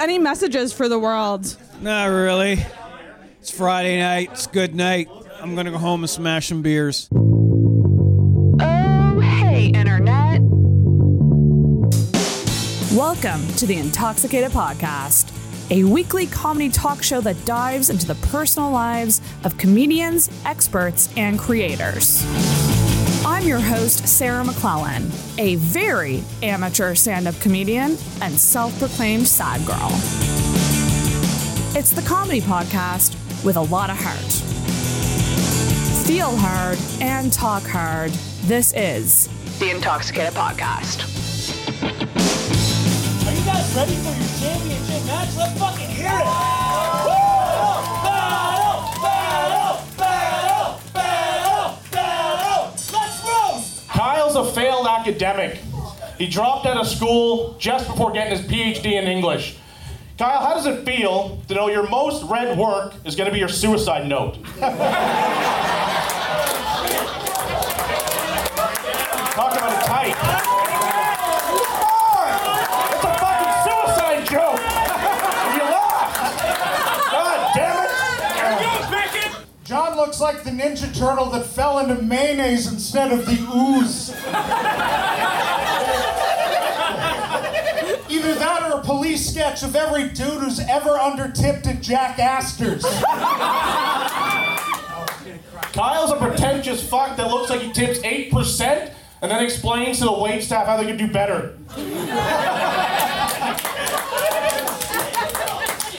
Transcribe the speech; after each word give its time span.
any 0.00 0.18
messages 0.18 0.72
for 0.72 0.88
the 0.88 0.98
world? 0.98 1.56
Not 1.82 2.06
really. 2.06 2.64
It's 3.38 3.50
Friday 3.50 3.98
night. 3.98 4.30
It's 4.32 4.46
good 4.46 4.74
night. 4.74 5.08
I'm 5.40 5.54
gonna 5.54 5.70
go 5.70 5.76
home 5.76 6.02
and 6.02 6.08
smash 6.08 6.48
some 6.48 6.62
beers. 6.62 7.08
Oh, 8.62 9.20
hey, 9.20 9.66
Internet. 9.66 10.40
Welcome 12.96 13.46
to 13.56 13.66
the 13.66 13.76
Intoxicated 13.76 14.52
Podcast, 14.52 15.32
a 15.70 15.84
weekly 15.84 16.26
comedy 16.26 16.70
talk 16.70 17.02
show 17.02 17.20
that 17.20 17.44
dives 17.44 17.90
into 17.90 18.06
the 18.06 18.14
personal 18.28 18.70
lives 18.70 19.20
of 19.44 19.58
comedians, 19.58 20.30
experts, 20.46 21.10
and 21.18 21.38
creators. 21.38 22.24
I'm 23.40 23.48
your 23.48 23.58
host, 23.58 24.06
Sarah 24.06 24.44
McClellan, 24.44 25.10
a 25.38 25.54
very 25.56 26.22
amateur 26.42 26.94
stand 26.94 27.26
up 27.26 27.34
comedian 27.40 27.96
and 28.20 28.38
self 28.38 28.78
proclaimed 28.78 29.26
sad 29.26 29.66
girl. 29.66 29.88
It's 31.74 31.90
the 31.90 32.02
comedy 32.06 32.42
podcast 32.42 33.14
with 33.42 33.56
a 33.56 33.62
lot 33.62 33.88
of 33.88 33.96
heart. 33.98 34.30
Feel 36.06 36.36
hard 36.36 36.76
and 37.00 37.32
talk 37.32 37.62
hard. 37.62 38.10
This 38.42 38.74
is 38.76 39.28
The 39.58 39.70
Intoxicated 39.70 40.34
Podcast. 40.34 41.00
Are 43.26 43.32
you 43.32 43.44
guys 43.46 43.74
ready 43.74 43.94
for 43.94 44.10
your 44.10 44.28
championship 44.38 45.06
match? 45.06 45.34
Let's 45.38 45.58
fucking 45.58 45.88
hear 45.88 46.10
it! 46.12 46.59
Failed 54.54 54.86
academic. 54.86 55.58
He 56.18 56.26
dropped 56.26 56.66
out 56.66 56.76
of 56.76 56.86
school 56.86 57.56
just 57.58 57.86
before 57.86 58.12
getting 58.12 58.36
his 58.36 58.46
PhD 58.46 58.92
in 58.92 59.06
English. 59.06 59.56
Kyle, 60.18 60.40
how 60.40 60.52
does 60.52 60.66
it 60.66 60.84
feel 60.84 61.40
to 61.48 61.54
know 61.54 61.68
your 61.68 61.88
most 61.88 62.24
read 62.24 62.58
work 62.58 62.92
is 63.06 63.16
going 63.16 63.26
to 63.26 63.32
be 63.32 63.38
your 63.38 63.48
suicide 63.48 64.06
note? 64.06 64.34
Talk 69.32 69.52
about 69.56 69.72
a 69.72 69.86
type. 69.86 70.16
It's 72.92 73.04
a 73.04 73.14
fucking 73.16 73.54
suicide 73.64 74.26
joke! 74.28 74.60
you 75.56 75.64
laughed! 75.72 76.42
God 77.12 77.38
damn 77.54 77.86
it! 77.86 79.36
John 79.64 79.96
looks 79.96 80.20
like 80.20 80.44
the 80.44 80.50
Ninja 80.50 80.94
Turtle 80.94 81.30
that 81.30 81.46
fell 81.46 81.78
into 81.78 82.02
mayonnaise 82.02 82.70
instead 82.70 83.10
of 83.10 83.24
the 83.24 83.38
ooze. 83.54 84.09
Either 88.10 88.34
that 88.34 88.70
or 88.70 88.78
a 88.80 88.82
police 88.82 89.30
sketch 89.30 89.62
of 89.62 89.76
every 89.76 90.08
dude 90.08 90.40
who's 90.40 90.60
ever 90.60 90.90
undertipped 90.90 91.66
at 91.66 91.80
Jack 91.80 92.18
Astor's. 92.18 92.84
Kyle's 95.72 96.10
a 96.10 96.16
pretentious 96.16 96.82
fuck 96.86 97.16
that 97.16 97.30
looks 97.30 97.48
like 97.50 97.60
he 97.60 97.72
tips 97.72 98.00
8% 98.00 98.92
and 99.22 99.30
then 99.30 99.42
explains 99.42 99.98
to 99.98 100.04
the 100.04 100.12
wait 100.12 100.42
staff 100.42 100.66
how 100.66 100.76
they 100.76 100.86
can 100.86 100.96
do 100.96 101.06
better. 101.06 101.54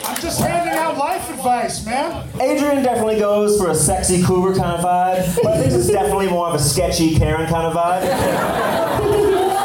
I'm 0.03 0.21
just 0.21 0.41
handing 0.41 0.75
out 0.75 0.97
life 0.97 1.29
advice, 1.41 1.83
man. 1.85 2.27
Adrian 2.39 2.83
definitely 2.83 3.17
goes 3.17 3.59
for 3.59 3.71
a 3.71 3.75
sexy 3.75 4.21
cougar 4.21 4.55
kind 4.55 4.77
of 4.77 4.85
vibe, 4.85 5.35
but 5.41 5.53
I 5.53 5.57
think 5.57 5.71
this 5.71 5.85
is 5.85 5.87
definitely 5.87 6.29
more 6.29 6.47
of 6.47 6.53
a 6.53 6.59
sketchy 6.59 7.15
Karen 7.17 7.47
kind 7.47 7.65
of 7.65 7.73
vibe. 7.73 8.03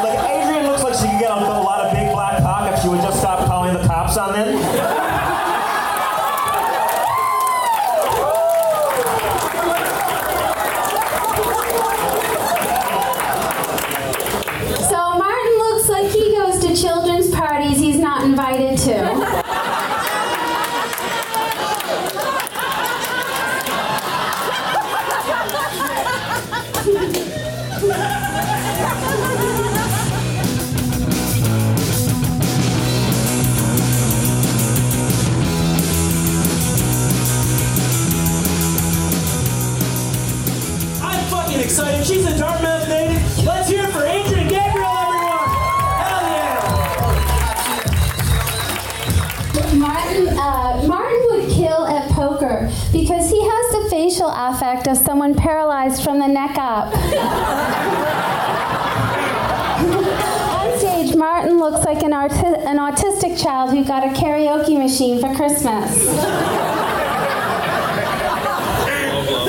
like 0.03 0.19
Adrian 0.27 0.65
looks 0.65 0.81
like 0.81 0.95
she 0.95 1.05
could 1.05 1.19
get 1.19 1.29
a 1.29 1.35
lot 1.35 1.85
of 1.85 1.93
big 1.93 2.11
black 2.11 2.41
cock 2.41 2.73
if 2.73 2.81
she 2.81 2.89
would 2.89 3.01
just 3.01 3.19
stop 3.19 3.45
calling 3.45 3.75
the 3.75 3.85
cops 3.85 4.17
on 4.17 4.33
them. 4.33 4.55
Affect 54.87 54.99
of 54.99 55.05
someone 55.05 55.35
paralyzed 55.35 56.03
from 56.03 56.19
the 56.19 56.27
neck 56.27 56.57
up. 56.57 56.93
On 60.53 60.79
stage, 60.79 61.15
Martin 61.15 61.59
looks 61.59 61.85
like 61.85 62.03
an, 62.03 62.13
arti- 62.13 62.35
an 62.35 62.77
autistic 62.77 63.41
child 63.41 63.71
who 63.71 63.83
got 63.83 64.03
a 64.03 64.09
karaoke 64.09 64.77
machine 64.77 65.19
for 65.19 65.33
Christmas. 65.35 66.07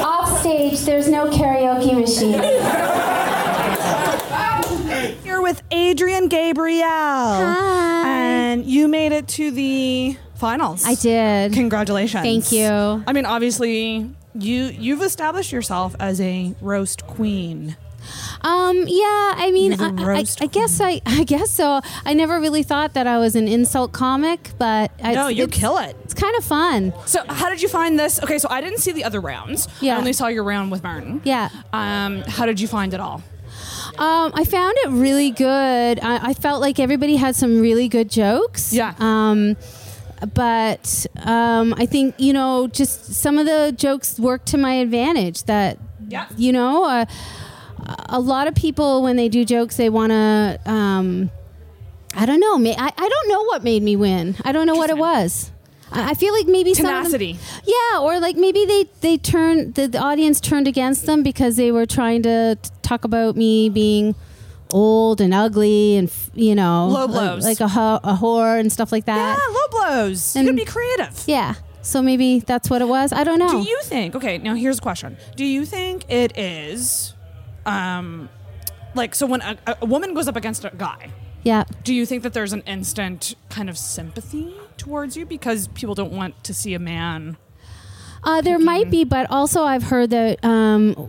Off 0.00 0.40
stage, 0.40 0.80
there's 0.80 1.08
no 1.08 1.30
karaoke 1.30 1.94
machine. 1.98 2.42
You're 5.24 5.42
with 5.42 5.62
Adrian 5.70 6.28
Gabriel. 6.28 6.86
Hi. 6.88 8.18
And 8.18 8.66
you 8.66 8.88
made 8.88 9.12
it 9.12 9.28
to 9.28 9.50
the 9.50 10.16
finals. 10.34 10.84
I 10.86 10.94
did. 10.94 11.52
Congratulations. 11.52 12.22
Thank 12.22 12.52
you. 12.52 13.04
I 13.06 13.12
mean, 13.12 13.26
obviously, 13.26 14.10
you 14.38 14.64
you've 14.66 15.02
established 15.02 15.52
yourself 15.52 15.94
as 16.00 16.20
a 16.20 16.54
roast 16.60 17.06
queen. 17.06 17.76
Um, 18.42 18.84
yeah, 18.86 19.34
I 19.36 19.50
mean, 19.52 19.78
I, 19.80 20.18
I, 20.18 20.24
I 20.40 20.46
guess 20.46 20.80
I, 20.80 21.00
I 21.06 21.24
guess 21.24 21.50
so. 21.50 21.80
I 22.04 22.14
never 22.14 22.40
really 22.40 22.62
thought 22.62 22.94
that 22.94 23.06
I 23.06 23.18
was 23.18 23.36
an 23.36 23.48
insult 23.48 23.92
comic, 23.92 24.50
but 24.58 24.90
I, 25.02 25.14
No, 25.14 25.28
you 25.28 25.46
kill 25.48 25.78
it. 25.78 25.96
It's 26.04 26.14
kind 26.14 26.34
of 26.36 26.44
fun. 26.44 26.92
So, 27.06 27.22
how 27.28 27.50
did 27.50 27.60
you 27.60 27.68
find 27.68 27.98
this? 27.98 28.22
Okay, 28.22 28.38
so 28.38 28.48
I 28.50 28.60
didn't 28.60 28.78
see 28.78 28.92
the 28.92 29.04
other 29.04 29.20
rounds. 29.20 29.68
Yeah. 29.80 29.96
I 29.96 29.98
only 29.98 30.12
saw 30.12 30.28
your 30.28 30.44
round 30.44 30.70
with 30.70 30.82
Martin. 30.82 31.20
Yeah. 31.24 31.48
Um, 31.72 32.22
how 32.22 32.46
did 32.46 32.60
you 32.60 32.68
find 32.68 32.94
it 32.94 33.00
all? 33.00 33.22
Um, 33.98 34.30
I 34.34 34.44
found 34.44 34.76
it 34.84 34.90
really 34.90 35.32
good. 35.32 35.98
I, 36.00 36.28
I 36.28 36.34
felt 36.34 36.60
like 36.60 36.78
everybody 36.78 37.16
had 37.16 37.34
some 37.34 37.60
really 37.60 37.88
good 37.88 38.08
jokes. 38.08 38.72
Yeah. 38.72 38.94
Um, 39.00 39.56
but 40.34 41.06
um, 41.24 41.74
I 41.76 41.86
think 41.86 42.14
you 42.18 42.32
know, 42.32 42.66
just 42.68 43.14
some 43.14 43.38
of 43.38 43.46
the 43.46 43.74
jokes 43.76 44.18
worked 44.18 44.46
to 44.46 44.58
my 44.58 44.74
advantage. 44.74 45.44
That 45.44 45.78
Yeah. 46.08 46.26
you 46.36 46.52
know, 46.52 46.84
uh, 46.84 47.04
a 48.08 48.20
lot 48.20 48.46
of 48.48 48.54
people 48.54 49.02
when 49.02 49.16
they 49.16 49.28
do 49.28 49.44
jokes, 49.44 49.76
they 49.76 49.88
want 49.90 50.10
to. 50.12 50.60
Um, 50.66 51.30
I 52.14 52.26
don't 52.26 52.40
know. 52.40 52.58
ma- 52.58 52.74
I, 52.76 52.90
I 52.96 53.08
don't 53.08 53.28
know 53.28 53.42
what 53.44 53.62
made 53.62 53.82
me 53.82 53.94
win. 53.94 54.34
I 54.44 54.52
don't 54.52 54.66
know 54.66 54.74
what 54.74 54.90
it 54.90 54.98
was. 54.98 55.50
I 55.92 56.10
I 56.10 56.14
feel 56.14 56.32
like 56.34 56.46
maybe 56.46 56.74
some 56.74 56.86
of 56.86 56.90
them- 56.92 57.02
Tenacity. 57.04 57.38
yeah, 57.64 58.00
or 58.00 58.18
like 58.20 58.36
maybe 58.36 58.64
they 58.66 58.84
they 59.00 59.16
turned 59.18 59.74
the, 59.74 59.86
the 59.88 59.98
audience 59.98 60.40
turned 60.40 60.66
against 60.68 61.06
them 61.06 61.22
because 61.22 61.56
they 61.56 61.70
were 61.70 61.86
trying 61.86 62.22
to 62.24 62.56
t- 62.60 62.70
talk 62.82 63.04
about 63.04 63.36
me 63.36 63.68
being 63.68 64.14
old 64.70 65.20
and 65.20 65.32
ugly 65.34 65.96
and 65.96 66.10
you 66.34 66.54
know 66.54 66.88
Low 66.88 67.06
like- 67.06 67.10
blows. 67.10 67.44
like, 67.44 67.60
a, 67.60 67.68
ho- 67.68 68.00
a 68.02 68.14
whore 68.14 68.58
and 68.58 68.72
stuff 68.72 68.92
like 68.92 69.04
that. 69.06 69.38
Yeah, 69.38 69.54
low 69.54 69.68
blows. 69.70 70.34
You 70.34 70.40
And- 70.40 70.48
could 70.48 70.56
be 70.56 70.64
creative. 70.64 71.24
Yeah. 71.26 71.54
So 71.82 72.02
maybe 72.02 72.40
that's 72.40 72.68
what 72.68 72.82
it 72.82 72.88
was. 72.88 73.12
I 73.12 73.24
don't 73.24 73.38
know. 73.38 73.50
Do 73.62 73.68
you 73.68 73.80
think? 73.84 74.14
Okay, 74.14 74.36
now 74.38 74.54
here's 74.54 74.78
a 74.78 74.82
question. 74.82 75.16
Do 75.36 75.44
you 75.44 75.64
think 75.64 76.04
it 76.10 76.36
is, 76.36 77.14
um, 77.64 78.28
like 78.94 79.14
so 79.14 79.26
when 79.26 79.40
a, 79.40 79.56
a 79.80 79.86
woman 79.86 80.12
goes 80.12 80.28
up 80.28 80.36
against 80.36 80.64
a 80.66 80.70
guy, 80.76 81.10
yeah. 81.44 81.64
do 81.84 81.94
you 81.94 82.04
think 82.04 82.24
that 82.24 82.34
there's 82.34 82.52
an 82.52 82.62
instant 82.66 83.36
kind 83.48 83.70
of 83.70 83.78
sympathy 83.78 84.52
towards 84.76 85.16
you 85.16 85.24
because 85.24 85.68
people 85.68 85.94
don't 85.94 86.12
want 86.12 86.42
to 86.44 86.52
see 86.52 86.74
a 86.74 86.78
man? 86.78 87.38
Uh, 88.22 88.40
there 88.42 88.58
might 88.58 88.90
be, 88.90 89.04
but 89.04 89.30
also 89.30 89.62
I've 89.62 89.84
heard 89.84 90.10
that 90.10 90.44
um, 90.44 91.08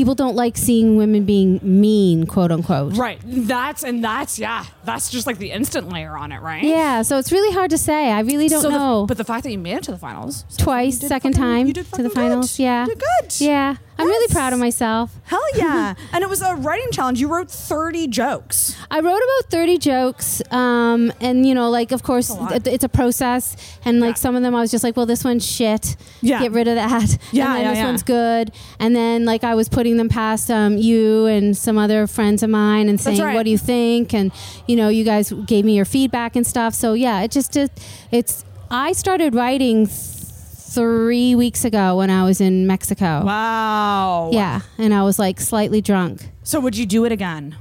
people 0.00 0.14
don't 0.14 0.34
like 0.34 0.56
seeing 0.56 0.96
women 0.96 1.26
being 1.26 1.60
mean, 1.62 2.24
quote 2.26 2.50
unquote. 2.50 2.96
Right. 2.96 3.20
That's 3.22 3.82
and 3.84 4.02
that's 4.02 4.38
yeah. 4.38 4.64
That's 4.82 5.10
just 5.10 5.26
like 5.26 5.36
the 5.36 5.50
instant 5.50 5.90
layer 5.90 6.16
on 6.16 6.32
it, 6.32 6.40
right? 6.40 6.62
Yeah. 6.62 7.02
So 7.02 7.18
it's 7.18 7.30
really 7.30 7.52
hard 7.52 7.68
to 7.68 7.76
say. 7.76 8.10
I 8.10 8.20
really 8.20 8.48
don't 8.48 8.62
so 8.62 8.70
the- 8.70 8.78
know. 8.78 9.04
but 9.06 9.18
the 9.18 9.24
fact 9.24 9.42
that 9.44 9.50
you 9.52 9.58
made 9.58 9.76
it 9.76 9.82
to 9.84 9.90
the 9.92 9.98
finals 9.98 10.46
so 10.48 10.64
Twice, 10.64 11.00
second 11.00 11.32
fucking- 11.32 11.32
time 11.34 11.66
you 11.66 11.74
did 11.74 11.92
to 11.92 12.02
the 12.02 12.08
finals. 12.08 12.56
good. 12.56 12.62
Yeah. 12.62 12.84
You 12.86 12.94
did 12.94 12.98
good. 13.20 13.40
Yeah. 13.42 13.76
I'm 13.98 14.06
really 14.06 14.32
proud 14.32 14.54
of 14.54 14.58
myself. 14.58 15.14
Hell 15.24 15.44
yeah! 15.56 15.92
and 16.14 16.24
it 16.24 16.30
was 16.30 16.40
a 16.40 16.54
writing 16.56 16.90
challenge. 16.90 17.20
You 17.20 17.28
wrote 17.28 17.50
30 17.50 18.06
jokes. 18.06 18.74
I 18.90 19.00
wrote 19.00 19.18
about 19.18 19.50
30 19.50 19.76
jokes, 19.76 20.40
um, 20.50 21.12
and 21.20 21.44
you 21.46 21.54
know, 21.54 21.68
like 21.68 21.92
of 21.92 22.02
course, 22.02 22.30
it- 22.30 22.66
it's 22.66 22.82
a 22.82 22.88
process, 22.88 23.56
and 23.84 24.00
like 24.00 24.12
Yeah. 24.16 24.20
some 24.20 24.36
of 24.36 24.42
them 24.42 24.54
I 24.54 24.60
was 24.62 24.70
just 24.70 24.82
like, 24.84 24.96
well, 24.96 25.04
this 25.04 25.22
one's 25.22 25.44
shit. 25.46 25.96
Yeah. 26.22 26.40
get 26.40 26.52
rid 26.52 26.66
of 26.66 26.76
that. 26.76 27.18
Yeah, 27.30 27.48
and 27.48 27.56
then 27.56 27.62
yeah, 27.64 27.70
this 27.72 27.78
yeah. 27.78 27.84
one's 27.84 28.02
good, 28.02 28.52
and 28.78 28.96
then 28.96 29.26
like 29.26 29.44
I 29.44 29.54
was 29.54 29.68
putting 29.68 29.89
them 29.96 30.08
past 30.08 30.50
um, 30.50 30.76
you 30.76 31.26
and 31.26 31.56
some 31.56 31.78
other 31.78 32.06
friends 32.06 32.42
of 32.42 32.50
mine 32.50 32.88
and 32.88 33.00
saying, 33.00 33.20
right. 33.20 33.34
what 33.34 33.44
do 33.44 33.50
you 33.50 33.58
think? 33.58 34.14
And 34.14 34.32
you 34.66 34.76
know, 34.76 34.88
you 34.88 35.04
guys 35.04 35.32
gave 35.46 35.64
me 35.64 35.76
your 35.76 35.84
feedback 35.84 36.36
and 36.36 36.46
stuff. 36.46 36.74
So 36.74 36.94
yeah, 36.94 37.22
it 37.22 37.30
just 37.30 37.56
it, 37.56 37.70
it's. 38.10 38.44
I 38.70 38.92
started 38.92 39.34
writing 39.34 39.86
three 39.86 41.34
weeks 41.34 41.64
ago 41.64 41.96
when 41.96 42.10
I 42.10 42.24
was 42.24 42.40
in 42.40 42.66
Mexico. 42.66 43.24
Wow. 43.24 44.30
Yeah, 44.32 44.60
and 44.78 44.94
I 44.94 45.02
was 45.02 45.18
like 45.18 45.40
slightly 45.40 45.80
drunk. 45.80 46.28
So 46.42 46.60
would 46.60 46.76
you 46.76 46.86
do 46.86 47.04
it 47.04 47.12
again? 47.12 47.56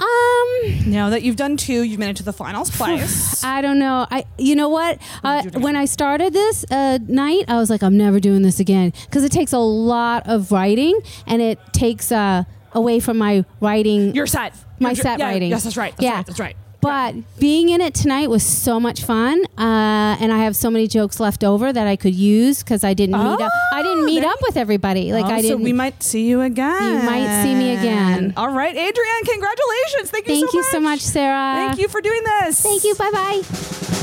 Um, 0.00 0.90
Now 0.90 1.10
that 1.10 1.22
you've 1.22 1.36
done 1.36 1.56
two, 1.56 1.82
you've 1.82 1.98
made 1.98 2.10
it 2.10 2.16
to 2.16 2.22
the 2.22 2.32
finals 2.32 2.70
twice. 2.76 3.44
I 3.44 3.60
don't 3.60 3.78
know. 3.78 4.06
I 4.10 4.24
you 4.38 4.56
know 4.56 4.68
what? 4.68 4.98
Uh, 5.22 5.42
you 5.44 5.50
do 5.50 5.58
it 5.58 5.62
when 5.62 5.76
I 5.76 5.84
started 5.84 6.32
this 6.32 6.64
uh, 6.70 6.98
night, 7.06 7.44
I 7.48 7.56
was 7.56 7.70
like, 7.70 7.82
I'm 7.82 7.96
never 7.96 8.20
doing 8.20 8.42
this 8.42 8.60
again 8.60 8.92
because 9.06 9.24
it 9.24 9.32
takes 9.32 9.52
a 9.52 9.58
lot 9.58 10.26
of 10.26 10.52
writing 10.52 11.00
and 11.26 11.42
it 11.42 11.58
takes 11.72 12.10
uh, 12.12 12.44
away 12.72 13.00
from 13.00 13.18
my 13.18 13.44
writing. 13.60 14.14
Your 14.14 14.26
set. 14.26 14.54
my 14.78 14.90
Your 14.90 14.96
set 14.96 15.18
yeah, 15.18 15.26
writing. 15.26 15.50
Yes, 15.50 15.64
that's 15.64 15.76
right. 15.76 15.92
That's 15.92 16.02
yeah, 16.02 16.16
right. 16.16 16.26
That's 16.26 16.40
right. 16.40 16.56
But 16.80 17.14
being 17.38 17.68
in 17.68 17.80
it 17.80 17.94
tonight 17.94 18.30
was 18.30 18.42
so 18.42 18.80
much 18.80 19.04
fun, 19.04 19.44
uh, 19.58 20.16
and 20.20 20.32
I 20.32 20.38
have 20.38 20.56
so 20.56 20.70
many 20.70 20.86
jokes 20.88 21.20
left 21.20 21.44
over 21.44 21.72
that 21.72 21.86
I 21.86 21.96
could 21.96 22.14
use 22.14 22.62
because 22.62 22.84
I 22.84 22.94
didn't 22.94 23.18
meet 23.18 23.40
up. 23.40 23.52
I 23.72 23.82
didn't 23.82 24.04
meet 24.06 24.24
up 24.24 24.38
with 24.42 24.56
everybody. 24.56 25.12
Like 25.12 25.26
Oh, 25.26 25.28
I 25.28 25.42
didn't. 25.42 25.58
So 25.58 25.64
we 25.64 25.72
might 25.72 26.02
see 26.02 26.26
you 26.26 26.40
again. 26.40 27.00
You 27.00 27.02
might 27.04 27.42
see 27.42 27.54
me 27.54 27.76
again. 27.76 28.32
All 28.36 28.50
right, 28.50 28.74
Adrienne, 28.74 29.24
congratulations. 29.24 30.10
Thank 30.10 30.26
you 30.28 30.34
Thank 30.34 30.50
so 30.50 30.56
you 30.56 30.62
much. 30.62 30.70
so 30.72 30.80
much, 30.80 31.00
Sarah. 31.00 31.66
Thank 31.66 31.78
you 31.80 31.88
for 31.88 32.00
doing 32.00 32.22
this. 32.40 32.60
Thank 32.62 32.84
you. 32.84 32.94
Bye 32.94 33.10
bye. 33.12 33.99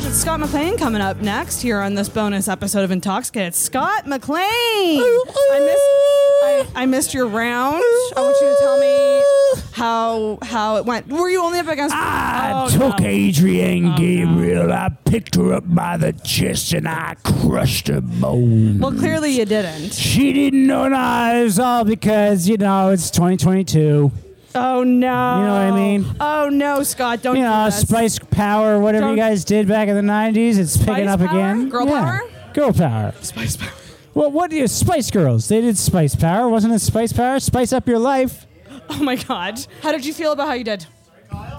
Gosh, 0.00 0.08
it's 0.08 0.18
Scott 0.18 0.40
McLean 0.40 0.76
coming 0.76 1.00
up 1.00 1.22
next 1.22 1.62
here 1.62 1.80
on 1.80 1.94
this 1.94 2.06
bonus 2.06 2.48
episode 2.48 2.84
of 2.84 2.90
Intoxicated. 2.90 3.54
Scott 3.54 4.06
McLean! 4.06 4.42
Oh, 4.44 5.24
oh. 5.26 5.52
I 5.54 6.60
missed, 6.60 6.76
I, 6.76 6.82
I 6.82 6.84
missed 6.84 7.14
your 7.14 7.26
round. 7.26 7.82
I 8.14 8.20
want 8.20 8.36
you 8.38 8.46
to 8.46 8.56
tell 8.60 8.78
me 8.78 9.64
how 9.72 10.38
how 10.42 10.76
it 10.76 10.84
went. 10.84 11.08
Were 11.08 11.30
you 11.30 11.42
only 11.42 11.60
up 11.60 11.68
against? 11.68 11.94
I 11.94 12.52
Oh, 12.54 12.68
took 12.68 13.00
oh, 13.00 13.02
no. 13.02 13.08
Adrienne 13.08 13.96
Gabriel. 13.96 14.70
I 14.70 14.90
picked 15.06 15.36
her 15.36 15.54
up 15.54 15.64
by 15.74 15.96
the 15.96 16.12
chest 16.12 16.74
and 16.74 16.86
I 16.86 17.14
crushed 17.24 17.88
her 17.88 18.02
bone. 18.02 18.80
Well, 18.80 18.92
clearly 18.92 19.30
you 19.30 19.46
didn't. 19.46 19.94
She 19.94 20.34
didn't 20.34 20.66
know 20.66 20.88
no, 20.88 21.46
it 21.46 21.58
all 21.58 21.84
because, 21.86 22.46
you 22.46 22.58
know, 22.58 22.90
it's 22.90 23.10
2022. 23.10 24.12
Oh 24.56 24.82
no! 24.84 25.36
You 25.38 25.44
know 25.44 25.52
what 25.52 25.62
I 25.62 25.70
mean? 25.72 26.06
Oh 26.20 26.48
no, 26.48 26.82
Scott! 26.82 27.22
Don't 27.22 27.36
You 27.36 27.42
do 27.42 27.48
know, 27.48 27.64
this. 27.66 27.80
Spice 27.82 28.18
Power, 28.18 28.78
whatever 28.80 29.06
Don't- 29.06 29.10
you 29.16 29.22
guys 29.22 29.44
did 29.44 29.68
back 29.68 29.88
in 29.88 29.94
the 29.94 30.00
90s, 30.02 30.58
it's 30.58 30.76
picking 30.76 30.94
Spice 30.94 31.08
up 31.08 31.20
Power? 31.20 31.28
again. 31.28 31.68
Girl 31.68 31.86
Yeah. 31.86 32.00
power? 32.04 32.20
Girl 32.54 32.72
Power. 32.72 33.14
Spice 33.20 33.56
Power. 33.56 33.70
Well, 34.14 34.30
what 34.30 34.50
do 34.50 34.56
you, 34.56 34.66
Spice 34.66 35.10
Girls? 35.10 35.48
They 35.48 35.60
did 35.60 35.76
Spice 35.76 36.14
Power. 36.16 36.48
Wasn't 36.48 36.72
it 36.72 36.80
Spice 36.80 37.12
Power? 37.12 37.38
Spice 37.38 37.72
up 37.72 37.86
your 37.88 37.98
life. 37.98 38.46
Oh 38.88 39.02
my 39.02 39.16
God! 39.16 39.58
How 39.82 39.90
did 39.90 40.06
you 40.06 40.12
feel 40.14 40.30
about 40.32 40.46
how 40.46 40.54
you 40.54 40.62
did? 40.64 40.86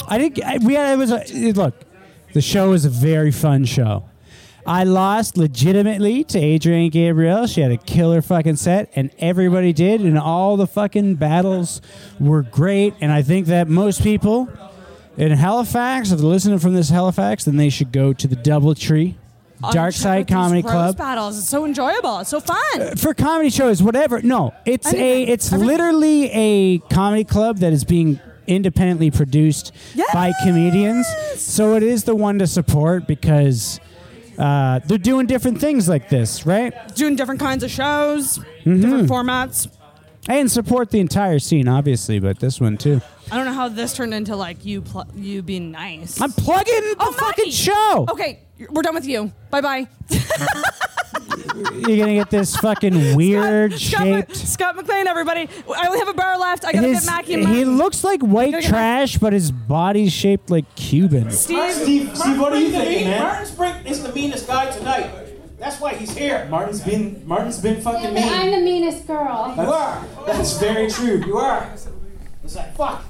I 0.07 0.17
think 0.17 0.41
I, 0.43 0.57
we 0.59 0.75
had 0.75 0.93
it 0.93 0.97
was 0.97 1.11
a 1.11 1.23
it- 1.27 1.57
look. 1.57 1.75
The 2.33 2.41
show 2.41 2.69
was 2.69 2.85
a 2.85 2.89
very 2.89 3.31
fun 3.31 3.65
show. 3.65 4.05
I 4.67 4.83
lost 4.83 5.37
legitimately 5.37 6.23
to 6.25 6.39
Adrienne 6.39 6.89
Gabriel. 6.89 7.47
She 7.47 7.61
had 7.61 7.71
a 7.71 7.77
killer 7.77 8.21
fucking 8.21 8.57
set, 8.57 8.91
and 8.95 9.11
everybody 9.17 9.71
did, 9.73 10.01
and 10.01 10.17
all 10.19 10.57
the 10.57 10.67
fucking 10.67 11.15
battles 11.15 11.81
were 12.19 12.41
great. 12.41 12.93
And 12.99 13.11
I 13.11 13.21
think 13.21 13.47
that 13.47 13.67
most 13.69 14.03
people 14.03 14.49
in 15.17 15.31
Halifax, 15.31 16.11
if 16.11 16.19
they're 16.19 16.27
listening 16.27 16.59
from 16.59 16.73
this 16.73 16.89
Halifax, 16.89 17.45
then 17.45 17.55
they 17.57 17.69
should 17.69 17.91
go 17.91 18.11
to 18.13 18.27
the 18.27 18.35
DoubleTree 18.35 19.15
Dark 19.71 19.93
Side 19.93 20.27
Comedy 20.27 20.61
Club 20.61 20.97
battles. 20.97 21.39
It's 21.39 21.49
so 21.49 21.65
enjoyable. 21.65 22.19
It's 22.19 22.29
so 22.29 22.39
fun. 22.39 22.59
Uh, 22.79 22.93
for 22.95 23.13
comedy 23.15 23.49
shows, 23.49 23.81
whatever. 23.81 24.21
No, 24.21 24.53
it's 24.65 24.93
a 24.93 24.97
Anything. 24.97 25.33
it's 25.33 25.47
Everything. 25.53 25.67
literally 25.67 26.29
a 26.31 26.77
comedy 26.93 27.23
club 27.23 27.57
that 27.59 27.73
is 27.73 27.83
being 27.83 28.19
independently 28.45 29.09
produced 29.11 29.71
by 30.13 30.31
comedians. 30.43 31.07
So 31.37 31.75
it 31.75 31.83
is 31.83 32.03
the 32.03 32.15
one 32.15 32.37
to 32.39 32.45
support 32.47 33.07
because 33.07 33.79
uh, 34.37 34.79
they're 34.85 34.97
doing 34.97 35.25
different 35.25 35.59
things 35.59 35.87
like 35.89 36.09
this, 36.09 36.45
right? 36.45 36.73
Doing 36.95 37.15
different 37.15 37.39
kinds 37.39 37.63
of 37.63 37.71
shows, 37.71 38.39
Mm-hmm. 38.65 38.81
different 38.81 39.09
formats. 39.09 39.67
And 40.29 40.51
support 40.51 40.91
the 40.91 40.99
entire 40.99 41.39
scene, 41.39 41.69
obviously, 41.69 42.19
but 42.19 42.39
this 42.39 42.59
one 42.59 42.75
too. 42.77 42.99
I 43.31 43.37
don't 43.37 43.45
know 43.45 43.53
how 43.53 43.69
this 43.69 43.93
turned 43.93 44.13
into 44.13 44.35
like 44.35 44.65
you 44.65 44.81
pl- 44.81 45.07
you 45.15 45.41
being 45.41 45.71
nice. 45.71 46.19
I'm 46.19 46.33
plugging 46.33 46.73
the 46.81 46.95
Oh, 46.99 47.11
fucking 47.13 47.45
Maggie! 47.45 47.51
show. 47.51 48.05
Okay, 48.09 48.41
we're 48.69 48.81
done 48.81 48.95
with 48.95 49.05
you. 49.05 49.31
Bye 49.49 49.61
bye. 49.61 49.87
You're 51.57 51.97
gonna 51.97 52.13
get 52.15 52.29
this 52.29 52.55
fucking 52.57 53.15
weird 53.15 53.73
Scott, 53.79 54.03
shaped. 54.03 54.35
Scott 54.35 54.75
McLean, 54.75 55.07
everybody. 55.07 55.49
I 55.75 55.87
only 55.87 55.99
have 55.99 56.07
a 56.07 56.13
bar 56.13 56.37
left. 56.37 56.65
I 56.65 56.71
gotta 56.71 56.87
His- 56.87 57.01
get 57.05 57.11
Mackey 57.11 57.33
and 57.35 57.47
he 57.47 57.65
looks 57.65 58.03
like 58.03 58.21
white 58.21 58.61
trash, 58.63 59.17
but 59.17 59.33
his 59.33 59.51
body's 59.51 60.11
shaped 60.13 60.49
like 60.49 60.65
Cuban. 60.75 61.31
Steve, 61.31 61.73
Steve, 61.73 62.17
Steve, 62.17 62.39
what 62.39 62.53
are 62.53 62.59
you 62.59 62.69
thinking, 62.69 63.07
man? 63.09 63.23
Martin 63.23 63.45
Spring 63.47 63.73
is 63.85 64.03
the 64.03 64.13
meanest 64.13 64.47
guy 64.47 64.69
tonight. 64.71 65.09
That's 65.59 65.79
why 65.81 65.95
he's 65.95 66.15
here. 66.15 66.45
Martin's 66.51 66.81
been 66.81 67.23
Martin's 67.25 67.59
been 67.59 67.81
fucking 67.81 68.13
mean. 68.13 68.29
I'm 68.29 68.51
the 68.51 68.59
meanest 68.59 69.07
girl. 69.07 69.53
You 69.57 69.63
are. 69.63 70.05
That's 70.27 70.57
very 70.59 70.89
true. 70.89 71.23
You 71.25 71.37
are. 71.37 71.67
It's 72.43 72.55
like, 72.55 72.75
fuck. 72.75 73.03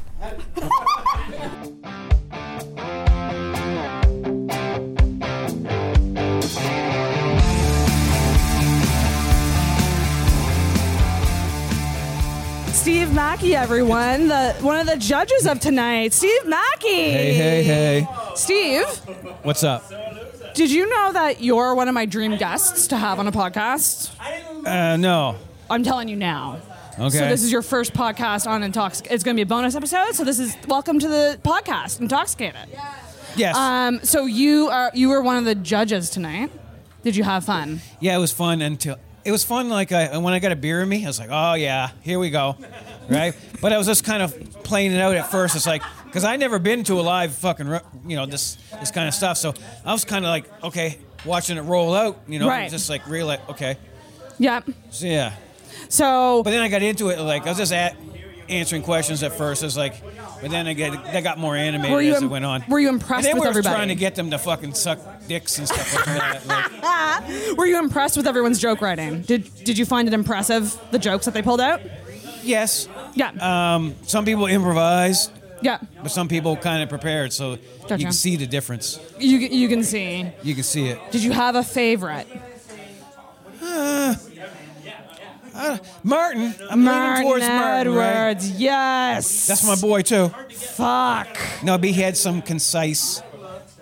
Steve 6.45 7.13
Mackey, 13.17 13.55
everyone. 13.55 14.27
The 14.27 14.53
one 14.61 14.79
of 14.79 14.85
the 14.85 14.95
judges 14.95 15.47
of 15.47 15.59
tonight. 15.59 16.13
Steve 16.13 16.45
Mackey. 16.45 17.09
Hey, 17.09 17.33
hey, 17.33 17.63
hey. 17.63 18.07
Steve, 18.35 18.85
What's 19.41 19.63
up? 19.63 19.83
did 20.53 20.69
you 20.69 20.87
know 20.87 21.13
that 21.13 21.41
you're 21.41 21.73
one 21.73 21.87
of 21.87 21.95
my 21.95 22.05
dream 22.05 22.37
guests 22.37 22.85
to 22.89 22.95
have 22.95 23.17
on 23.17 23.25
a 23.25 23.31
podcast? 23.31 24.11
Uh, 24.63 24.97
no. 24.97 25.35
I'm 25.67 25.81
telling 25.81 26.09
you 26.09 26.15
now. 26.15 26.59
Okay. 26.99 27.09
So 27.09 27.27
this 27.27 27.41
is 27.41 27.51
your 27.51 27.63
first 27.63 27.95
podcast 27.95 28.45
on 28.45 28.61
Intoxic. 28.61 29.07
It's 29.09 29.23
going 29.23 29.35
to 29.35 29.39
be 29.39 29.41
a 29.41 29.47
bonus 29.47 29.73
episode. 29.73 30.13
So 30.13 30.23
this 30.23 30.37
is 30.37 30.55
welcome 30.67 30.99
to 30.99 31.07
the 31.07 31.39
podcast, 31.41 31.99
Intoxicated. 31.99 32.69
yes. 33.35 33.55
Um, 33.55 33.99
so 34.03 34.27
you 34.27 34.67
are 34.67 34.91
you 34.93 35.09
were 35.09 35.23
one 35.23 35.37
of 35.37 35.45
the 35.45 35.55
judges 35.55 36.11
tonight. 36.11 36.51
Did 37.01 37.15
you 37.15 37.23
have 37.23 37.45
fun? 37.45 37.81
yeah, 37.99 38.15
it 38.15 38.19
was 38.19 38.31
fun 38.31 38.61
until 38.61 38.97
it 39.25 39.31
was 39.31 39.43
fun. 39.43 39.69
Like 39.69 39.91
I, 39.91 40.19
when 40.19 40.33
I 40.35 40.39
got 40.39 40.51
a 40.51 40.55
beer 40.55 40.81
in 40.83 40.89
me, 40.89 41.03
I 41.03 41.07
was 41.07 41.19
like, 41.19 41.29
oh 41.31 41.55
yeah, 41.55 41.89
here 42.03 42.19
we 42.19 42.29
go, 42.29 42.55
right? 43.09 43.33
but 43.61 43.73
I 43.73 43.77
was 43.77 43.87
just 43.87 44.03
kind 44.03 44.21
of 44.23 44.33
playing 44.63 44.91
it 44.91 44.99
out 44.99 45.15
at 45.15 45.31
first. 45.31 45.55
It's 45.55 45.65
like 45.67 45.81
because 46.05 46.23
I 46.23 46.35
never 46.37 46.59
been 46.59 46.83
to 46.85 46.99
a 46.99 47.01
live 47.01 47.33
fucking 47.35 47.67
you 48.07 48.15
know 48.15 48.25
this 48.25 48.57
this 48.79 48.91
kind 48.91 49.07
of 49.07 49.13
stuff. 49.13 49.37
So 49.37 49.53
I 49.85 49.91
was 49.93 50.05
kind 50.05 50.25
of 50.25 50.29
like 50.29 50.45
okay, 50.63 50.97
watching 51.25 51.57
it 51.57 51.61
roll 51.61 51.93
out. 51.95 52.19
You 52.27 52.39
know, 52.39 52.47
Right. 52.47 52.69
just 52.69 52.89
like 52.89 53.07
real 53.07 53.27
like 53.27 53.47
okay, 53.49 53.77
Yeah. 54.37 54.61
so 54.89 55.05
yeah. 55.07 55.33
So 55.89 56.41
But 56.43 56.51
then 56.51 56.61
I 56.61 56.67
got 56.69 56.81
into 56.81 57.09
it. 57.09 57.19
Like 57.19 57.45
I 57.45 57.49
was 57.49 57.57
just 57.57 57.71
at 57.73 57.95
answering 58.49 58.81
questions 58.81 59.23
at 59.23 59.33
first. 59.33 59.61
It 59.61 59.65
was 59.65 59.75
like, 59.77 59.95
but 60.41 60.51
then 60.51 60.67
I 60.67 60.73
get 60.73 60.93
I 60.97 61.21
got 61.21 61.37
more 61.37 61.55
animated 61.55 62.13
as 62.13 62.21
it 62.21 62.25
im- 62.25 62.29
went 62.29 62.45
on. 62.45 62.63
were 62.69 62.79
you 62.79 62.89
impressed 62.89 63.27
and 63.27 63.33
then 63.33 63.35
with 63.35 63.41
we 63.41 63.45
were 63.47 63.49
everybody? 63.49 63.75
trying 63.75 63.87
to 63.89 63.95
get 63.95 64.15
them 64.15 64.31
to 64.31 64.37
fucking 64.37 64.73
suck 64.73 64.99
dicks 65.27 65.57
and 65.57 65.67
stuff 65.67 65.93
like 65.95 66.05
that. 66.45 66.47
Like, 66.79 67.57
were 67.57 67.65
you 67.65 67.77
impressed 67.79 68.15
with 68.17 68.25
everyone's 68.27 68.59
joke 68.59 68.81
writing? 68.81 69.21
Did 69.23 69.49
did 69.63 69.77
you 69.77 69.85
find 69.85 70.07
it 70.07 70.13
impressive 70.13 70.77
the 70.91 70.99
jokes 70.99 71.25
that 71.25 71.33
they 71.33 71.41
pulled 71.41 71.59
out? 71.61 71.81
Yes. 72.47 72.87
Yeah. 73.15 73.31
Um, 73.75 73.95
some 74.03 74.25
people 74.25 74.45
improvised, 74.47 75.31
yeah. 75.61 75.79
but 76.01 76.09
some 76.11 76.27
people 76.27 76.55
kind 76.57 76.81
of 76.83 76.89
prepared, 76.89 77.33
so 77.33 77.57
Gotcha. 77.81 77.97
you 77.97 78.05
can 78.05 78.13
see 78.13 78.35
the 78.35 78.47
difference. 78.47 78.99
You 79.19 79.37
you 79.37 79.67
can 79.67 79.83
see. 79.83 80.27
You 80.43 80.55
can 80.55 80.63
see 80.63 80.87
it. 80.87 80.99
Did 81.11 81.23
you 81.23 81.31
have 81.31 81.55
a 81.55 81.63
favorite? 81.63 82.27
Martin, 86.03 86.53
I'm 86.69 86.79
leaning 86.79 86.83
Martin 86.85 87.23
towards 87.23 87.47
Martin. 87.47 87.93
right? 87.95 88.05
Edwards. 88.29 88.51
Yes. 88.59 89.47
That's 89.47 89.65
my 89.65 89.75
boy 89.75 90.01
too. 90.03 90.29
Fuck. 90.51 91.27
No, 91.63 91.77
but 91.77 91.89
he 91.89 91.93
had 92.01 92.15
some 92.15 92.41
concise, 92.41 93.21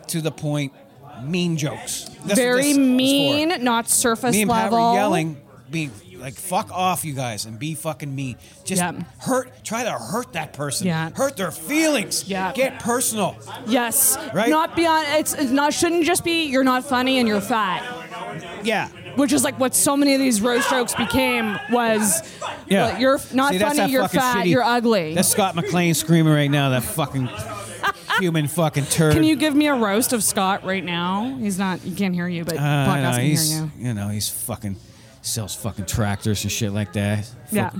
to 0.07 0.21
the 0.21 0.31
point, 0.31 0.71
mean 1.23 1.57
jokes. 1.57 2.05
That's 2.05 2.27
what 2.29 2.35
Very 2.37 2.61
this 2.63 2.67
is 2.71 2.75
for. 2.77 2.81
mean, 2.81 3.63
not 3.63 3.89
surface 3.89 4.31
Me 4.33 4.43
and 4.43 4.51
Pat 4.51 4.71
level. 4.71 4.91
were 4.91 4.95
yelling, 4.95 5.41
being 5.69 5.91
like 6.25 6.33
fuck 6.35 6.71
off, 6.71 7.05
you 7.05 7.13
guys, 7.13 7.45
and 7.45 7.59
be 7.59 7.75
fucking 7.75 8.13
me. 8.13 8.35
Just 8.63 8.81
Yeah. 8.81 8.93
hurt. 9.19 9.63
Try 9.63 9.83
to 9.83 9.91
hurt 9.91 10.33
that 10.33 10.53
person. 10.53 10.87
Yeah. 10.87 11.11
Hurt 11.15 11.37
their 11.37 11.51
feelings. 11.51 12.25
Yeah. 12.27 12.51
Get 12.53 12.79
personal. 12.79 13.35
Yes. 13.67 14.17
Right? 14.33 14.49
Not 14.49 14.75
beyond. 14.75 15.05
It's, 15.11 15.33
it's 15.33 15.51
not. 15.51 15.73
Shouldn't 15.73 16.03
just 16.05 16.23
be 16.23 16.45
you're 16.45 16.63
not 16.63 16.83
funny 16.83 17.19
and 17.19 17.27
you're 17.27 17.41
fat. 17.41 17.83
Yeah. 18.63 18.87
Which 19.15 19.31
is 19.33 19.43
like 19.43 19.59
what 19.59 19.75
so 19.75 19.95
many 19.95 20.13
of 20.15 20.19
these 20.19 20.41
roast 20.41 20.69
jokes 20.69 20.95
became 20.95 21.57
was. 21.71 22.21
Yeah. 22.67 22.85
like, 22.87 22.99
you're 22.99 23.19
not 23.33 23.51
See, 23.51 23.59
that's 23.59 23.75
funny. 23.75 23.77
that 23.77 23.89
You're 23.91 24.01
fucking 24.03 24.19
fat. 24.19 24.35
shitty- 24.45 24.49
You're 24.49 24.63
ugly. 24.63 25.13
That's 25.13 25.27
Scott 25.29 25.55
McLean 25.55 25.93
screaming 25.93 26.33
right 26.33 26.49
now. 26.49 26.69
That 26.71 26.83
fucking 26.83 27.29
human 28.19 28.47
fucking 28.47 28.85
turd. 28.85 29.13
Can 29.13 29.23
you 29.23 29.35
give 29.35 29.53
me 29.53 29.67
a 29.67 29.75
roast 29.75 30.11
of 30.13 30.23
Scott 30.23 30.63
right 30.65 30.83
now? 30.83 31.37
He's 31.39 31.59
not. 31.59 31.85
You 31.85 31.95
can't 31.95 32.15
hear 32.15 32.27
you, 32.27 32.43
but 32.43 32.57
Uh, 32.57 32.59
podcast 32.59 33.01
know, 33.03 33.11
can 33.17 33.21
he's, 33.25 33.51
hear 33.53 33.61
you. 33.77 33.87
you 33.89 33.93
know, 33.93 34.09
he's 34.09 34.27
fucking 34.29 34.75
sells 35.25 35.55
fucking 35.55 35.85
tractors 35.85 36.43
and 36.43 36.51
shit 36.51 36.71
like 36.71 36.93
that. 36.93 37.29
Yeah. 37.51 37.71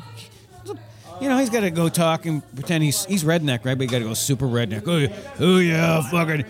You 1.21 1.29
know, 1.29 1.37
he's 1.37 1.49
got 1.49 1.61
to 1.61 1.71
go 1.71 1.87
talk 1.87 2.25
and 2.25 2.43
pretend 2.55 2.83
he's 2.83 3.05
he's 3.05 3.23
redneck, 3.23 3.63
right? 3.63 3.77
But 3.77 3.81
he 3.81 3.87
got 3.87 3.99
to 3.99 4.03
go 4.05 4.13
super 4.13 4.45
redneck. 4.47 4.83
Oh, 4.85 5.07
oh 5.39 5.57
yeah, 5.59 6.01
fucking. 6.09 6.43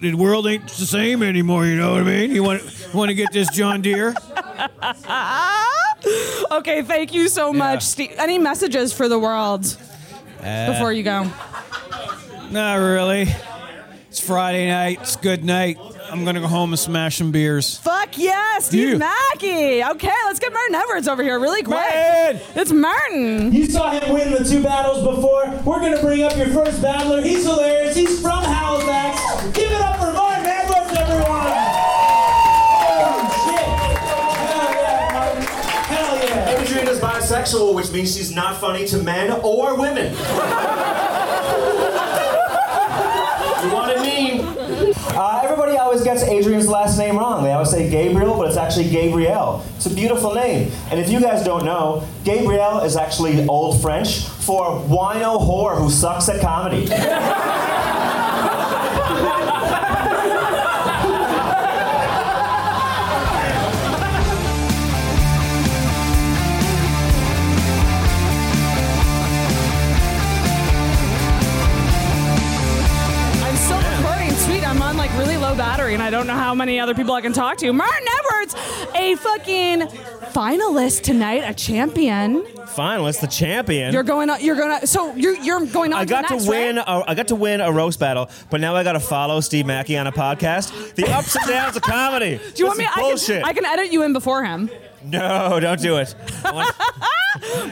The 0.00 0.14
world 0.14 0.46
ain't 0.46 0.68
the 0.68 0.86
same 0.86 1.22
anymore. 1.22 1.66
You 1.66 1.76
know 1.76 1.92
what 1.92 2.00
I 2.02 2.04
mean? 2.04 2.30
You 2.30 2.42
want 2.42 2.62
want 2.94 3.08
to 3.10 3.14
get 3.14 3.32
this 3.32 3.50
John 3.50 3.82
Deere? 3.82 4.14
Okay, 6.50 6.82
thank 6.82 7.12
you 7.12 7.28
so 7.28 7.52
much, 7.52 7.82
Steve. 7.82 8.14
Any 8.18 8.38
messages 8.38 8.92
for 8.92 9.06
the 9.08 9.18
world 9.18 9.76
Uh, 10.42 10.72
before 10.72 10.92
you 10.92 11.02
go? 11.02 11.30
Not 12.50 12.76
really. 12.76 13.26
It's 14.08 14.18
Friday 14.18 14.66
night. 14.68 14.98
It's 15.02 15.16
good 15.16 15.44
night. 15.44 15.76
I'm 16.10 16.24
gonna 16.24 16.40
go 16.40 16.48
home 16.48 16.72
and 16.72 16.78
smash 16.78 17.18
some 17.18 17.30
beers. 17.30 17.76
Fuck 17.78 18.18
yes, 18.18 18.66
Steve 18.66 18.88
You. 18.88 18.98
Mackey. 18.98 19.84
Okay, 19.84 20.12
let's 20.26 20.40
get 20.40 20.52
Martin 20.52 20.74
Edwards 20.74 21.06
over 21.06 21.22
here 21.22 21.38
really 21.38 21.62
quick. 21.62 21.76
Martin! 21.78 22.40
It's 22.56 22.72
Martin. 22.72 23.52
You 23.52 23.66
saw 23.66 23.90
him 23.92 24.12
win 24.12 24.32
the 24.32 24.42
two 24.44 24.60
battles 24.62 25.04
before. 25.04 25.46
We're 25.64 25.78
going 25.78 25.94
to 25.94 26.00
bring 26.02 26.22
up 26.22 26.36
your 26.36 26.48
first 26.48 26.82
battler. 26.82 27.22
He's 27.22 27.44
hilarious. 27.44 27.94
He's 27.94 28.20
from 28.20 28.42
Halifax. 28.42 29.20
Give 29.56 29.70
it 29.70 29.80
up 29.80 29.98
for 30.00 30.12
Martin 30.12 30.46
Edwards, 30.46 30.98
everyone. 30.98 31.52
Holy 32.90 33.30
shit. 33.44 33.66
Hell 34.50 34.74
yeah, 34.74 35.10
Martin. 35.12 35.42
Hell 35.94 36.18
yeah. 36.28 36.60
Adrian 36.60 36.88
is 36.88 36.98
bisexual, 36.98 37.74
which 37.74 37.90
means 37.92 38.16
she's 38.16 38.34
not 38.34 38.60
funny 38.60 38.84
to 38.88 38.98
men 38.98 39.30
or 39.44 39.76
women. 39.78 40.12
you 43.62 43.70
want 43.72 43.92
it 43.92 44.00
mean? 44.00 44.94
Uh, 45.20 45.38
everybody 45.44 45.76
always 45.76 46.02
gets 46.02 46.22
Adrian's 46.22 46.66
last 46.66 46.96
name 46.96 47.18
wrong. 47.18 47.44
They 47.44 47.52
always 47.52 47.68
say 47.68 47.90
Gabriel, 47.90 48.38
but 48.38 48.48
it's 48.48 48.56
actually 48.56 48.88
Gabrielle. 48.88 49.62
It's 49.76 49.84
a 49.84 49.94
beautiful 49.94 50.34
name. 50.34 50.72
And 50.90 50.98
if 50.98 51.10
you 51.10 51.20
guys 51.20 51.44
don't 51.44 51.62
know, 51.62 52.08
Gabrielle 52.24 52.80
is 52.84 52.96
actually 52.96 53.46
Old 53.46 53.82
French 53.82 54.20
for 54.20 54.80
wino 54.80 55.38
whore 55.38 55.76
who 55.76 55.90
sucks 55.90 56.30
at 56.30 56.40
comedy. 56.40 56.86
low 75.50 75.56
battery, 75.56 75.94
and 75.94 76.02
I 76.02 76.10
don't 76.10 76.26
know 76.26 76.36
how 76.36 76.54
many 76.54 76.78
other 76.78 76.94
people 76.94 77.14
I 77.14 77.20
can 77.20 77.32
talk 77.32 77.56
to. 77.58 77.72
Martin 77.72 78.06
Edwards, 78.18 78.54
a 78.94 79.16
fucking 79.16 79.80
finalist 80.32 81.02
tonight, 81.02 81.42
a 81.44 81.52
champion. 81.52 82.42
Finalist, 82.42 83.20
the 83.20 83.26
champion. 83.26 83.92
You're 83.92 84.04
going. 84.04 84.30
On 84.30 84.40
you're 84.40 84.54
going. 84.54 84.86
So 84.86 85.14
you're 85.16 85.36
you're 85.36 85.66
going 85.66 85.92
on. 85.92 86.00
I 86.00 86.04
got 86.04 86.28
to, 86.28 86.34
next, 86.34 86.46
win. 86.46 86.76
Right? 86.76 86.86
A, 86.86 87.10
I 87.10 87.14
got 87.14 87.28
to 87.28 87.34
win 87.34 87.60
a 87.60 87.72
roast 87.72 87.98
battle, 87.98 88.30
but 88.48 88.60
now 88.60 88.76
I 88.76 88.84
got 88.84 88.92
to 88.92 89.00
follow 89.00 89.40
Steve 89.40 89.66
Mackey 89.66 89.96
on 89.96 90.06
a 90.06 90.12
podcast. 90.12 90.94
The 90.94 91.08
ups 91.08 91.34
and 91.34 91.46
downs 91.48 91.76
of 91.76 91.82
comedy. 91.82 92.38
Do 92.54 92.62
you 92.62 92.66
want 92.66 92.78
me? 92.78 92.86
This 92.96 93.28
I 93.28 93.34
can, 93.34 93.44
I 93.44 93.52
can 93.52 93.64
edit 93.64 93.92
you 93.92 94.02
in 94.04 94.12
before 94.12 94.44
him. 94.44 94.70
No, 95.02 95.58
don't 95.58 95.80
do 95.80 95.96
it. 95.96 96.14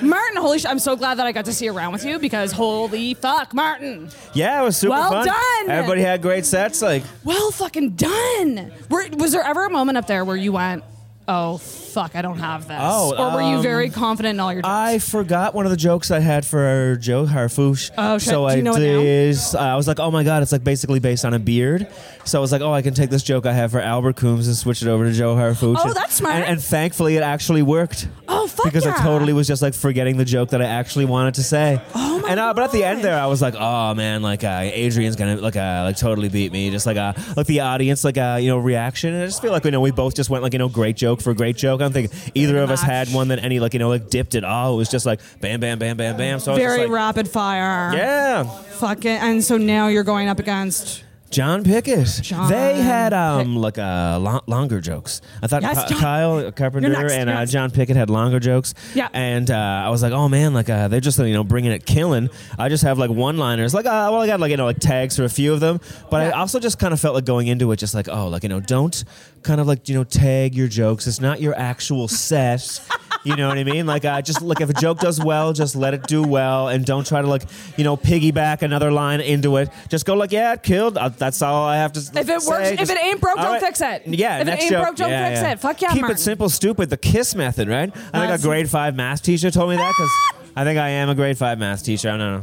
Martin, 0.03 0.37
holy 0.41 0.59
shit! 0.59 0.71
I'm 0.71 0.79
so 0.79 0.97
glad 0.97 1.17
that 1.17 1.27
I 1.27 1.33
got 1.33 1.45
to 1.47 1.53
see 1.53 1.67
you 1.67 1.77
around 1.77 1.93
with 1.93 2.05
you 2.05 2.19
because 2.19 2.53
holy 2.53 3.15
fuck, 3.15 3.53
Martin. 3.55 4.09
yeah, 4.35 4.61
it 4.61 4.65
was 4.65 4.77
super 4.77 4.91
Well 4.93 5.11
fun. 5.11 5.27
done. 5.27 5.71
Everybody 5.71 6.03
had 6.03 6.23
great 6.23 6.45
sets. 6.47 6.81
Like, 6.83 7.03
Well 7.25 7.51
fucking 7.51 7.91
done. 7.97 8.73
Were, 8.91 9.07
was 9.17 9.33
there 9.33 9.43
ever 9.45 9.67
a 9.67 9.71
moment 9.71 9.99
up 9.99 10.07
there 10.07 10.25
where 10.25 10.37
you 10.37 10.53
went, 10.53 10.85
"Oh 11.27 11.59
fuck, 11.59 12.15
I 12.17 12.23
don't 12.23 12.39
have 12.39 12.69
this," 12.69 12.79
Oh, 12.81 13.15
or 13.17 13.35
were 13.35 13.43
you 13.43 13.57
um, 13.57 13.63
very 13.63 13.91
confident 13.91 14.35
in 14.37 14.41
all 14.41 14.53
your 14.53 14.63
jokes? 14.63 14.71
I 14.73 14.99
forgot 14.99 15.55
one 15.55 15.67
of 15.67 15.71
the 15.71 15.77
jokes 15.77 16.11
I 16.11 16.21
had 16.21 16.45
for 16.47 16.97
Joe 17.01 17.27
Harfouche. 17.27 17.91
Oh, 17.99 18.19
shit. 18.19 18.29
So 18.31 18.49
Do 18.49 18.55
you 18.55 18.59
I 18.59 18.63
know 18.63 18.75
it 18.75 18.81
now? 18.81 19.01
did. 19.01 19.55
I 19.57 19.77
was 19.77 19.87
like, 19.89 19.99
oh 20.01 20.11
my 20.11 20.23
god, 20.25 20.43
it's 20.43 20.53
like 20.53 20.65
basically 20.65 21.01
based 21.01 21.25
on 21.25 21.35
a 21.35 21.39
beard. 21.39 21.89
So 22.29 22.39
I 22.39 22.41
was 22.43 22.53
like, 22.53 22.61
oh, 22.61 22.73
I 22.73 22.83
can 22.83 22.93
take 22.95 23.09
this 23.09 23.23
joke 23.23 23.47
I 23.47 23.53
have 23.53 23.73
for 23.73 23.81
Albert 23.81 24.17
Coombs 24.17 24.47
and 24.49 24.57
switch 24.57 24.83
it 24.83 24.89
over 24.89 25.05
to 25.05 25.13
Joe 25.13 25.35
Harfouche. 25.35 25.77
Oh, 25.79 25.87
And- 25.87 25.97
that's 25.97 26.15
smart. 26.15 26.35
And, 26.35 26.45
and 26.45 26.63
thankfully, 26.63 27.17
it 27.17 27.23
actually 27.23 27.63
worked. 27.63 28.07
oh 28.29 28.47
fuck 28.47 28.67
because 28.67 28.85
yeah. 28.85 28.95
I 28.99 29.03
totally 29.03 29.33
was 29.33 29.47
just 29.47 29.63
like 29.63 29.73
forgetting 29.75 30.19
the 30.19 30.25
joke 30.25 30.51
that 30.51 30.61
I 30.61 30.67
actually 30.67 31.07
wanted 31.07 31.35
to 31.35 31.43
say. 31.43 31.81
Oh 31.95 32.21
my 32.21 32.31
and 32.31 32.41
uh, 32.41 32.53
but 32.53 32.65
at 32.65 32.73
the 32.73 32.85
end 32.85 33.03
there, 33.03 33.19
I 33.19 33.27
was 33.27 33.41
like, 33.41 33.55
oh 33.59 33.95
man, 33.95 34.21
like 34.23 34.45
uh, 34.45 34.61
Adrian's 34.65 35.17
gonna 35.17 35.37
like 35.37 35.57
uh, 35.57 35.83
like 35.85 35.97
totally 35.97 36.29
beat 36.29 36.53
me. 36.53 36.71
Just 36.71 36.85
like 36.85 36.99
uh, 36.99 37.15
like 37.37 37.47
the 37.47 37.61
audience 37.61 38.05
like 38.05 38.19
uh, 38.19 38.39
you 38.41 38.49
know 38.49 38.59
reaction. 38.59 39.15
And 39.15 39.23
I 39.23 39.27
just 39.27 39.41
feel 39.41 39.53
like 39.53 39.65
you 39.65 39.71
know 39.71 39.81
we 39.81 39.91
both 39.91 40.15
just 40.15 40.29
went 40.29 40.43
like 40.43 40.53
you 40.53 40.59
know 40.59 40.69
great 40.69 40.97
joke 40.97 41.23
for 41.23 41.33
great 41.33 41.57
joke. 41.57 41.81
I 41.81 41.85
don't 41.85 41.93
think 41.93 42.13
either 42.35 42.59
of 42.59 42.71
us 42.71 42.83
had 42.83 43.09
one 43.09 43.29
that 43.29 43.43
any 43.43 43.59
like 43.61 43.73
you 43.73 43.79
know 43.79 43.89
like 43.89 44.11
dipped 44.11 44.35
at 44.35 44.45
all. 44.45 44.75
It 44.75 44.77
was 44.77 44.91
just 44.91 45.07
like 45.07 45.21
bam, 45.41 45.61
bam, 45.61 45.79
bam, 45.79 45.97
bam, 45.97 46.17
bam. 46.19 46.41
So 46.41 46.53
I 46.53 46.55
was 46.57 46.63
just 46.63 46.77
very 46.77 46.89
like, 46.89 46.95
rapid 46.95 47.29
fire. 47.29 47.95
yeah. 47.95 48.45
Fuck 48.45 49.07
it. 49.07 49.23
And 49.23 49.43
so 49.43 49.57
now 49.57 49.89
you're 49.89 50.05
going 50.05 50.29
up 50.29 50.39
against. 50.39 51.05
John 51.31 51.63
Pickett. 51.63 52.07
John 52.23 52.49
they 52.51 52.81
had 52.81 53.13
um 53.13 53.55
Pick- 53.55 53.63
like 53.63 53.79
uh 53.79 54.19
lo- 54.21 54.41
longer 54.47 54.81
jokes. 54.81 55.21
I 55.43 55.47
thought 55.47 55.63
Yes, 55.63 55.89
John. 55.91 56.01
Kyle 56.01 56.53
Carpenter 56.53 56.89
You're 56.89 56.99
next, 57.01 57.13
and 57.13 57.29
you're 57.29 57.37
uh, 57.37 57.41
next. 57.41 57.53
John 57.53 57.71
Pickett 57.71 57.97
had 57.97 58.09
longer 58.11 58.41
jokes. 58.41 58.75
Yeah. 58.95 59.09
And 59.13 59.51
uh, 59.51 59.55
I 59.87 59.91
was 59.91 60.03
like, 60.03 60.13
oh 60.13 60.29
man, 60.29 60.55
like 60.55 60.71
uh, 60.71 60.89
they're 60.89 61.01
just 61.01 61.19
you 61.19 61.33
know 61.35 61.45
bringing 61.45 61.71
it 61.73 61.85
killing. 61.87 62.31
I 62.59 62.69
just 62.69 62.83
have 62.85 62.99
like 62.99 63.11
one 63.11 63.37
liners. 63.37 63.75
Like 63.75 63.87
uh, 63.87 64.09
well, 64.11 64.21
I 64.23 64.27
got 64.27 64.41
like 64.41 64.51
you 64.51 64.57
know 64.57 64.65
like 64.65 64.79
tags 64.79 65.17
for 65.17 65.25
a 65.25 65.29
few 65.29 65.53
of 65.53 65.61
them, 65.61 65.81
but 66.11 66.21
I 66.23 66.27
Yeah. 66.29 66.41
also 66.41 66.61
just 66.61 66.79
kind 66.79 66.93
of 66.95 67.01
felt 67.01 67.15
like 67.15 67.25
going 67.25 67.47
into 67.47 67.71
it 67.73 67.77
just 67.77 67.95
like 67.95 68.09
oh 68.09 68.29
like 68.29 68.43
you 68.43 68.49
know 68.49 68.61
don't 68.61 69.05
kind 69.43 69.61
of 69.61 69.67
like 69.67 69.89
you 69.89 69.95
know 69.95 70.05
tag 70.05 70.55
your 70.55 70.69
jokes. 70.69 71.07
It's 71.07 71.21
not 71.21 71.41
your 71.41 71.55
actual 71.57 72.09
set. 72.09 72.81
You 73.25 73.37
know 73.37 73.49
what 73.49 73.59
I 73.59 73.65
mean? 73.65 73.85
Like, 73.87 74.05
uh, 74.05 74.23
just 74.23 74.41
like 74.43 74.61
if 74.61 74.71
a 74.71 74.73
joke 74.73 75.01
does 75.01 75.23
well, 75.23 75.53
just 75.53 75.75
let 75.77 75.93
it 75.93 76.07
do 76.07 76.23
well, 76.23 76.69
and 76.69 76.85
don't 76.85 77.07
try 77.07 77.21
to 77.21 77.27
like, 77.27 77.43
you 77.77 77.85
know, 77.85 77.97
piggyback 77.97 78.63
another 78.63 78.91
line 78.91 79.21
into 79.21 79.57
it. 79.57 79.69
Just 79.89 80.07
go 80.07 80.15
like, 80.15 80.33
yeah, 80.33 80.53
it 80.55 80.63
killed. 80.63 80.97
Uh, 80.97 81.09
that's 81.11 81.43
all 81.43 81.65
I 81.67 81.77
have 81.77 81.93
to. 81.95 82.01
If 82.01 82.29
it 82.29 82.41
say. 82.43 82.51
works- 82.51 82.69
if 82.71 82.79
Just- 82.79 82.91
it 82.93 83.03
ain't 83.03 83.21
broke, 83.21 83.37
don't 83.37 83.61
fix 83.61 83.81
it. 83.81 84.03
Yeah, 84.07 84.39
If 84.41 84.49
it 84.49 84.51
ain't 84.63 84.71
joke. 84.71 84.83
broke, 84.85 84.97
don't 84.97 85.11
Yeah, 85.11 85.29
fix 85.31 85.41
yeah. 85.43 85.51
it. 85.53 85.61
Fuck 85.61 85.83
yeah, 85.83 85.93
Keep 85.93 86.03
Martin. 86.03 86.17
it 86.17 86.21
simple, 86.21 86.49
stupid. 86.49 86.91
The 86.91 86.97
kiss 86.97 87.35
method, 87.35 87.69
right? 87.69 87.91
I 88.13 88.27
think 88.29 88.39
a 88.39 88.43
grade 88.43 88.71
five 88.71 88.95
math 88.95 89.23
teacher 89.23 89.51
told 89.51 89.71
me 89.71 89.77
that 89.77 89.89
because 89.97 90.11
I 90.61 90.65
think 90.65 90.79
I 90.79 90.89
am 90.89 91.09
a 91.09 91.15
grade 91.15 91.39
five 91.39 91.59
math 91.59 91.85
teacher. 91.85 92.09
I 92.11 92.17
don't 92.17 92.43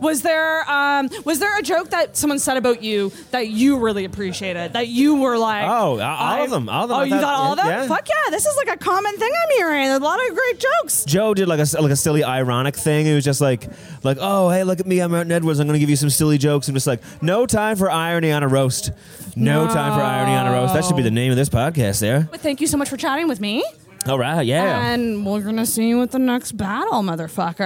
Was 0.00 0.22
there 0.22 0.68
um 0.70 1.10
was 1.24 1.38
there 1.40 1.58
a 1.58 1.62
joke 1.62 1.90
that 1.90 2.16
someone 2.16 2.38
said 2.38 2.56
about 2.56 2.82
you 2.82 3.12
that 3.32 3.48
you 3.48 3.78
really 3.78 4.04
appreciated 4.04 4.72
that 4.72 4.88
you 4.88 5.16
were 5.16 5.36
like 5.36 5.64
Oh, 5.68 5.92
all 5.94 6.00
I- 6.00 6.40
of 6.40 6.50
them, 6.50 6.68
all 6.68 6.84
of 6.84 6.88
them. 6.88 6.96
Oh, 6.98 7.00
I 7.00 7.04
you 7.04 7.10
thought- 7.10 7.20
got 7.20 7.34
all 7.34 7.52
of 7.52 7.58
them? 7.58 7.66
yeah. 7.66 7.86
Fuck 7.86 8.08
yeah! 8.08 8.30
This 8.30 8.46
is 8.46 8.56
like 8.56 8.74
a 8.74 8.78
common 8.78 9.14
thing 9.16 9.30
I'm 9.32 9.56
hearing. 9.56 9.88
A 9.90 9.98
lot 9.98 10.18
of 10.28 10.34
great 10.34 10.58
jokes. 10.82 11.04
Joe 11.04 11.34
did 11.34 11.48
like 11.48 11.60
a 11.60 11.80
like 11.82 11.92
a 11.92 11.96
silly 11.96 12.24
ironic 12.24 12.76
thing. 12.76 13.06
It 13.06 13.14
was 13.14 13.24
just 13.24 13.40
like 13.40 13.68
like 14.02 14.16
oh 14.20 14.48
hey 14.50 14.64
look 14.64 14.80
at 14.80 14.86
me 14.86 15.00
I'm 15.00 15.10
Martin 15.10 15.32
Edwards 15.32 15.58
I'm 15.60 15.66
gonna 15.66 15.78
give 15.78 15.90
you 15.90 15.96
some 15.96 16.10
silly 16.10 16.38
jokes. 16.38 16.68
I'm 16.68 16.74
just 16.74 16.86
like 16.86 17.02
no 17.22 17.46
time 17.46 17.76
for 17.76 17.90
irony 17.90 18.32
on 18.32 18.42
a 18.42 18.48
roast. 18.48 18.90
No, 19.36 19.66
time 19.68 19.92
for 19.98 20.00
irony 20.04 20.32
on 20.34 20.46
a 20.46 20.52
roast. 20.52 20.74
That 20.74 20.84
should 20.84 20.96
be 20.96 21.02
the 21.02 21.10
name 21.10 21.30
of 21.30 21.36
this 21.36 21.48
podcast. 21.48 22.00
There. 22.00 22.26
But 22.30 22.40
thank 22.40 22.60
you 22.60 22.66
so 22.66 22.76
much 22.76 22.88
for 22.88 22.96
chatting 22.96 23.28
with 23.28 23.40
me. 23.40 23.62
All 24.08 24.18
right. 24.18 24.46
Yeah. 24.46 24.92
And 24.92 25.26
we're 25.26 25.42
gonna 25.42 25.66
see 25.66 25.88
you 25.88 26.00
at 26.02 26.10
the 26.10 26.18
next 26.18 26.52
battle, 26.52 27.02
motherfucker. 27.02 27.58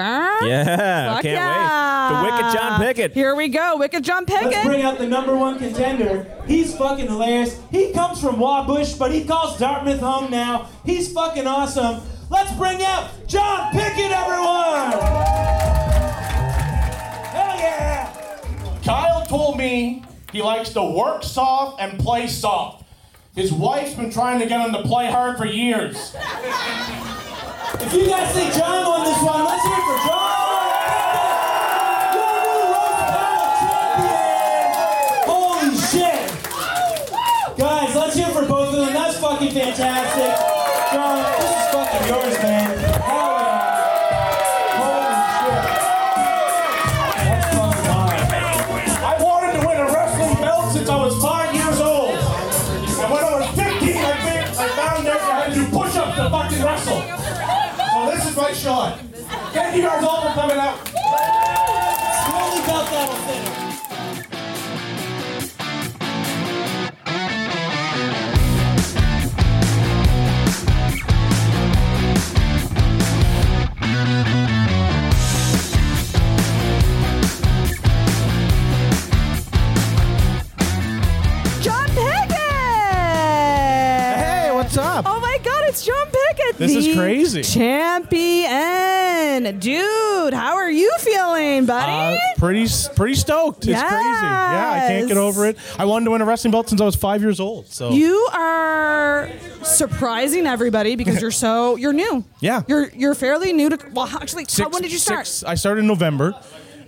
yeah. 0.42 1.06
I 1.10 1.14
Fuck 1.14 1.22
can't 1.22 1.34
yeah. 1.34 2.10
wait. 2.10 2.16
The 2.16 2.36
wicked 2.36 2.52
John 2.58 2.80
Pickett. 2.80 3.12
Here 3.12 3.34
we 3.36 3.48
go, 3.48 3.76
Wicked 3.78 4.02
John 4.04 4.26
Pickett. 4.26 4.50
Let's 4.50 4.66
bring 4.66 4.82
out 4.82 4.98
the 4.98 5.06
number 5.06 5.36
one 5.36 5.58
contender. 5.58 6.26
He's 6.46 6.76
fucking 6.76 7.06
hilarious. 7.06 7.60
He 7.70 7.92
comes 7.92 8.20
from 8.20 8.36
Wabush, 8.36 8.98
but 8.98 9.12
he 9.12 9.24
calls 9.24 9.58
Dartmouth 9.58 10.00
home 10.00 10.30
now. 10.30 10.68
He's 10.84 11.12
fucking 11.12 11.46
awesome. 11.46 12.00
Let's 12.30 12.52
bring 12.56 12.82
out 12.82 13.10
John 13.28 13.70
Pickett, 13.72 14.10
everyone! 14.10 14.90
Hell 17.30 17.56
yeah! 17.58 18.40
Kyle 18.84 19.24
told 19.26 19.56
me 19.56 20.02
he 20.32 20.42
likes 20.42 20.70
to 20.70 20.82
work 20.82 21.22
soft 21.22 21.80
and 21.80 21.98
play 21.98 22.26
soft. 22.26 22.83
His 23.34 23.52
wife's 23.52 23.94
been 23.94 24.10
trying 24.10 24.38
to 24.38 24.46
get 24.46 24.64
him 24.64 24.72
to 24.72 24.82
play 24.82 25.10
hard 25.10 25.36
for 25.36 25.44
years. 25.44 26.14
If 26.14 27.92
you 27.92 28.06
guys 28.06 28.32
think 28.32 28.54
John 28.54 28.86
won 28.86 29.04
this 29.04 29.20
one, 29.20 29.44
let's 29.44 29.64
hear 29.64 29.74
for 29.74 29.98
John! 30.06 30.34
Holy 35.26 35.76
shit! 35.76 37.58
Guys, 37.58 37.96
let's 37.96 38.14
hear 38.14 38.28
for 38.28 38.46
both 38.46 38.68
of 38.68 38.76
them. 38.76 38.92
That's 38.94 39.18
fucking 39.18 39.50
fantastic. 39.50 40.33
Thank 59.74 59.82
you 59.82 59.90
guys 59.90 60.04
all 60.04 60.22
for 60.22 60.28
coming 60.34 60.56
out. 60.56 60.84
The 60.84 60.92
only 62.32 62.60
belt 62.64 62.86
that'll 62.90 63.16
fit. 63.26 63.42
John 81.60 81.88
Pickett! 81.88 82.38
Hey, 84.14 84.50
what's 84.52 84.76
up? 84.76 85.04
Oh 85.08 85.18
my 85.18 85.38
god, 85.42 85.64
it's 85.66 85.84
John 85.84 86.06
Pickett. 86.06 86.58
This 86.58 86.76
is 86.76 86.86
the 86.86 86.94
crazy. 86.94 87.42
Champion. 87.42 88.73
Dude, 89.34 90.32
how 90.32 90.54
are 90.54 90.70
you 90.70 90.92
feeling, 91.00 91.66
buddy? 91.66 92.16
Uh, 92.16 92.18
pretty 92.38 92.68
pretty 92.94 93.14
stoked. 93.14 93.66
It's 93.66 93.80
crazy. 93.80 94.24
Yeah, 94.24 94.70
I 94.72 94.88
can't 94.88 95.08
get 95.08 95.16
over 95.16 95.46
it. 95.46 95.58
I 95.76 95.86
wanted 95.86 96.04
to 96.04 96.12
win 96.12 96.20
a 96.20 96.24
wrestling 96.24 96.52
belt 96.52 96.68
since 96.68 96.80
I 96.80 96.84
was 96.84 96.94
five 96.94 97.20
years 97.20 97.40
old. 97.40 97.66
So 97.66 97.90
you 97.90 98.28
are 98.32 99.28
surprising 99.64 100.46
everybody 100.46 100.94
because 100.94 101.20
you're 101.20 101.32
so 101.32 101.74
you're 101.82 101.92
new. 101.92 102.24
Yeah. 102.38 102.62
You're 102.68 102.90
you're 102.90 103.16
fairly 103.16 103.52
new 103.52 103.70
to 103.70 103.78
well 103.92 104.06
actually 104.06 104.46
how, 104.56 104.68
when 104.68 104.82
did 104.82 104.92
you 104.92 104.98
start? 104.98 105.26
Six, 105.26 105.42
I 105.42 105.56
started 105.56 105.80
in 105.80 105.88
November. 105.88 106.34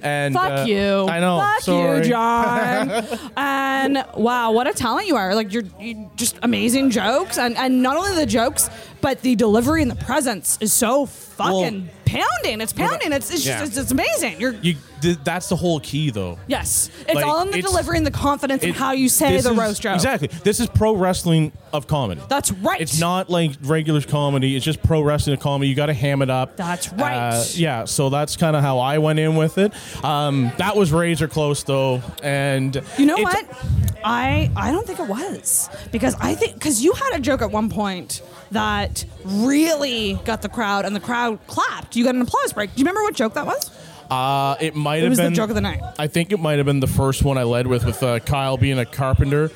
And 0.02 0.34
Fuck 0.34 0.60
uh, 0.60 0.64
you. 0.68 1.06
I 1.08 1.18
know. 1.20 1.38
Fuck 1.40 1.60
sorry. 1.62 1.98
you, 1.98 2.04
John. 2.04 2.90
and 3.36 4.04
wow, 4.14 4.52
what 4.52 4.68
a 4.68 4.72
talent 4.72 5.08
you 5.08 5.16
are. 5.16 5.34
Like 5.34 5.52
you're, 5.52 5.64
you 5.80 6.10
just 6.14 6.38
amazing 6.42 6.90
jokes 6.90 7.38
and, 7.38 7.56
and 7.56 7.82
not 7.82 7.96
only 7.96 8.14
the 8.14 8.26
jokes, 8.26 8.70
but 9.00 9.22
the 9.22 9.34
delivery 9.34 9.82
and 9.82 9.90
the 9.90 9.96
presence 9.96 10.58
is 10.60 10.72
so 10.72 11.06
fucking 11.06 11.88
pounding. 12.20 12.60
It's 12.60 12.72
pounding. 12.72 13.12
It's 13.12 13.30
it's 13.30 13.44
Yeah. 13.46 13.58
just 13.60 13.72
it's, 13.72 13.78
it's 13.78 13.90
amazing. 13.92 14.40
You're 14.40 14.52
You, 14.62 14.74
th- 15.00 15.18
that's 15.24 15.48
the 15.48 15.56
whole 15.56 15.80
key, 15.80 16.10
though. 16.10 16.38
yes. 16.46 16.90
It's 17.06 17.14
Like, 17.14 17.24
all 17.26 17.40
in 17.42 17.50
the 17.50 17.58
it's- 17.58 17.70
delivery 17.70 17.96
and 17.98 18.06
the 18.06 18.10
confidence 18.10 18.62
and 18.62 18.70
It- 18.70 18.76
how 18.78 18.92
you 18.92 19.08
say 19.08 19.32
this 19.32 19.44
the 19.44 19.52
is- 19.52 19.58
roast 19.58 19.82
joke. 19.82 19.94
Exactly. 19.94 20.28
This 20.44 20.60
is 20.60 20.68
pro 20.68 20.94
wrestling 20.94 21.52
of 21.72 21.86
comedy. 21.86 22.20
That's 22.28 22.50
right. 22.52 22.80
It's 22.80 22.98
not 22.98 23.28
like 23.28 23.52
regular 23.62 24.00
comedy. 24.00 24.56
It's 24.56 24.64
just 24.64 24.82
pro 24.82 25.02
wrestling 25.02 25.34
of 25.34 25.40
comedy. 25.40 25.68
You 25.68 25.74
got 25.74 25.86
to 25.86 25.94
ham 25.94 26.22
it 26.22 26.30
up. 26.30 26.56
That's 26.56 26.92
right. 26.92 27.34
Uh, 27.34 27.44
yeah. 27.54 27.84
So 27.84 28.08
that's 28.10 28.36
kind 28.36 28.56
of 28.56 28.62
how 28.62 28.78
I 28.78 28.98
went 28.98 29.18
in 29.18 29.36
with 29.36 29.58
it. 29.58 29.72
Um, 30.04 30.52
that 30.58 30.76
was 30.76 30.92
razor 30.92 31.28
close 31.28 31.62
though, 31.62 32.02
and 32.22 32.74
You 32.98 33.06
know 33.06 33.16
it's- 33.18 33.34
what? 33.34 33.46
I 34.04 34.50
I 34.56 34.70
don't 34.70 34.86
think 34.86 35.00
it 35.00 35.08
was 35.08 35.68
because 35.90 36.14
I 36.20 36.34
think 36.34 36.54
because 36.54 36.82
you 36.82 36.92
had 36.92 37.14
a 37.16 37.18
joke 37.20 37.42
at 37.42 37.50
one 37.50 37.68
point 37.68 38.22
that 38.52 39.04
really 39.24 40.18
got 40.24 40.42
the 40.42 40.48
crowd 40.48 40.84
and 40.84 40.94
the 40.94 41.00
crowd 41.00 41.38
clapped. 41.48 41.96
You 41.96 42.04
got 42.06 42.14
an 42.14 42.22
applause 42.22 42.52
break. 42.52 42.74
Do 42.74 42.80
you 42.80 42.84
remember 42.84 43.02
what 43.02 43.14
joke 43.14 43.34
that 43.34 43.46
was? 43.46 43.70
Uh, 44.10 44.54
it 44.60 44.74
might 44.74 44.98
It 44.98 45.02
have 45.02 45.10
was 45.10 45.18
the 45.18 45.24
been 45.24 45.34
joke 45.34 45.48
of 45.50 45.54
the 45.56 45.60
night. 45.60 45.80
I 45.98 46.06
think 46.06 46.30
it 46.32 46.38
might 46.40 46.56
have 46.58 46.66
been 46.66 46.80
the 46.80 46.86
first 46.86 47.24
one 47.24 47.36
I 47.38 47.42
led 47.42 47.66
with, 47.66 47.84
with 47.84 48.02
uh, 48.02 48.20
Kyle 48.20 48.56
being 48.56 48.78
a 48.78 48.84
carpenter. 48.86 49.50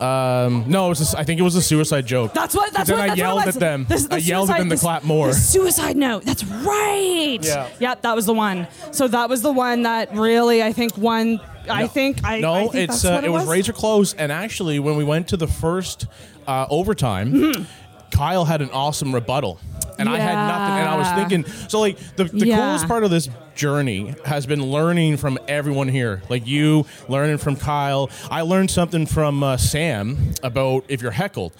Um, 0.00 0.64
no, 0.66 0.86
it 0.86 0.88
was. 0.88 1.00
A 1.00 1.04
s- 1.04 1.14
I 1.14 1.22
think 1.22 1.38
it 1.38 1.44
was 1.44 1.54
a 1.54 1.62
suicide 1.62 2.06
joke. 2.06 2.34
That's 2.34 2.56
what. 2.56 2.72
That's 2.72 2.88
then 2.88 2.98
what. 2.98 3.04
I 3.04 3.08
that's 3.08 3.18
yelled 3.18 3.36
what 3.36 3.42
it 3.44 3.46
was. 3.46 3.56
at 3.56 3.60
them. 3.60 3.86
This 3.88 4.06
the 4.08 4.16
I 4.16 4.18
yelled 4.18 4.50
at 4.50 4.54
suicide- 4.56 4.60
them 4.60 4.68
to 4.68 4.74
this- 4.74 4.80
clap 4.80 5.04
more. 5.04 5.28
The 5.28 5.34
suicide 5.34 5.96
note. 5.96 6.24
That's 6.24 6.42
right. 6.44 7.38
Yeah. 7.40 7.68
Yeah, 7.78 7.94
that 8.00 8.16
was 8.16 8.26
the 8.26 8.34
one. 8.34 8.66
So 8.90 9.06
that 9.06 9.28
was 9.28 9.42
the 9.42 9.52
one 9.52 9.82
that 9.82 10.12
really 10.14 10.60
I 10.62 10.72
think 10.72 10.96
won. 10.98 11.40
I 11.70 11.86
think 11.86 12.24
I. 12.24 12.40
no, 12.40 12.52
I 12.54 12.60
think 12.62 12.74
it's 12.90 13.02
that's 13.02 13.04
uh, 13.04 13.12
what 13.14 13.24
it 13.24 13.30
was 13.30 13.46
razor 13.46 13.72
close. 13.72 14.14
And 14.14 14.32
actually, 14.32 14.80
when 14.80 14.96
we 14.96 15.04
went 15.04 15.28
to 15.28 15.36
the 15.36 15.46
first 15.46 16.06
uh, 16.48 16.66
overtime, 16.68 17.32
Mm-hmm. 17.32 17.62
Kyle 18.10 18.44
had 18.44 18.60
an 18.60 18.70
awesome 18.72 19.14
rebuttal, 19.14 19.58
and 19.98 20.08
I 20.08 20.18
had 20.18 20.34
nothing. 20.46 20.74
And 20.80 20.88
I 20.88 20.96
was 20.96 21.08
thinking, 21.12 21.44
so 21.68 21.80
like 21.80 21.98
the, 22.16 22.24
the 22.24 22.46
Yeah. 22.46 22.56
coolest 22.56 22.86
part 22.88 23.04
of 23.04 23.10
this 23.10 23.28
journey 23.54 24.14
has 24.24 24.46
been 24.46 24.62
learning 24.70 25.18
from 25.18 25.38
everyone 25.46 25.88
here, 25.88 26.22
like 26.28 26.46
you 26.46 26.86
learning 27.08 27.38
from 27.38 27.56
Kyle. 27.56 28.10
I 28.30 28.42
learned 28.42 28.70
something 28.70 29.06
from 29.06 29.42
uh, 29.42 29.56
Sam 29.58 30.32
about 30.42 30.84
if 30.88 31.02
you're 31.02 31.10
heckled, 31.10 31.52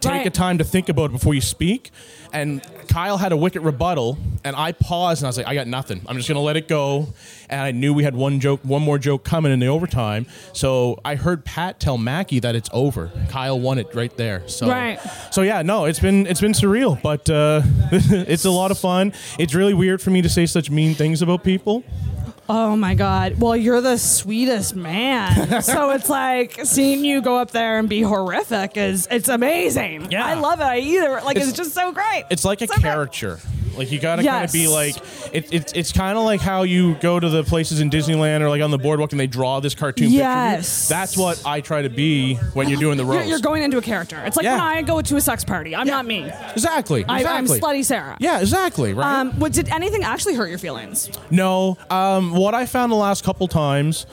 take 0.00 0.12
Right. 0.12 0.26
a 0.26 0.30
time 0.30 0.58
to 0.58 0.64
think 0.64 0.88
about 0.88 1.06
it 1.06 1.12
before 1.12 1.34
you 1.34 1.40
speak. 1.40 1.90
And 2.32 2.62
Kyle 2.88 3.16
had 3.16 3.32
a 3.32 3.36
wicked 3.36 3.62
rebuttal, 3.62 4.18
and 4.44 4.54
I 4.56 4.72
paused 4.72 5.22
and 5.22 5.26
I 5.26 5.28
was 5.28 5.36
like, 5.36 5.46
I 5.46 5.54
got 5.54 5.66
nothing. 5.66 6.00
I'm 6.06 6.16
just 6.16 6.28
gonna 6.28 6.40
let 6.40 6.56
it 6.56 6.68
go. 6.68 7.08
And 7.48 7.60
I 7.60 7.70
knew 7.70 7.92
we 7.92 8.04
had 8.04 8.14
one 8.14 8.40
joke, 8.40 8.60
one 8.62 8.82
more 8.82 8.98
joke 8.98 9.24
coming 9.24 9.52
in 9.52 9.58
the 9.58 9.66
overtime. 9.66 10.26
So 10.52 10.98
I 11.04 11.14
heard 11.16 11.44
Pat 11.44 11.80
tell 11.80 11.98
Mackey 11.98 12.40
that 12.40 12.54
it's 12.54 12.70
over. 12.72 13.10
Kyle 13.28 13.58
won 13.60 13.78
it 13.78 13.94
right 13.94 14.14
there. 14.16 14.46
So 14.48 14.68
Right. 14.68 14.98
So 15.30 15.42
yeah, 15.42 15.62
no, 15.62 15.84
it's 15.84 16.00
been 16.00 16.26
it's 16.26 16.40
been 16.40 16.52
surreal, 16.52 17.00
but 17.02 17.28
uh, 17.28 17.62
it's 17.92 18.44
a 18.44 18.50
lot 18.50 18.70
of 18.70 18.78
fun. 18.78 19.12
It's 19.38 19.54
really 19.54 19.74
weird 19.74 20.00
for 20.00 20.10
me 20.10 20.22
to 20.22 20.28
say 20.28 20.46
such 20.46 20.70
mean 20.70 20.94
things 20.94 21.22
about 21.22 21.44
people. 21.44 21.84
Oh 22.48 22.76
my 22.76 22.94
God. 22.94 23.40
Well, 23.40 23.56
you're 23.56 23.80
the 23.80 23.96
sweetest 23.96 24.74
man. 24.74 25.62
so 25.62 25.90
it's 25.90 26.08
like 26.10 26.60
seeing 26.64 27.04
you 27.04 27.22
go 27.22 27.38
up 27.38 27.50
there 27.52 27.78
and 27.78 27.88
be 27.88 28.02
horrific 28.02 28.76
is 28.76 29.08
it's 29.10 29.28
amazing. 29.28 30.10
Yeah. 30.10 30.24
I 30.26 30.34
love 30.34 30.60
it. 30.60 30.64
I 30.64 30.78
either 30.80 31.20
like 31.24 31.36
it's, 31.36 31.48
It's- 31.48 31.56
just 31.56 31.72
so 31.74 31.92
great. 31.92 32.24
It's 32.30 32.44
like 32.44 32.60
a 32.60 32.66
So 32.66 32.74
great. 32.74 32.84
Like 33.76 33.90
you 33.90 33.98
gotta 34.00 34.22
kind 34.22 34.44
of 34.44 34.52
be 34.52 34.68
like 34.68 34.96
it, 35.32 35.52
it, 35.52 35.72
it's 35.76 35.92
kind 35.92 36.18
of 36.18 36.24
like 36.24 36.40
how 36.40 36.62
you 36.62 36.94
go 36.96 37.18
to 37.18 37.28
the 37.28 37.42
places 37.44 37.80
in 37.80 37.90
Disneyland 37.90 38.40
or 38.40 38.48
like 38.48 38.60
on 38.62 38.70
the 38.70 38.78
boardwalk 38.78 39.12
and 39.12 39.20
they 39.20 39.26
draw 39.26 39.60
this 39.60 39.74
cartoon 39.74 40.10
Yes. 40.10 40.88
picture. 40.88 40.94
of 40.94 40.98
you. 40.98 41.00
That's 41.00 41.16
what 41.16 41.46
I 41.46 41.60
try 41.60 41.82
to 41.82 41.88
be 41.90 42.34
when 42.54 42.68
you're 42.68 42.78
doing 42.80 42.96
the 42.96 43.04
roast. 43.04 43.28
you're 43.28 43.38
going 43.38 43.62
into 43.62 43.78
a 43.78 43.82
character. 43.82 44.22
It's 44.24 44.36
like 44.36 44.44
Yeah. 44.44 44.52
when 44.52 44.60
I 44.62 44.82
go 44.82 45.00
to 45.00 45.16
a 45.16 45.20
sex 45.20 45.44
party. 45.44 45.74
I'm 45.74 45.86
not 45.86 46.06
me. 46.06 46.30
exactly. 46.52 47.04
I, 47.08 47.24
I'm 47.24 47.46
slutty 47.46 47.84
Sarah. 47.84 48.16
Yeah, 48.20 48.40
exactly. 48.40 48.92
Right. 48.94 49.20
Um, 49.20 49.32
what, 49.40 49.52
did 49.52 49.68
anything 49.70 50.02
actually 50.04 50.34
hurt 50.34 50.48
your 50.48 50.58
feelings? 50.58 51.10
No. 51.30 51.78
Um, 51.90 52.32
what 52.32 52.54
I 52.54 52.66
found 52.66 52.92
the 52.92 52.96
last 52.96 53.24
couple 53.24 53.48
times, 53.48 54.06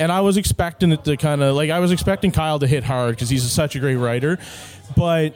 and 0.00 0.10
I 0.12 0.20
was 0.20 0.36
expecting 0.36 0.92
it 0.92 1.04
to 1.04 1.16
kind 1.16 1.42
of 1.42 1.54
like 1.56 1.70
I 1.70 1.78
was 1.78 1.92
expecting 1.92 2.30
Kyle 2.32 2.58
to 2.58 2.66
hit 2.66 2.84
hard 2.84 3.14
because 3.14 3.30
he's 3.30 3.50
such 3.50 3.76
a 3.76 3.78
great 3.78 3.96
writer, 3.96 4.38
but 4.96 5.34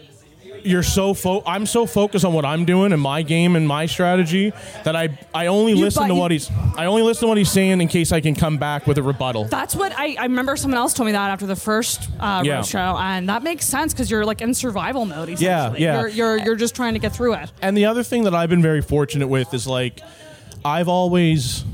you're 0.65 0.83
so 0.83 1.15
fo- 1.15 1.43
I'm 1.47 1.67
so 1.67 1.87
focused 1.87 2.25
on 2.25 2.33
what 2.33 2.45
I'm 2.45 2.65
doing 2.65 2.93
and 2.93 3.01
my 3.01 3.23
game 3.23 3.57
and 3.57 3.67
my 3.67 3.87
strategy 3.87 4.53
that 4.85 4.95
I 4.97 5.19
I 5.35 5.47
only 5.47 5.73
You- 5.73 5.79
listen 5.81 6.09
to 6.09 6.15
you- 6.15 6.21
what 6.21 6.31
he's 6.31 6.51
I 6.77 6.87
only 6.87 7.03
listen 7.03 7.23
to 7.23 7.27
what 7.29 7.39
he's 7.39 7.51
saying 7.51 7.81
in 7.81 7.89
case 7.89 8.13
I 8.13 8.21
can 8.21 8.35
come 8.35 8.57
back 8.59 8.87
with 8.87 8.99
a 8.99 9.03
rebuttal. 9.03 9.45
That's 9.45 9.75
what 9.75 9.93
I, 9.99 10.17
I 10.19 10.23
remember. 10.25 10.57
Someone 10.57 10.79
else 10.79 10.95
told 10.95 11.07
me 11.07 11.13
that 11.13 11.31
after 11.31 11.47
the 11.47 11.57
first 11.57 12.09
uh, 12.19 12.43
Yeah. 12.45 12.63
show, 12.63 12.97
and 12.99 13.29
that 13.29 13.43
makes 13.43 13.65
sense 13.67 13.93
because 13.93 14.11
you're 14.11 14.25
like 14.25 14.41
in 14.41 14.55
survival 14.55 15.05
mode. 15.05 15.29
Essentially. 15.31 15.81
Yeah, 15.83 15.95
yeah. 15.95 15.99
You're, 16.01 16.09
you're 16.09 16.39
you're 16.39 16.57
just 16.57 16.75
trying 16.75 16.95
to 16.95 17.01
get 17.01 17.15
through 17.15 17.35
it. 17.35 17.51
And 17.63 17.77
the 17.77 17.87
other 17.87 18.03
thing 18.03 18.25
that 18.25 18.35
I've 18.35 18.49
been 18.51 18.63
very 18.63 18.83
fortunate 18.83 19.29
with 19.29 19.53
is 19.55 19.67
like 19.67 20.01
I've 20.65 20.89
always 20.89 21.65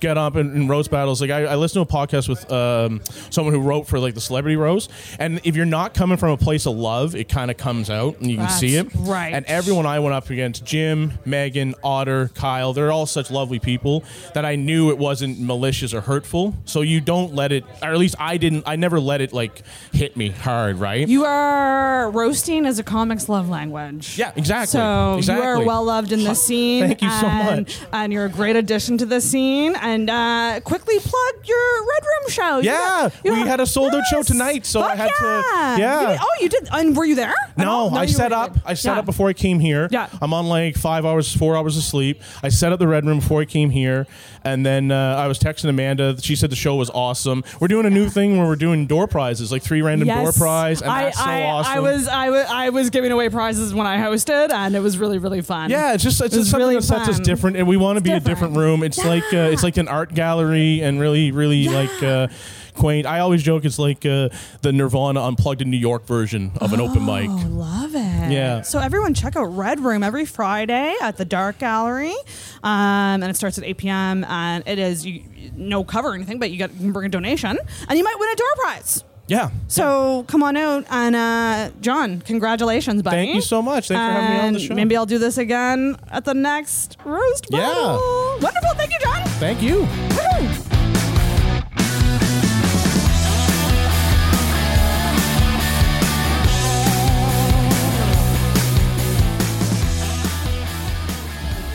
get 0.00 0.18
up 0.18 0.36
in, 0.36 0.52
in 0.54 0.68
roast 0.68 0.90
battles. 0.90 1.20
Like 1.20 1.30
I, 1.30 1.44
I 1.44 1.54
listen 1.56 1.84
to 1.84 1.88
a 1.88 1.92
podcast 1.92 2.28
with 2.28 2.50
um, 2.52 3.00
someone 3.30 3.54
who 3.54 3.60
wrote 3.60 3.86
for 3.86 3.98
like 3.98 4.14
the 4.14 4.20
celebrity 4.20 4.56
roast, 4.56 4.90
and 5.18 5.40
if 5.44 5.56
you're 5.56 5.66
not 5.66 5.94
coming 5.94 6.16
from 6.16 6.30
a 6.30 6.36
place 6.36 6.66
of 6.66 6.76
love, 6.76 7.14
it 7.14 7.28
kind 7.28 7.50
of 7.50 7.56
comes 7.56 7.90
out 7.90 8.18
and 8.20 8.30
you 8.30 8.36
can 8.38 8.50
see 8.50 8.76
it. 8.76 8.88
Right. 8.94 9.32
And 9.32 9.44
everyone 9.46 9.86
I 9.86 9.98
went 10.00 10.14
up 10.14 10.30
against, 10.30 10.64
Jim, 10.64 11.12
Megan, 11.24 11.74
Otter, 11.82 12.28
Kyle, 12.34 12.72
they're 12.72 12.92
all 12.92 13.06
such 13.06 13.30
lovely 13.30 13.58
people 13.58 14.04
that 14.34 14.44
I 14.44 14.56
knew 14.56 14.90
it 14.90 14.98
wasn't 14.98 15.40
malicious 15.40 15.94
or 15.94 16.00
hurtful. 16.00 16.54
So 16.64 16.80
you 16.80 17.00
don't 17.00 17.34
let 17.34 17.52
it, 17.52 17.64
or 17.82 17.88
at 17.88 17.98
least 17.98 18.16
I 18.18 18.36
didn't. 18.36 18.64
I 18.66 18.76
never 18.76 19.00
let 19.00 19.20
it 19.20 19.32
like 19.32 19.62
hit 19.92 20.16
me 20.16 20.30
hard, 20.30 20.78
right? 20.78 21.06
You 21.06 21.24
are 21.24 22.10
roasting 22.10 22.66
as 22.66 22.78
a 22.78 22.82
comics 22.82 23.28
love 23.28 23.48
language. 23.48 24.18
Yeah, 24.18 24.32
exactly. 24.36 24.66
So 24.66 24.78
you 24.78 24.84
are 24.84 25.18
Exactly. 25.18 25.64
well 25.66 25.84
loved 25.84 26.12
in 26.12 26.24
the 26.24 26.34
scene. 26.34 26.84
Thank 26.86 27.02
you 27.02 27.10
so 27.10 27.26
and, 27.26 27.66
much. 27.66 27.80
And 27.92 28.12
you're 28.12 28.24
a 28.26 28.30
great 28.30 28.56
addition 28.56 28.98
to 28.98 29.06
the 29.06 29.20
scene. 29.20 29.75
And 29.82 30.08
uh, 30.10 30.60
quickly 30.64 30.98
plug 30.98 31.34
your 31.46 31.80
Red 31.80 32.02
Room 32.02 32.30
show. 32.30 32.58
Yeah, 32.58 33.10
you 33.24 33.32
we 33.32 33.40
had 33.40 33.60
a 33.60 33.66
sold 33.66 33.94
out 33.94 34.04
show 34.10 34.22
tonight, 34.22 34.66
so 34.66 34.80
I 34.82 34.96
Fuck 34.96 34.96
had 34.98 35.10
to- 35.18 35.24
yeah. 35.24 35.76
yeah. 35.76 36.12
You- 36.12 36.18
oh, 36.20 36.36
you 36.42 36.48
did. 36.48 36.68
And 36.72 36.96
were 36.96 37.04
you 37.04 37.14
there? 37.14 37.34
at 37.56 37.58
No. 37.58 37.90
I 37.90 38.06
set 38.06 38.32
up. 38.32 38.56
I 38.64 38.74
set 38.74 38.92
Yeah. 38.94 38.98
up 39.00 39.04
before 39.06 39.28
I 39.28 39.32
came 39.32 39.60
here. 39.60 39.88
Yeah. 39.90 40.08
I'm 40.20 40.32
on 40.34 40.46
like 40.48 40.76
five 40.76 41.04
hours, 41.04 41.34
four 41.34 41.56
hours 41.56 41.76
of 41.76 41.82
sleep. 41.82 42.20
I 42.42 42.48
set 42.48 42.72
up 42.72 42.78
the 42.78 42.88
red 42.88 43.04
room 43.04 43.18
before 43.20 43.40
I 43.40 43.44
came 43.44 43.70
here, 43.70 44.06
and 44.44 44.64
then 44.64 44.90
uh, 44.90 45.16
I 45.16 45.26
was 45.28 45.38
texting 45.38 45.68
Amanda. 45.68 46.20
She 46.20 46.36
said 46.36 46.50
the 46.50 46.56
show 46.56 46.74
was 46.76 46.90
awesome. 46.90 47.44
We're 47.60 47.68
doing 47.68 47.86
a 47.86 47.90
new 47.90 48.08
thing 48.08 48.38
where 48.38 48.46
we're 48.46 48.56
doing 48.56 48.86
door 48.86 49.06
prizes, 49.06 49.50
like 49.52 49.62
three 49.62 49.82
random 49.82 50.08
door 50.08 50.16
Yes. 50.24 50.38
prize, 50.38 50.82
and 50.82 50.90
I, 50.90 51.04
that's 51.04 51.18
so 51.18 51.24
I, 51.24 51.42
awesome. 51.44 51.72
I 51.72 51.80
was 51.80 52.08
I 52.08 52.30
was 52.30 52.46
I 52.48 52.68
was 52.70 52.90
giving 52.90 53.12
away 53.12 53.28
prizes 53.28 53.74
when 53.74 53.86
I 53.86 53.98
hosted, 53.98 54.50
and 54.50 54.74
it 54.74 54.80
was 54.80 54.98
really 54.98 55.18
really 55.18 55.40
fun. 55.42 55.70
Yeah, 55.70 55.92
it's 55.94 56.02
just 56.02 56.20
it's 56.20 56.34
It 56.34 56.38
just 56.38 56.50
something 56.50 56.66
really 56.66 56.76
that 56.80 56.82
sets 56.82 57.08
us 57.08 57.20
different, 57.20 57.56
and 57.56 57.66
we 57.66 57.76
want 57.76 57.96
to 57.98 58.02
be 58.02 58.10
a 58.10 58.14
different 58.20 58.36
different. 58.36 58.56
room. 58.56 58.82
It's 58.82 58.98
like 59.04 59.22
uh, 59.32 59.50
it's 59.52 59.62
like 59.66 59.76
an 59.76 59.88
art 59.88 60.14
gallery, 60.14 60.80
and 60.80 61.00
really, 61.00 61.32
really 61.32 61.68
like 61.68 62.02
uh, 62.02 62.28
quaint. 62.74 63.04
I 63.04 63.18
always 63.18 63.42
joke 63.42 63.64
it's 63.64 63.78
like 63.80 64.06
uh, 64.06 64.28
the 64.62 64.72
Nirvana 64.72 65.20
unplugged 65.22 65.60
in 65.60 65.70
New 65.70 65.76
York 65.76 66.06
version 66.06 66.52
of 66.60 66.72
an 66.72 66.80
open 66.80 67.04
mic. 67.04 67.28
Oh, 67.28 67.48
love 67.48 67.94
it. 67.94 68.30
Yeah. 68.32 68.62
So 68.62 68.78
everyone 68.78 69.12
check 69.12 69.34
out 69.34 69.46
Red 69.46 69.80
Room 69.80 70.04
every 70.04 70.24
Friday 70.24 70.94
at 71.02 71.16
the 71.16 71.24
Dark 71.24 71.58
Gallery, 71.58 72.14
um, 72.62 73.22
and 73.22 73.24
it 73.24 73.34
starts 73.34 73.58
at 73.58 73.64
8 73.64 73.76
p.m. 73.78 74.24
and 74.24 74.62
it 74.68 74.78
is 74.78 75.04
you, 75.04 75.24
no 75.56 75.82
cover 75.82 76.10
or 76.10 76.14
anything, 76.14 76.38
but 76.38 76.52
you 76.52 76.58
get 76.58 76.72
you 76.74 76.78
can 76.78 76.92
bring 76.92 77.06
a 77.06 77.10
donation, 77.10 77.58
and 77.88 77.98
you 77.98 78.04
might 78.04 78.16
win 78.18 78.28
a 78.30 78.36
door 78.36 78.54
prize. 78.56 79.04
Yeah. 79.28 79.50
So 79.66 80.24
come 80.28 80.42
on 80.44 80.56
out 80.56 80.84
and 80.88 81.16
uh, 81.16 81.70
John, 81.80 82.20
congratulations, 82.20 83.02
buddy. 83.02 83.16
Thank 83.16 83.34
you 83.34 83.40
so 83.40 83.60
much. 83.60 83.88
Thanks 83.88 83.98
for 83.98 84.20
having 84.20 84.30
me 84.30 84.46
on 84.46 84.52
the 84.52 84.58
And 84.58 84.68
show. 84.68 84.74
Maybe 84.74 84.96
I'll 84.96 85.06
do 85.06 85.18
this 85.18 85.36
again 85.36 85.96
at 86.10 86.24
the 86.24 86.34
next 86.34 86.96
roast 87.04 87.46
Yeah. 87.50 87.96
Wonderful. 88.40 88.74
Thank 88.76 88.92
you, 88.92 88.98
John. 89.00 89.24
Thank 89.40 89.62
you. 89.62 89.80
Woo. 89.80 90.62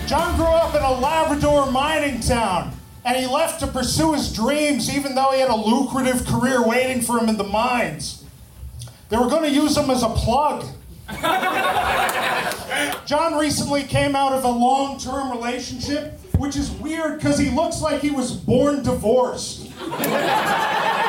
John 0.07 0.35
grew 0.35 0.45
up 0.45 0.75
in 0.75 0.81
a 0.81 0.91
Labrador 0.91 1.71
mining 1.71 2.19
town, 2.19 2.73
and 3.03 3.17
he 3.17 3.25
left 3.25 3.59
to 3.61 3.67
pursue 3.67 4.13
his 4.13 4.31
dreams 4.33 4.95
even 4.95 5.15
though 5.15 5.31
he 5.31 5.39
had 5.39 5.49
a 5.49 5.55
lucrative 5.55 6.25
career 6.25 6.65
waiting 6.65 7.01
for 7.01 7.17
him 7.17 7.29
in 7.29 7.37
the 7.37 7.43
mines. 7.43 8.23
They 9.09 9.17
were 9.17 9.27
going 9.27 9.43
to 9.43 9.51
use 9.51 9.75
him 9.75 9.89
as 9.89 10.03
a 10.03 10.09
plug. 10.09 10.65
John 13.05 13.37
recently 13.37 13.83
came 13.83 14.15
out 14.15 14.31
of 14.33 14.45
a 14.45 14.49
long 14.49 14.97
term 14.97 15.31
relationship, 15.31 16.19
which 16.37 16.55
is 16.55 16.71
weird 16.71 17.17
because 17.17 17.37
he 17.37 17.49
looks 17.49 17.81
like 17.81 18.01
he 18.01 18.11
was 18.11 18.31
born 18.31 18.83
divorced. 18.83 19.69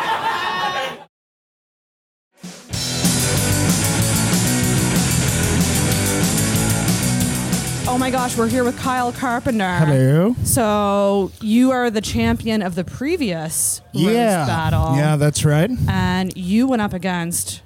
Oh 7.94 7.98
my 7.98 8.10
gosh, 8.10 8.38
we're 8.38 8.48
here 8.48 8.64
with 8.64 8.78
Kyle 8.78 9.12
Carpenter. 9.12 9.70
Hello. 9.76 10.34
So 10.44 11.30
you 11.42 11.72
are 11.72 11.90
the 11.90 12.00
champion 12.00 12.62
of 12.62 12.74
the 12.74 12.84
previous 12.84 13.82
Yeah. 13.92 14.46
battle. 14.46 14.96
Yeah, 14.96 15.16
that's 15.16 15.44
right. 15.44 15.70
and 15.88 16.34
you 16.34 16.66
went 16.66 16.80
up 16.80 16.94
against 16.94 17.60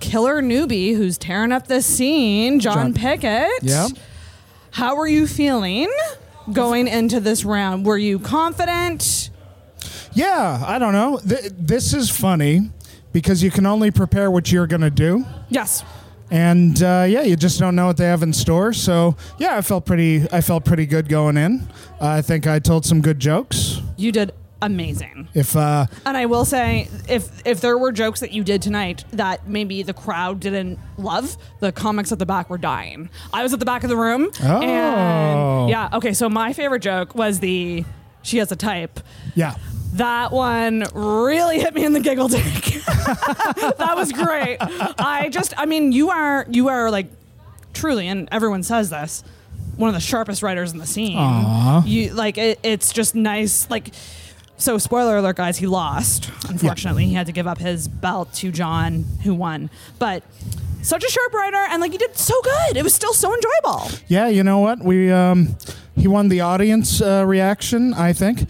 killer 0.00 0.42
newbie 0.42 0.96
who's 0.96 1.16
tearing 1.16 1.52
up 1.52 1.68
the 1.68 1.82
scene, 1.82 2.58
John, 2.58 2.92
John- 2.92 2.94
Pickett. 2.94 3.48
Yeah. 3.62 3.86
How 4.72 4.96
were 4.96 5.06
you 5.06 5.26
feeling 5.28 5.88
going 6.52 6.88
into 6.88 7.20
this 7.20 7.44
round? 7.44 7.86
Were 7.86 7.96
you 7.98 8.18
confident? 8.18 9.30
Yeah, 10.14 10.62
I 10.66 10.80
don't 10.80 10.92
know. 10.92 11.20
Th- 11.26 11.52
this 11.56 11.94
is 11.94 12.10
funny 12.10 12.70
because 13.12 13.40
you 13.42 13.52
can 13.52 13.66
only 13.66 13.92
prepare 13.92 14.30
what 14.32 14.50
you're 14.50 14.66
going 14.66 14.80
to 14.82 14.90
do. 14.90 15.24
Yes. 15.48 15.84
And 16.30 16.82
uh, 16.82 17.06
yeah, 17.08 17.22
you 17.22 17.36
just 17.36 17.58
don't 17.60 17.76
know 17.76 17.86
what 17.86 17.96
they 17.96 18.06
have 18.06 18.22
in 18.22 18.32
store. 18.32 18.72
So 18.72 19.16
yeah, 19.38 19.56
I 19.56 19.60
felt 19.60 19.84
pretty. 19.86 20.26
I 20.32 20.40
felt 20.40 20.64
pretty 20.64 20.86
good 20.86 21.08
going 21.08 21.36
in. 21.36 21.68
I 22.00 22.22
think 22.22 22.46
I 22.46 22.58
told 22.58 22.84
some 22.84 23.00
good 23.00 23.20
jokes. 23.20 23.80
You 23.96 24.10
did 24.10 24.32
amazing. 24.62 25.28
If 25.34 25.54
uh, 25.54 25.86
And 26.06 26.16
I 26.16 26.26
will 26.26 26.44
say, 26.46 26.88
if 27.08 27.46
if 27.46 27.60
there 27.60 27.76
were 27.76 27.92
jokes 27.92 28.20
that 28.20 28.32
you 28.32 28.42
did 28.42 28.62
tonight 28.62 29.04
that 29.12 29.46
maybe 29.46 29.82
the 29.82 29.92
crowd 29.92 30.40
didn't 30.40 30.78
love, 30.96 31.36
the 31.60 31.70
comics 31.72 32.10
at 32.10 32.18
the 32.18 32.26
back 32.26 32.48
were 32.50 32.58
dying. 32.58 33.10
I 33.32 33.42
was 33.42 33.52
at 33.52 33.58
the 33.60 33.66
back 33.66 33.84
of 33.84 33.90
the 33.90 33.96
room, 33.96 34.30
Oh. 34.42 34.62
and 34.62 35.68
yeah, 35.70 35.90
okay. 35.92 36.14
So 36.14 36.28
my 36.30 36.52
favorite 36.54 36.80
joke 36.80 37.14
was 37.14 37.40
the 37.40 37.84
she 38.22 38.38
has 38.38 38.50
a 38.50 38.56
type. 38.56 39.00
yeah, 39.34 39.54
That 39.94 40.32
one 40.32 40.84
really 40.92 41.60
hit 41.60 41.74
me 41.74 41.84
in 41.84 41.92
the 41.92 42.00
giggle 42.00 42.28
tank. 42.28 42.64
that 42.84 43.92
was 43.94 44.12
great. 44.12 44.56
I 44.60 45.28
just, 45.30 45.54
I 45.56 45.66
mean, 45.66 45.92
you 45.92 46.10
are 46.10 46.46
you 46.50 46.68
are 46.68 46.90
like 46.90 47.06
truly, 47.72 48.08
and 48.08 48.28
everyone 48.32 48.62
says 48.62 48.90
this, 48.90 49.22
one 49.76 49.88
of 49.88 49.94
the 49.94 50.00
sharpest 50.00 50.42
writers 50.42 50.72
in 50.72 50.78
the 50.78 50.86
scene. 50.86 51.16
Aw. 51.18 51.84
You 51.84 52.12
like 52.12 52.38
it, 52.38 52.58
it's 52.62 52.92
just 52.92 53.14
nice, 53.14 53.68
like. 53.70 53.90
So, 54.56 54.78
spoiler 54.78 55.16
alert, 55.16 55.34
guys, 55.34 55.58
he 55.58 55.66
lost. 55.66 56.30
Unfortunately, 56.48 57.06
he 57.06 57.14
had 57.14 57.26
to 57.26 57.32
give 57.32 57.48
up 57.48 57.58
his 57.58 57.88
belt 57.88 58.32
to 58.34 58.52
John, 58.52 59.04
who 59.24 59.34
won. 59.34 59.68
But 59.98 60.22
such 60.80 61.02
a 61.02 61.10
sharp 61.10 61.34
writer, 61.34 61.56
and 61.70 61.80
like 61.82 61.90
he 61.90 61.98
did 61.98 62.16
so 62.16 62.40
good. 62.40 62.76
It 62.76 62.84
was 62.84 62.94
still 62.94 63.12
so 63.12 63.34
enjoyable. 63.34 63.88
yeah. 64.06 64.28
You 64.28 64.44
know 64.44 64.60
what? 64.60 64.78
We 64.80 65.10
um, 65.10 65.56
he 65.96 66.06
won 66.06 66.28
the 66.28 66.40
audience 66.40 67.00
uh, 67.00 67.24
reaction. 67.26 67.94
I 67.94 68.12
think. 68.12 68.48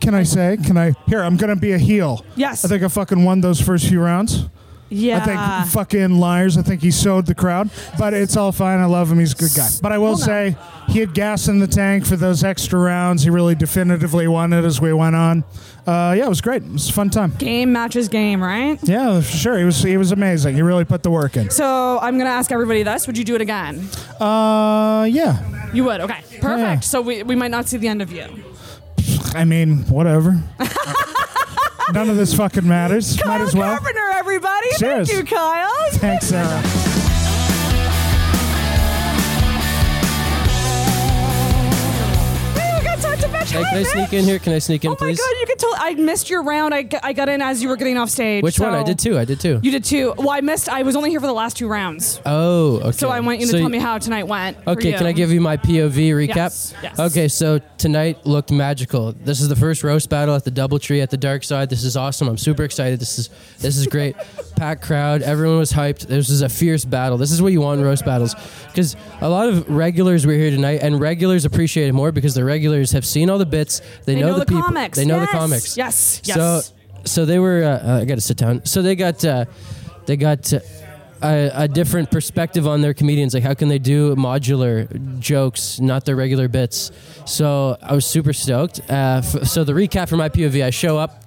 Can 0.00 0.14
I 0.14 0.22
say? 0.22 0.56
Can 0.56 0.76
I? 0.76 0.92
Here, 1.06 1.22
I'm 1.22 1.36
gonna 1.36 1.56
be 1.56 1.72
a 1.72 1.78
heel. 1.78 2.24
Yes. 2.36 2.64
I 2.64 2.68
think 2.68 2.82
I 2.82 2.88
fucking 2.88 3.22
won 3.24 3.40
those 3.40 3.60
first 3.60 3.88
few 3.88 4.00
rounds. 4.00 4.46
Yeah. 4.90 5.18
I 5.18 5.20
think 5.64 5.72
fucking 5.72 6.18
liars. 6.18 6.58
I 6.58 6.62
think 6.62 6.82
he 6.82 6.90
sowed 6.90 7.26
the 7.26 7.34
crowd, 7.34 7.70
but 7.96 8.12
it's 8.12 8.36
all 8.36 8.50
fine. 8.50 8.80
I 8.80 8.86
love 8.86 9.10
him. 9.10 9.20
He's 9.20 9.32
a 9.32 9.36
good 9.36 9.52
guy. 9.54 9.68
But 9.80 9.92
I 9.92 9.98
will 9.98 10.16
say 10.16 10.56
he 10.88 10.98
had 10.98 11.14
gas 11.14 11.46
in 11.46 11.60
the 11.60 11.68
tank 11.68 12.04
for 12.04 12.16
those 12.16 12.42
extra 12.42 12.78
rounds. 12.78 13.22
He 13.22 13.30
really 13.30 13.54
definitively 13.54 14.26
won 14.26 14.52
it 14.52 14.64
as 14.64 14.80
we 14.80 14.92
went 14.92 15.14
on. 15.14 15.44
Uh, 15.86 16.14
yeah, 16.18 16.26
it 16.26 16.28
was 16.28 16.40
great. 16.40 16.62
It 16.64 16.72
was 16.72 16.88
a 16.88 16.92
fun 16.92 17.08
time. 17.08 17.32
game 17.38 17.72
matches 17.72 18.08
game, 18.08 18.42
right? 18.42 18.78
Yeah, 18.82 19.20
for 19.20 19.36
sure. 19.36 19.58
He 19.58 19.64
was 19.64 19.80
he 19.80 19.96
was 19.96 20.10
amazing. 20.10 20.56
He 20.56 20.62
really 20.62 20.84
put 20.84 21.04
the 21.04 21.10
work 21.10 21.36
in. 21.36 21.50
So 21.50 21.98
I'm 22.02 22.18
gonna 22.18 22.30
ask 22.30 22.50
everybody 22.50 22.82
this: 22.82 23.06
Would 23.06 23.16
you 23.16 23.24
do 23.24 23.36
it 23.36 23.40
again? 23.40 23.88
Uh, 24.18 25.06
yeah. 25.08 25.70
You 25.72 25.84
would. 25.84 26.00
Okay, 26.00 26.20
perfect. 26.40 26.42
Yeah. 26.42 26.80
So 26.80 27.00
we, 27.00 27.22
we 27.22 27.36
might 27.36 27.52
not 27.52 27.68
see 27.68 27.76
the 27.76 27.86
end 27.86 28.02
of 28.02 28.10
you. 28.10 28.26
I 29.34 29.44
mean, 29.44 29.84
whatever. 29.86 30.32
None 31.92 32.08
of 32.08 32.16
this 32.16 32.34
fucking 32.34 32.66
matters. 32.66 33.22
Might 33.24 33.40
as 33.40 33.54
well. 33.54 33.76
Carpenter, 33.76 34.10
everybody. 34.14 34.68
Cheers. 34.76 35.10
Thank 35.10 35.30
you, 35.30 35.36
Kyle. 35.36 35.90
Thanks, 35.92 36.26
Sarah. 36.28 36.89
Can 43.50 43.76
I 43.76 43.82
sneak 43.82 44.12
in 44.12 44.24
here? 44.24 44.38
Can 44.38 44.52
I 44.52 44.58
sneak 44.58 44.84
in, 44.84 44.94
please? 44.96 45.00
Oh 45.00 45.04
my 45.04 45.10
please? 45.10 45.18
god, 45.18 45.40
you 45.40 45.46
could 45.46 45.58
tell. 45.58 45.74
I 45.76 45.94
missed 45.94 46.30
your 46.30 46.42
round. 46.42 46.74
I, 46.74 46.82
got- 46.82 47.04
I 47.04 47.12
got 47.12 47.28
in 47.28 47.42
as 47.42 47.62
you 47.62 47.68
were 47.68 47.76
getting 47.76 47.96
off 47.96 48.10
stage. 48.10 48.42
Which 48.42 48.58
one? 48.60 48.74
I 48.74 48.82
did 48.82 48.98
two. 48.98 49.18
I 49.18 49.24
did 49.24 49.40
two. 49.40 49.60
You 49.62 49.70
did 49.70 49.84
too. 49.84 50.14
Well, 50.16 50.30
I 50.30 50.40
missed. 50.40 50.68
I 50.68 50.82
was 50.82 50.96
only 50.96 51.10
here 51.10 51.20
for 51.20 51.26
the 51.26 51.32
last 51.32 51.56
two 51.56 51.68
rounds. 51.68 52.20
oh, 52.26 52.80
okay. 52.80 52.92
So 52.92 53.08
I 53.08 53.20
want 53.20 53.40
you 53.40 53.46
to 53.46 53.58
tell 53.58 53.68
me 53.68 53.78
how 53.78 53.98
tonight 53.98 54.26
went. 54.26 54.62
for 54.64 54.70
Okay, 54.70 54.92
can 54.92 55.06
I 55.06 55.12
give 55.12 55.30
you 55.30 55.40
my 55.40 55.56
POV 55.56 56.10
recap? 56.10 56.36
Yes, 56.36 56.74
yes. 56.82 56.98
Okay, 56.98 57.28
so 57.28 57.60
tonight 57.78 58.26
looked 58.26 58.50
magical. 58.50 59.12
This 59.12 59.40
is 59.40 59.48
the 59.48 59.56
first 59.56 59.82
roast 59.82 60.08
battle 60.08 60.34
at 60.34 60.44
the 60.44 60.50
DoubleTree 60.50 61.02
at 61.02 61.10
the 61.10 61.16
Dark 61.16 61.44
Side. 61.44 61.70
This 61.70 61.84
is 61.84 61.96
awesome. 61.96 62.28
I'm 62.28 62.38
super 62.38 62.64
excited. 62.64 63.00
This 63.00 63.18
is 63.18 63.30
this 63.58 63.76
is 63.76 63.86
great. 63.86 64.16
Packed 64.60 64.82
crowd. 64.82 65.22
Everyone 65.22 65.56
was 65.56 65.72
hyped. 65.72 66.06
This 66.06 66.28
is 66.28 66.42
a 66.42 66.48
fierce 66.50 66.84
battle. 66.84 67.16
This 67.16 67.32
is 67.32 67.40
what 67.40 67.50
you 67.50 67.62
want 67.62 67.80
in 67.80 67.86
roast 67.86 68.04
battles 68.04 68.34
because 68.66 68.94
a 69.22 69.28
lot 69.30 69.48
of 69.48 69.70
regulars 69.70 70.26
were 70.26 70.34
here 70.34 70.50
tonight, 70.50 70.80
and 70.82 71.00
regulars 71.00 71.46
appreciate 71.46 71.88
it 71.88 71.94
more 71.94 72.12
because 72.12 72.34
the 72.34 72.44
regulars 72.44 72.92
have 72.92 73.06
seen 73.06 73.30
all 73.30 73.38
the 73.38 73.46
bits. 73.46 73.80
They, 74.04 74.16
They 74.16 74.20
know, 74.20 74.32
know 74.32 74.38
the 74.38 74.44
people. 74.44 74.60
comics. 74.64 74.98
They 74.98 75.06
know 75.06 75.16
Yes, 75.16 75.30
the 75.30 75.38
comics. 75.38 75.76
yes, 75.78 76.20
So 76.22 76.22
yes. 76.26 76.34
so 76.66 76.74
so 77.04 77.24
they 77.24 77.38
were. 77.38 77.62
Uh, 77.64 77.88
uh, 77.88 78.00
I 78.02 78.04
got 78.04 78.16
to 78.16 78.20
sit 78.20 78.36
down. 78.36 78.62
So 78.66 78.82
they 78.82 78.96
got 78.96 79.24
uh, 79.24 79.46
they 80.04 80.16
got. 80.18 80.52
Uh, 80.52 80.60
a, 81.22 81.50
a 81.54 81.68
different 81.68 82.10
perspective 82.10 82.66
on 82.66 82.80
their 82.80 82.94
comedians. 82.94 83.34
Like, 83.34 83.42
how 83.42 83.52
can 83.52 83.68
they 83.68 83.78
do 83.78 84.16
modular 84.16 85.18
jokes, 85.20 85.78
not 85.78 86.06
their 86.06 86.16
regular 86.16 86.48
bits? 86.48 86.90
So 87.26 87.76
I 87.82 87.94
was 87.94 88.06
super 88.06 88.32
stoked. 88.32 88.80
Uh, 88.90 89.20
f- 89.22 89.44
so 89.46 89.62
the 89.62 89.74
recap 89.74 90.08
from 90.08 90.16
my 90.18 90.30
POV: 90.30 90.64
I 90.64 90.70
show 90.70 90.96
up 90.96 91.19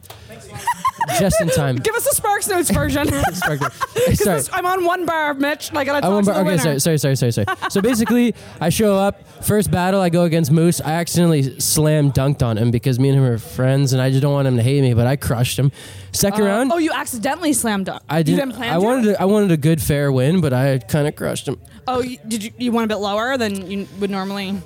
just 1.20 1.40
in 1.42 1.50
time. 1.50 1.76
Give 1.78 1.94
us 1.96 2.04
the 2.10 2.16
Sparks 2.16 2.48
Notes 2.48 2.70
version. 2.72 3.08
Sorry. 3.34 3.58
'Cause 3.58 3.72
Sorry. 4.20 4.38
this- 4.38 4.50
I'm 4.54 4.66
on 4.66 4.86
one 4.86 5.06
bar, 5.06 5.34
Mitch. 5.34 5.70
and 5.70 5.78
I 5.78 5.84
gotta 5.84 6.02
talk 6.02 6.10
to 6.22 6.26
bar- 6.26 6.34
the 6.36 6.40
okay, 6.42 6.50
winner. 6.50 6.80
sorry, 6.80 6.80
sorry, 6.80 7.16
sorry, 7.16 7.32
sorry, 7.32 7.32
sorry. 7.46 7.58
so 7.70 7.82
basically, 7.82 8.36
I 8.62 8.70
show 8.70 8.96
up. 8.96 9.22
First 9.44 9.72
battle, 9.72 10.00
I 10.02 10.10
go 10.10 10.24
against 10.24 10.52
Moose. 10.52 10.80
I 10.82 10.94
accidentally 10.94 11.60
slam 11.60 12.12
dunked 12.12 12.42
on 12.44 12.58
him 12.58 12.72
because 12.72 13.00
me 13.00 13.10
and 13.10 13.18
him 13.18 13.24
are 13.26 13.38
friends, 13.38 13.94
and 13.94 14.02
I 14.02 14.10
just 14.10 14.22
don't 14.22 14.34
want 14.34 14.48
him 14.48 14.56
to 14.58 14.64
hate 14.64 14.82
me. 14.82 14.94
But 14.94 15.08
I 15.08 15.16
crushed 15.16 15.60
him. 15.60 15.72
Second 16.14 16.44
Uh, 16.44 16.48
round, 16.48 16.72
Oh, 16.72 16.78
you 16.78 16.92
accidentally 16.94 17.54
slammed 17.54 17.90
up. 17.90 18.04
I 18.10 18.20
You 18.20 18.24
did. 18.26 18.36
didn't 18.38 18.54
plan 18.54 18.72
I 18.72 18.80
to? 18.80 18.82
wanted. 18.82 19.16
A, 19.16 19.22
I 19.22 19.26
wanted 19.26 19.52
a 19.52 19.58
good 19.58 19.82
fair 19.82 20.12
win, 20.12 20.42
but 20.42 20.54
I 20.54 20.78
kind 20.80 21.08
of 21.08 21.16
crushed 21.16 21.48
him. 21.48 21.60
Oh, 21.88 22.02
you, 22.02 22.18
did 22.28 22.44
you? 22.44 22.52
You 22.58 22.72
went 22.72 22.86
a 22.86 22.96
bit 22.96 23.02
lower 23.02 23.38
than 23.38 23.70
you 23.70 23.88
would 24.00 24.10
normally. 24.10 24.62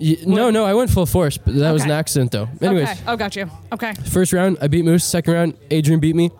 Y- 0.00 0.16
no, 0.26 0.50
no, 0.50 0.64
I 0.64 0.74
went 0.74 0.90
full 0.90 1.06
force, 1.06 1.38
but 1.38 1.54
that 1.56 1.70
was 1.72 1.82
an 1.84 1.90
Okay. 1.90 1.98
accident 1.98 2.32
though. 2.32 2.48
Anyways, 2.60 2.88
Okay. 2.88 3.00
Oh, 3.06 3.16
got 3.16 3.36
you. 3.36 3.50
Okay. 3.72 3.92
first 4.04 4.32
round 4.32 4.58
I 4.60 4.68
beat 4.68 4.84
Moose. 4.84 5.04
Second 5.04 5.32
round, 5.34 5.54
Adrian 5.70 6.00
beat 6.00 6.16
me. 6.16 6.30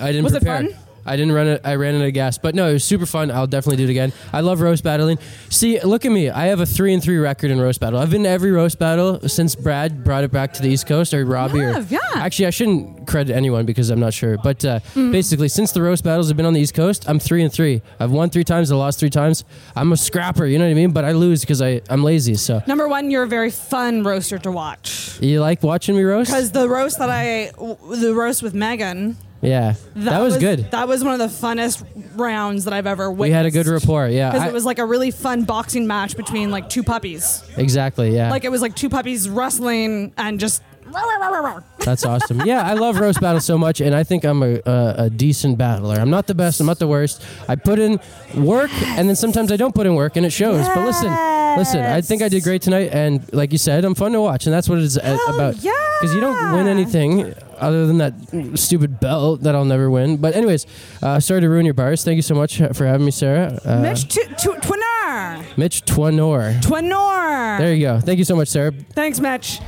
I 0.00 0.06
didn't 0.12 0.24
Was 0.24 0.34
it 0.34 0.42
prepare. 0.42 0.62
fun? 0.64 0.74
I 1.06 1.16
didn't 1.16 1.32
run 1.32 1.46
it. 1.46 1.60
I 1.64 1.74
ran 1.76 1.94
out 1.96 2.02
of 2.06 2.12
gas, 2.12 2.38
but 2.38 2.54
no, 2.54 2.68
it 2.68 2.74
was 2.74 2.84
super 2.84 3.06
fun. 3.06 3.30
I'll 3.30 3.46
definitely 3.46 3.78
do 3.78 3.84
it 3.88 3.90
again. 3.90 4.12
I 4.32 4.40
love 4.40 4.60
roast 4.60 4.84
battling. 4.84 5.18
See, 5.48 5.80
look 5.80 6.04
at 6.04 6.12
me. 6.12 6.30
I 6.30 6.46
have 6.46 6.60
a 6.60 6.66
three 6.66 6.92
and 6.94 7.02
three 7.02 7.16
record 7.18 7.50
in 7.50 7.60
roast 7.60 7.80
battle. 7.80 7.98
I've 7.98 8.10
been 8.10 8.22
to 8.24 8.28
every 8.28 8.52
roast 8.52 8.78
battle 8.78 9.20
since 9.28 9.54
Brad 9.54 10.04
brought 10.04 10.24
it 10.24 10.30
back 10.32 10.52
to 10.54 10.62
the 10.62 10.68
East 10.68 10.86
Coast 10.86 11.12
or 11.14 11.24
Robbie. 11.24 11.60
or, 11.60 11.80
yeah. 11.88 11.98
Actually, 12.14 12.46
I 12.46 12.50
shouldn't 12.50 13.06
credit 13.06 13.34
anyone 13.34 13.66
because 13.66 13.90
I'm 13.90 14.00
not 14.00 14.12
sure. 14.14 14.36
But 14.42 14.64
uh, 14.64 14.80
Mm. 14.94 15.12
basically, 15.12 15.48
since 15.48 15.72
the 15.72 15.82
roast 15.82 16.04
battles 16.04 16.28
have 16.28 16.36
been 16.36 16.46
on 16.46 16.52
the 16.52 16.60
East 16.60 16.74
Coast, 16.74 17.04
I'm 17.08 17.18
three 17.18 17.42
and 17.42 17.52
three. 17.52 17.82
I've 17.98 18.10
won 18.10 18.30
three 18.30 18.44
times. 18.44 18.70
I 18.72 18.76
lost 18.76 18.98
three 19.00 19.10
times. 19.10 19.44
I'm 19.76 19.92
a 19.92 19.96
scrapper. 19.96 20.46
You 20.46 20.58
know 20.58 20.64
what 20.64 20.70
I 20.70 20.74
mean? 20.74 20.90
But 20.92 21.04
I 21.04 21.12
lose 21.12 21.40
because 21.40 21.60
I 21.62 21.80
I'm 21.88 22.02
lazy. 22.04 22.34
So 22.34 22.62
Number 22.66 22.88
one, 22.88 23.10
you're 23.10 23.22
a 23.24 23.28
very 23.28 23.50
fun 23.50 24.02
roaster 24.04 24.38
to 24.38 24.50
watch. 24.50 25.18
you 25.20 25.40
like 25.40 25.62
watching 25.62 25.96
me 25.96 26.02
roast? 26.02 26.30
Because 26.30 26.50
the 26.52 26.68
roast 26.68 26.98
that 26.98 27.10
I, 27.10 27.50
the 27.94 28.12
roast 28.14 28.42
with 28.42 28.54
Megan 28.54 29.16
Yeah, 29.42 29.74
that, 29.96 30.20
was, 30.20 30.36
good. 30.36 30.70
That 30.70 30.86
was 30.86 31.02
one 31.02 31.18
of 31.18 31.18
the 31.18 31.34
funnest 31.46 31.84
rounds 32.14 32.64
that 32.64 32.74
I've 32.74 32.86
ever 32.86 33.10
witnessed. 33.10 33.20
We 33.22 33.30
had 33.30 33.46
a 33.46 33.50
good 33.50 33.66
rapport. 33.66 34.06
Yeah, 34.08 34.30
Because 34.30 34.44
I- 34.46 34.48
it 34.48 34.52
was 34.52 34.66
like 34.66 34.78
a 34.78 34.84
really 34.84 35.10
fun 35.10 35.44
boxing 35.44 35.86
match 35.86 36.14
between 36.16 36.50
like 36.50 36.68
two 36.68 36.82
puppies. 36.82 37.42
exactly. 37.56 38.14
Yeah, 38.14 38.30
Like 38.30 38.44
it 38.44 38.50
was 38.50 38.60
like 38.60 38.74
two 38.76 38.90
puppies 38.90 39.28
wrestling 39.28 40.12
and 40.18 40.38
just. 40.38 40.62
That's 41.78 42.04
awesome. 42.04 42.40
Yeah, 42.44 42.62
I 42.62 42.74
love 42.74 42.98
roast 42.98 43.20
battles 43.20 43.44
so 43.44 43.56
much, 43.56 43.80
and 43.80 43.94
I 43.94 44.02
think 44.02 44.24
I'm 44.24 44.42
a, 44.42 44.60
a, 44.66 44.94
a 45.04 45.10
decent 45.10 45.56
battler. 45.56 45.94
I'm 45.94 46.10
not 46.10 46.26
the 46.26 46.34
best. 46.34 46.58
I'm 46.58 46.66
not 46.66 46.80
the 46.80 46.88
worst. 46.88 47.22
I 47.48 47.54
put 47.54 47.78
in 47.78 48.00
work, 48.34 48.70
and 48.82 49.08
then 49.08 49.14
sometimes 49.14 49.52
I 49.52 49.56
don't 49.56 49.72
put 49.74 49.86
in 49.86 49.94
work, 49.94 50.16
and 50.16 50.26
it 50.26 50.30
shows. 50.32 50.66
But 50.74 50.84
listen, 50.84 51.10
listen. 51.56 51.80
I 51.80 52.00
think 52.00 52.22
I 52.22 52.28
did 52.28 52.42
great 52.42 52.62
tonight, 52.62 52.90
and 52.92 53.32
like 53.32 53.52
you 53.52 53.58
said, 53.58 53.84
I'm 53.84 53.94
fun 53.94 54.10
to 54.12 54.20
watch, 54.20 54.46
and 54.46 54.52
that's 54.52 54.68
what 54.68 54.80
it's 54.80 54.98
uh, 54.98 55.16
about. 55.28 55.56
Yeah. 55.58 55.70
Because 56.00 56.12
you 56.12 56.20
don't 56.20 56.54
win 56.54 56.66
anything 56.66 57.34
other 57.60 57.86
than 57.86 57.98
that 57.98 58.14
stupid 58.58 59.00
belt 59.00 59.42
that 59.42 59.54
I'll 59.54 59.64
never 59.64 59.90
win. 59.90 60.16
But 60.16 60.34
anyways, 60.34 60.66
uh, 61.02 61.20
sorry 61.20 61.40
to 61.40 61.48
ruin 61.48 61.64
your 61.64 61.74
bars. 61.74 62.04
Thank 62.04 62.16
you 62.16 62.22
so 62.22 62.34
much 62.34 62.58
for 62.72 62.86
having 62.86 63.04
me, 63.04 63.10
Sarah. 63.10 63.58
Uh, 63.64 63.80
Mitch 63.80 64.08
T- 64.08 64.22
T- 64.38 64.48
Twinner. 64.48 65.44
Mitch 65.56 65.84
Twanor. 65.84 66.60
Twinor. 66.60 67.58
There 67.58 67.74
you 67.74 67.82
go. 67.82 68.00
Thank 68.00 68.18
you 68.18 68.24
so 68.24 68.36
much, 68.36 68.48
Sarah. 68.48 68.72
Thanks, 68.94 69.20
Mitch. 69.20 69.60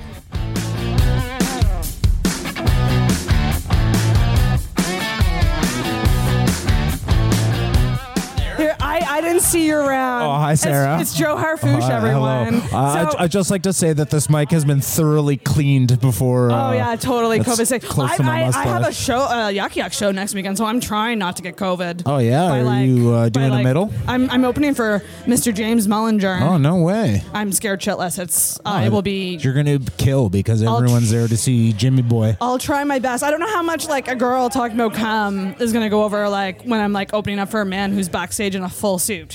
See 9.43 9.67
you 9.67 9.77
around. 9.77 10.23
Oh, 10.23 10.35
hi, 10.39 10.55
Sarah. 10.55 11.01
It's, 11.01 11.11
it's 11.11 11.19
Joe 11.19 11.37
Harfouche, 11.37 11.83
Hi, 11.83 11.97
everyone. 11.97 12.61
Hello. 12.61 12.85
Uh, 12.85 13.11
So- 13.11 13.19
I, 13.19 13.25
I'd 13.25 13.31
just 13.33 13.51
like 13.51 13.63
to 13.63 13.73
say 13.73 13.93
that 13.93 14.09
this 14.09 14.31
mic 14.31 14.51
has 14.53 14.65
been 14.65 14.81
thoroughly 14.81 15.37
cleaned 15.37 16.01
before. 16.01 16.51
Oh 16.51 16.55
uh, 16.55 16.73
yeah, 16.73 16.97
totally 16.97 17.41
COVID 17.41 17.67
safe. 17.67 17.83
Close 17.85 18.13
I, 18.13 18.17
to 18.19 18.23
my 18.23 18.45
I, 18.45 18.49
I 18.49 18.63
have 18.65 18.87
a 18.87 18.93
show, 18.93 19.19
a 19.19 19.51
Yuk 19.51 19.75
Yuk 19.77 19.93
show 19.93 20.13
next 20.13 20.35
weekend, 20.35 20.59
so 20.59 20.65
I'm 20.65 20.81
trying 20.81 21.19
not 21.19 21.37
to 21.37 21.43
get 21.43 21.57
COVID. 21.57 22.03
Oh 22.07 22.19
yeah, 22.19 22.49
By, 22.49 22.61
are 22.61 22.63
like- 22.63 22.87
you 22.87 23.11
uh, 23.11 23.25
by, 23.25 23.29
doing 23.31 23.53
a 23.53 23.63
middle? 23.63 23.93
I'm, 24.07 24.31
I'm 24.31 24.45
opening 24.45 24.75
for 24.75 25.03
Mr. 25.25 25.53
James 25.53 25.89
Mullinger. 25.89 26.41
Oh 26.41 26.57
no 26.57 26.77
way! 26.77 27.23
I'm 27.35 27.51
scared 27.53 27.81
shitless. 27.81 28.19
It's 28.19 28.59
uh, 28.61 28.63
Oh, 28.67 28.85
it 28.85 28.91
will 28.93 29.03
be. 29.03 29.37
You're 29.37 29.55
gonna 29.55 29.81
kill 29.99 30.31
because 30.31 30.63
I'll 30.63 30.79
everyone's 30.79 31.11
there 31.11 31.27
to 31.27 31.37
see 31.37 31.73
Jimmy 31.73 32.03
Boy. 32.03 32.37
I'll 32.41 32.59
try 32.59 32.85
my 32.85 33.01
best. 33.01 33.25
I 33.25 33.31
don't 33.31 33.41
know 33.41 33.53
how 33.53 33.63
much 33.63 33.89
like 33.89 34.07
a 34.09 34.15
girl 34.15 34.49
talking 34.49 34.79
about 34.79 34.95
cum 34.95 35.57
is 35.59 35.73
gonna 35.73 35.91
go 35.91 36.05
over 36.05 36.29
like 36.29 36.63
when 36.63 36.81
I'm 36.81 36.93
like 36.93 37.13
opening 37.13 37.41
up 37.41 37.51
for 37.51 37.61
a 37.61 37.67
man 37.67 37.93
who's 37.93 38.09
backstage 38.09 38.55
in 38.55 38.63
a 38.63 38.69
full 38.71 38.99
suit. 38.99 39.32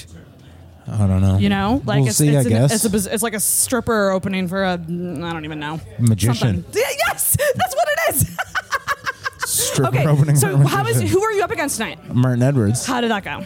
I 0.89 1.06
don't 1.08 1.21
know. 1.21 1.38
You 1.38 1.50
know, 1.50 1.82
like 1.86 2.00
we'll 2.00 2.08
it's 2.08 2.17
see. 2.17 2.30
it's, 2.30 2.38
I 2.38 2.41
an- 2.41 2.50
guess 2.50 2.86
it's 2.86 3.08
a 3.08 3.13
it's 3.13 3.23
like 3.23 3.34
a 3.34 3.39
stripper 3.39 4.10
opening 4.12 4.47
for 4.47 4.63
a 4.63 4.78
mm, 4.78 5.19
don't 5.19 5.43
even 5.45 5.60
know 5.60 5.80
magician. 6.00 6.63
Something. 6.63 6.65
Yeah, 6.73 6.88
Yes, 7.08 7.36
that's 7.56 7.76
what 7.76 7.88
it 7.89 8.15
is. 8.15 8.38
Stripper 9.45 9.88
okay, 10.00 10.08
opening 10.08 10.36
so 10.36 10.58
for 10.58 10.63
a 10.63 10.67
how 10.67 10.82
is 10.86 10.95
magician. 10.97 11.08
who 11.17 11.23
are 11.23 11.32
you 11.32 11.43
up 11.43 11.52
against 11.52 11.78
tonight? 11.78 12.13
Martin 12.13 12.43
Edwards. 12.43 12.86
How 12.86 13.02
did 13.02 13.12
that 13.12 13.23
go? 13.23 13.43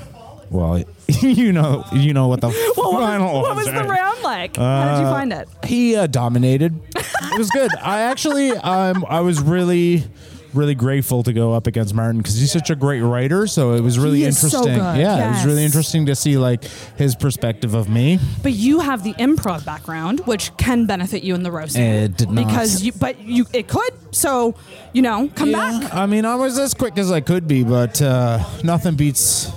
Well, 0.50 0.84
you 1.08 1.52
know, 1.54 1.86
you 1.94 2.14
know 2.14 2.28
what 2.28 2.42
the 2.42 2.48
Well, 2.78 2.94
what 2.94 3.02
final 3.02 3.34
was, 3.34 3.44
what 3.44 3.56
was 3.56 3.66
the 3.68 3.84
round 3.84 4.22
like? 4.24 4.58
how 4.58 4.96
did 4.96 5.02
you 5.02 5.08
Uh, 5.08 5.12
find 5.12 5.32
it? 5.34 5.48
He 5.64 5.96
uh, 5.96 6.08
dominated. 6.08 6.80
it 6.96 7.38
was 7.38 7.50
good. 7.52 7.72
I 7.82 8.02
actually, 8.02 8.52
um, 8.52 9.06
I 9.08 9.22
was 9.22 9.42
really, 9.42 10.04
really 10.54 10.76
grateful 10.76 11.24
to 11.24 11.34
go 11.34 11.54
up 11.54 11.68
against 11.68 11.94
Martin 11.94 12.18
because 12.18 12.38
he's 12.40 12.52
such 12.52 12.70
a 12.70 12.76
great 12.76 13.02
writer. 13.02 13.48
So 13.48 13.74
it 13.74 13.82
was 13.82 13.98
really 14.00 14.20
He 14.20 14.26
is 14.26 14.38
so 14.38 14.48
interesting. 14.48 14.76
good, 14.76 15.00
Yeah, 15.00 15.28
it 15.28 15.32
was 15.32 15.46
really 15.46 15.66
interesting 15.66 16.06
to 16.08 16.16
see 16.16 16.38
like 16.38 16.64
his 16.98 17.16
perspective 17.16 17.74
of 17.74 17.90
me. 17.90 18.20
But 18.44 18.54
you 18.54 18.80
have 18.80 19.04
the 19.04 19.14
improv 19.14 19.66
background, 19.66 20.22
which 20.22 20.56
can 20.58 20.86
benefit 20.86 21.24
you 21.24 21.36
in 21.36 21.44
the 21.44 21.52
roasting. 21.52 21.84
It 21.84 22.18
did 22.18 22.32
not. 22.32 22.48
because 22.48 22.84
you, 22.84 22.92
but 22.94 23.20
you 23.22 23.46
it 23.54 23.68
could. 23.68 23.94
So 24.12 24.56
you 24.94 25.02
know, 25.02 25.30
come 25.36 25.52
back. 25.52 25.94
I 25.94 26.06
mean, 26.06 26.26
I 26.26 26.36
was 26.36 26.60
as 26.60 26.74
quick 26.74 26.98
as 26.98 27.12
I 27.12 27.22
could 27.22 27.48
be, 27.48 27.64
but 27.64 28.02
uh, 28.02 28.44
nothing 28.64 28.96
beats 28.96 29.52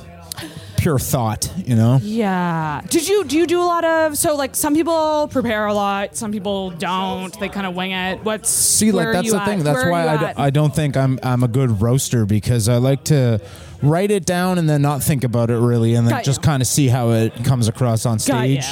pure 0.84 0.98
thought. 0.98 1.50
You 1.56 1.76
know. 1.76 1.98
Yeah. 2.02 2.82
Did 2.90 3.08
you 3.08 3.24
do 3.24 3.38
you 3.38 3.46
do 3.46 3.58
a 3.58 3.64
lot 3.64 3.84
of 3.84 4.18
so 4.18 4.36
like 4.36 4.54
some 4.54 4.74
people 4.74 5.28
prepare 5.28 5.64
a 5.64 5.72
lot, 5.72 6.14
some 6.14 6.30
people 6.30 6.70
don't. 6.72 7.32
They 7.40 7.48
kind 7.48 7.66
of 7.66 7.74
wing 7.74 7.92
it. 7.92 8.22
What's 8.22 8.50
See, 8.50 8.92
like 8.92 9.10
that's 9.12 9.30
the 9.30 9.40
at? 9.40 9.46
thing. 9.46 9.62
That's 9.64 9.82
Where 9.82 9.90
why 9.90 10.06
I, 10.06 10.16
d-? 10.18 10.32
I 10.36 10.50
don't 10.50 10.74
think 10.74 10.94
I'm 10.94 11.18
I'm 11.22 11.42
a 11.42 11.48
good 11.48 11.80
roaster 11.80 12.26
because 12.26 12.68
I 12.68 12.76
like 12.76 13.04
to 13.04 13.40
write 13.82 14.10
it 14.10 14.26
down 14.26 14.58
and 14.58 14.68
then 14.68 14.82
not 14.82 15.02
think 15.02 15.24
about 15.24 15.48
it 15.50 15.56
really, 15.56 15.94
and 15.94 16.06
then 16.06 16.16
Got 16.16 16.24
just 16.24 16.40
you. 16.42 16.46
kind 16.48 16.60
of 16.60 16.66
see 16.66 16.88
how 16.88 17.12
it 17.12 17.32
comes 17.44 17.66
across 17.66 18.04
on 18.04 18.18
stage. 18.18 18.66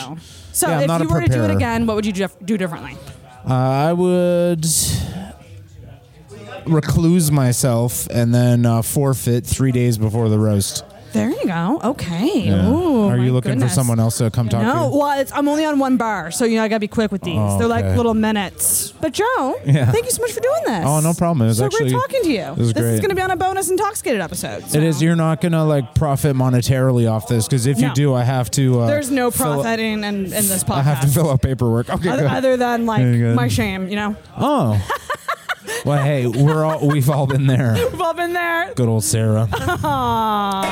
So 0.53 0.68
Yeah, 0.68 0.81
if 0.83 1.03
you 1.03 1.09
were 1.09 1.22
to 1.22 1.29
do 1.29 1.44
it 1.44 1.51
again, 1.51 1.87
what 1.87 1.96
would 1.96 2.05
you 2.05 2.12
dif- 2.12 2.37
do 2.44 2.59
differently? 2.59 2.94
Uh, 3.48 3.55
I 3.55 3.92
would 3.94 4.66
recluse 6.66 7.33
myself 7.33 8.07
and 8.11 8.35
then 8.35 8.66
uh, 8.66 8.83
forfeit 8.83 9.46
three 9.46 9.72
days 9.72 9.96
before 9.96 10.29
the 10.29 10.38
roast. 10.38 10.85
There 11.12 11.31
you 11.31 11.46
go. 11.46 11.81
Okay. 11.85 12.42
Yeah. 12.46 12.68
Ooh, 12.68 13.09
Are 13.09 13.16
you 13.18 13.33
looking 13.33 13.53
goodness. 13.53 13.70
for 13.72 13.75
someone 13.75 14.01
else 14.01 14.18
to 14.18 14.31
come 14.31 14.48
talk 14.48 14.62
no, 14.62 14.90
to? 14.90 14.96
well, 14.96 15.20
it's, 15.20 15.33
I'm 15.33 15.46
only 15.48 15.64
on 15.64 15.79
one 15.79 15.96
bar, 15.96 16.31
so 16.31 16.44
you 16.44 16.57
know 16.57 16.62
I 16.64 16.68
gotta 16.68 16.81
be 16.81 16.88
quick 16.88 17.12
with 17.12 17.22
these. 17.22 17.37
Oh, 17.38 17.59
They're 17.59 17.68
like 17.68 17.85
little 17.96 18.14
minutes. 18.14 18.92
But 19.01 19.12
Joe, 19.12 19.61
Yeah. 19.64 19.90
thank 19.90 20.05
you 20.07 20.11
so 20.11 20.22
much 20.22 20.33
for 20.33 20.40
doing 20.40 20.62
this. 20.66 20.85
Oh, 20.87 21.01
no 21.01 21.12
problem. 21.14 21.42
It 21.46 21.48
was 21.51 21.59
so 21.59 21.66
actually- 21.66 21.90
great 21.90 22.01
talking 22.01 22.22
to 22.22 22.31
you. 22.31 22.55
this 22.72 22.77
is 22.77 23.01
gonna 23.01 23.14
be 23.14 23.22
on 23.22 23.31
a 23.31 23.37
bonus 23.37 23.70
intoxicated 23.70 24.20
episode. 24.20 24.64
so- 24.68 24.79
It 24.79 24.85
is. 24.85 25.03
You're 25.03 25.16
not 25.16 25.40
gonna 25.40 25.64
like 25.64 25.94
profit 25.94 26.37
monetarily 26.37 27.11
off 27.11 27.29
this 27.29 27.46
because 27.46 27.66
if 27.66 27.79
No. 27.79 27.88
you 27.88 27.94
do, 27.94 28.14
I 28.14 28.25
have 28.25 28.51
to. 28.53 28.81
Uh, 28.81 28.87
There's 28.87 29.11
no 29.11 29.31
profiting 29.31 30.05
in, 30.05 30.25
in 30.25 30.31
this 30.31 30.64
podcast. 30.64 30.77
I 30.77 30.83
have 30.83 31.01
to 31.03 31.09
fill 31.09 31.31
out 31.31 31.42
paperwork. 31.42 31.90
Okay, 31.90 32.09
other, 32.09 32.27
other 32.27 32.57
than 32.57 32.87
like 32.87 33.05
my 33.05 33.48
shame, 33.48 33.88
you 33.88 33.96
know. 33.96 34.16
Oh. 34.38 34.81
well, 35.85 36.02
hey, 36.02 36.26
we're 36.26 36.64
all 36.64 36.87
we've 36.87 37.11
all 37.11 37.26
been 37.26 37.46
there. 37.46 37.74
We've 37.74 38.00
all 38.00 38.14
been 38.14 38.32
there. 38.32 38.72
Good 38.74 38.88
old 38.88 39.04
Sarah. 39.04 39.48
Aw. 39.52 40.62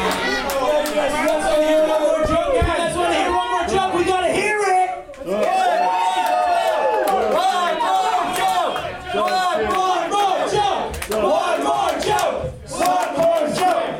guys 2.80 2.96
want 2.96 3.12
to 3.12 3.18
hear 3.18 3.32
one 3.32 3.50
more 3.50 3.66
joke? 3.66 3.94
We 3.94 4.04
gotta 4.04 4.32
hear 4.32 4.58
it. 4.58 4.90
One 5.24 5.36
more 7.80 8.34
joke. 8.38 9.14
One 9.14 10.10
more 10.10 10.48
joke. 10.50 10.94
One 11.22 11.58
more 11.64 11.92
joke. 12.00 12.54
One 12.70 13.10
more 13.16 13.46
joke. 13.54 13.96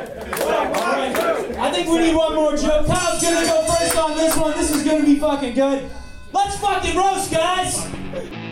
I 1.57 1.71
think 1.71 1.87
we 1.89 1.97
need 1.99 2.15
one 2.15 2.35
more 2.35 2.55
joke. 2.57 2.85
Kyle's 2.87 3.21
gonna 3.21 3.45
go 3.45 3.63
first 3.65 3.97
on 3.97 4.17
this 4.17 4.35
one. 4.37 4.51
This 4.57 4.71
is 4.75 4.83
gonna 4.83 5.05
be 5.05 5.19
fucking 5.19 5.53
good. 5.53 5.89
Let's 6.33 6.57
fucking 6.57 6.95
roast, 6.97 7.31
guys. 7.31 8.50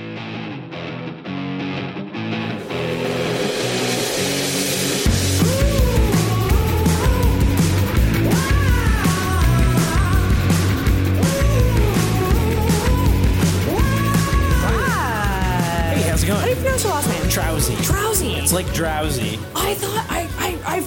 Hey, 16.30 16.36
how's 16.36 16.40
it 16.40 16.40
going? 16.42 16.42
How 16.42 16.46
do 16.46 16.50
you 16.50 16.56
pronounce 16.62 16.84
your 16.84 16.94
last 16.94 17.10
name? 17.10 17.30
Drowsy. 17.30 17.76
Drowsy. 17.84 18.34
It's 18.36 18.54
like 18.54 18.72
drowsy. 18.74 19.40
I 19.56 19.74
thought 19.74 20.06
I 20.10 20.28
I 20.38 20.60
I 20.78 20.86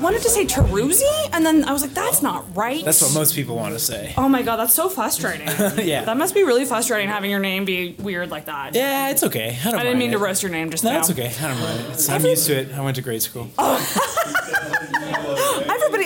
wanted 0.00 0.22
to 0.22 0.30
say 0.30 0.46
Teruzzi, 0.46 1.02
and 1.34 1.44
then 1.44 1.64
I 1.64 1.72
was 1.72 1.82
like, 1.82 1.92
that's 1.92 2.22
not 2.22 2.56
right. 2.56 2.82
That's 2.84 3.02
what 3.02 3.12
most 3.12 3.34
people 3.34 3.56
want 3.56 3.74
to 3.74 3.78
say. 3.78 4.14
Oh 4.16 4.26
my 4.28 4.40
god, 4.42 4.56
that's 4.56 4.72
so 4.72 4.88
frustrating. 4.88 5.46
yeah. 5.86 6.04
That 6.04 6.16
must 6.16 6.32
be 6.34 6.44
really 6.44 6.64
frustrating 6.64 7.08
having 7.08 7.30
your 7.30 7.40
name 7.40 7.66
be 7.66 7.94
weird 7.98 8.30
like 8.30 8.46
that. 8.46 8.74
Yeah, 8.74 9.10
it's 9.10 9.22
okay. 9.24 9.58
I, 9.60 9.64
don't 9.70 9.80
I 9.80 9.82
didn't 9.82 9.98
mean 9.98 10.10
it. 10.10 10.14
to 10.14 10.18
roast 10.18 10.42
your 10.42 10.50
name 10.50 10.70
just 10.70 10.82
No, 10.82 10.92
now. 10.92 11.00
it's 11.00 11.10
okay. 11.10 11.30
I 11.40 11.48
don't 11.48 11.60
mind 11.60 11.80
it. 11.80 11.90
It's, 11.90 12.08
I'm 12.08 12.24
used 12.24 12.46
to 12.46 12.56
it. 12.58 12.72
I 12.72 12.80
went 12.80 12.96
to 12.96 13.02
grade 13.02 13.20
school. 13.22 13.48
Everybody, 13.58 13.90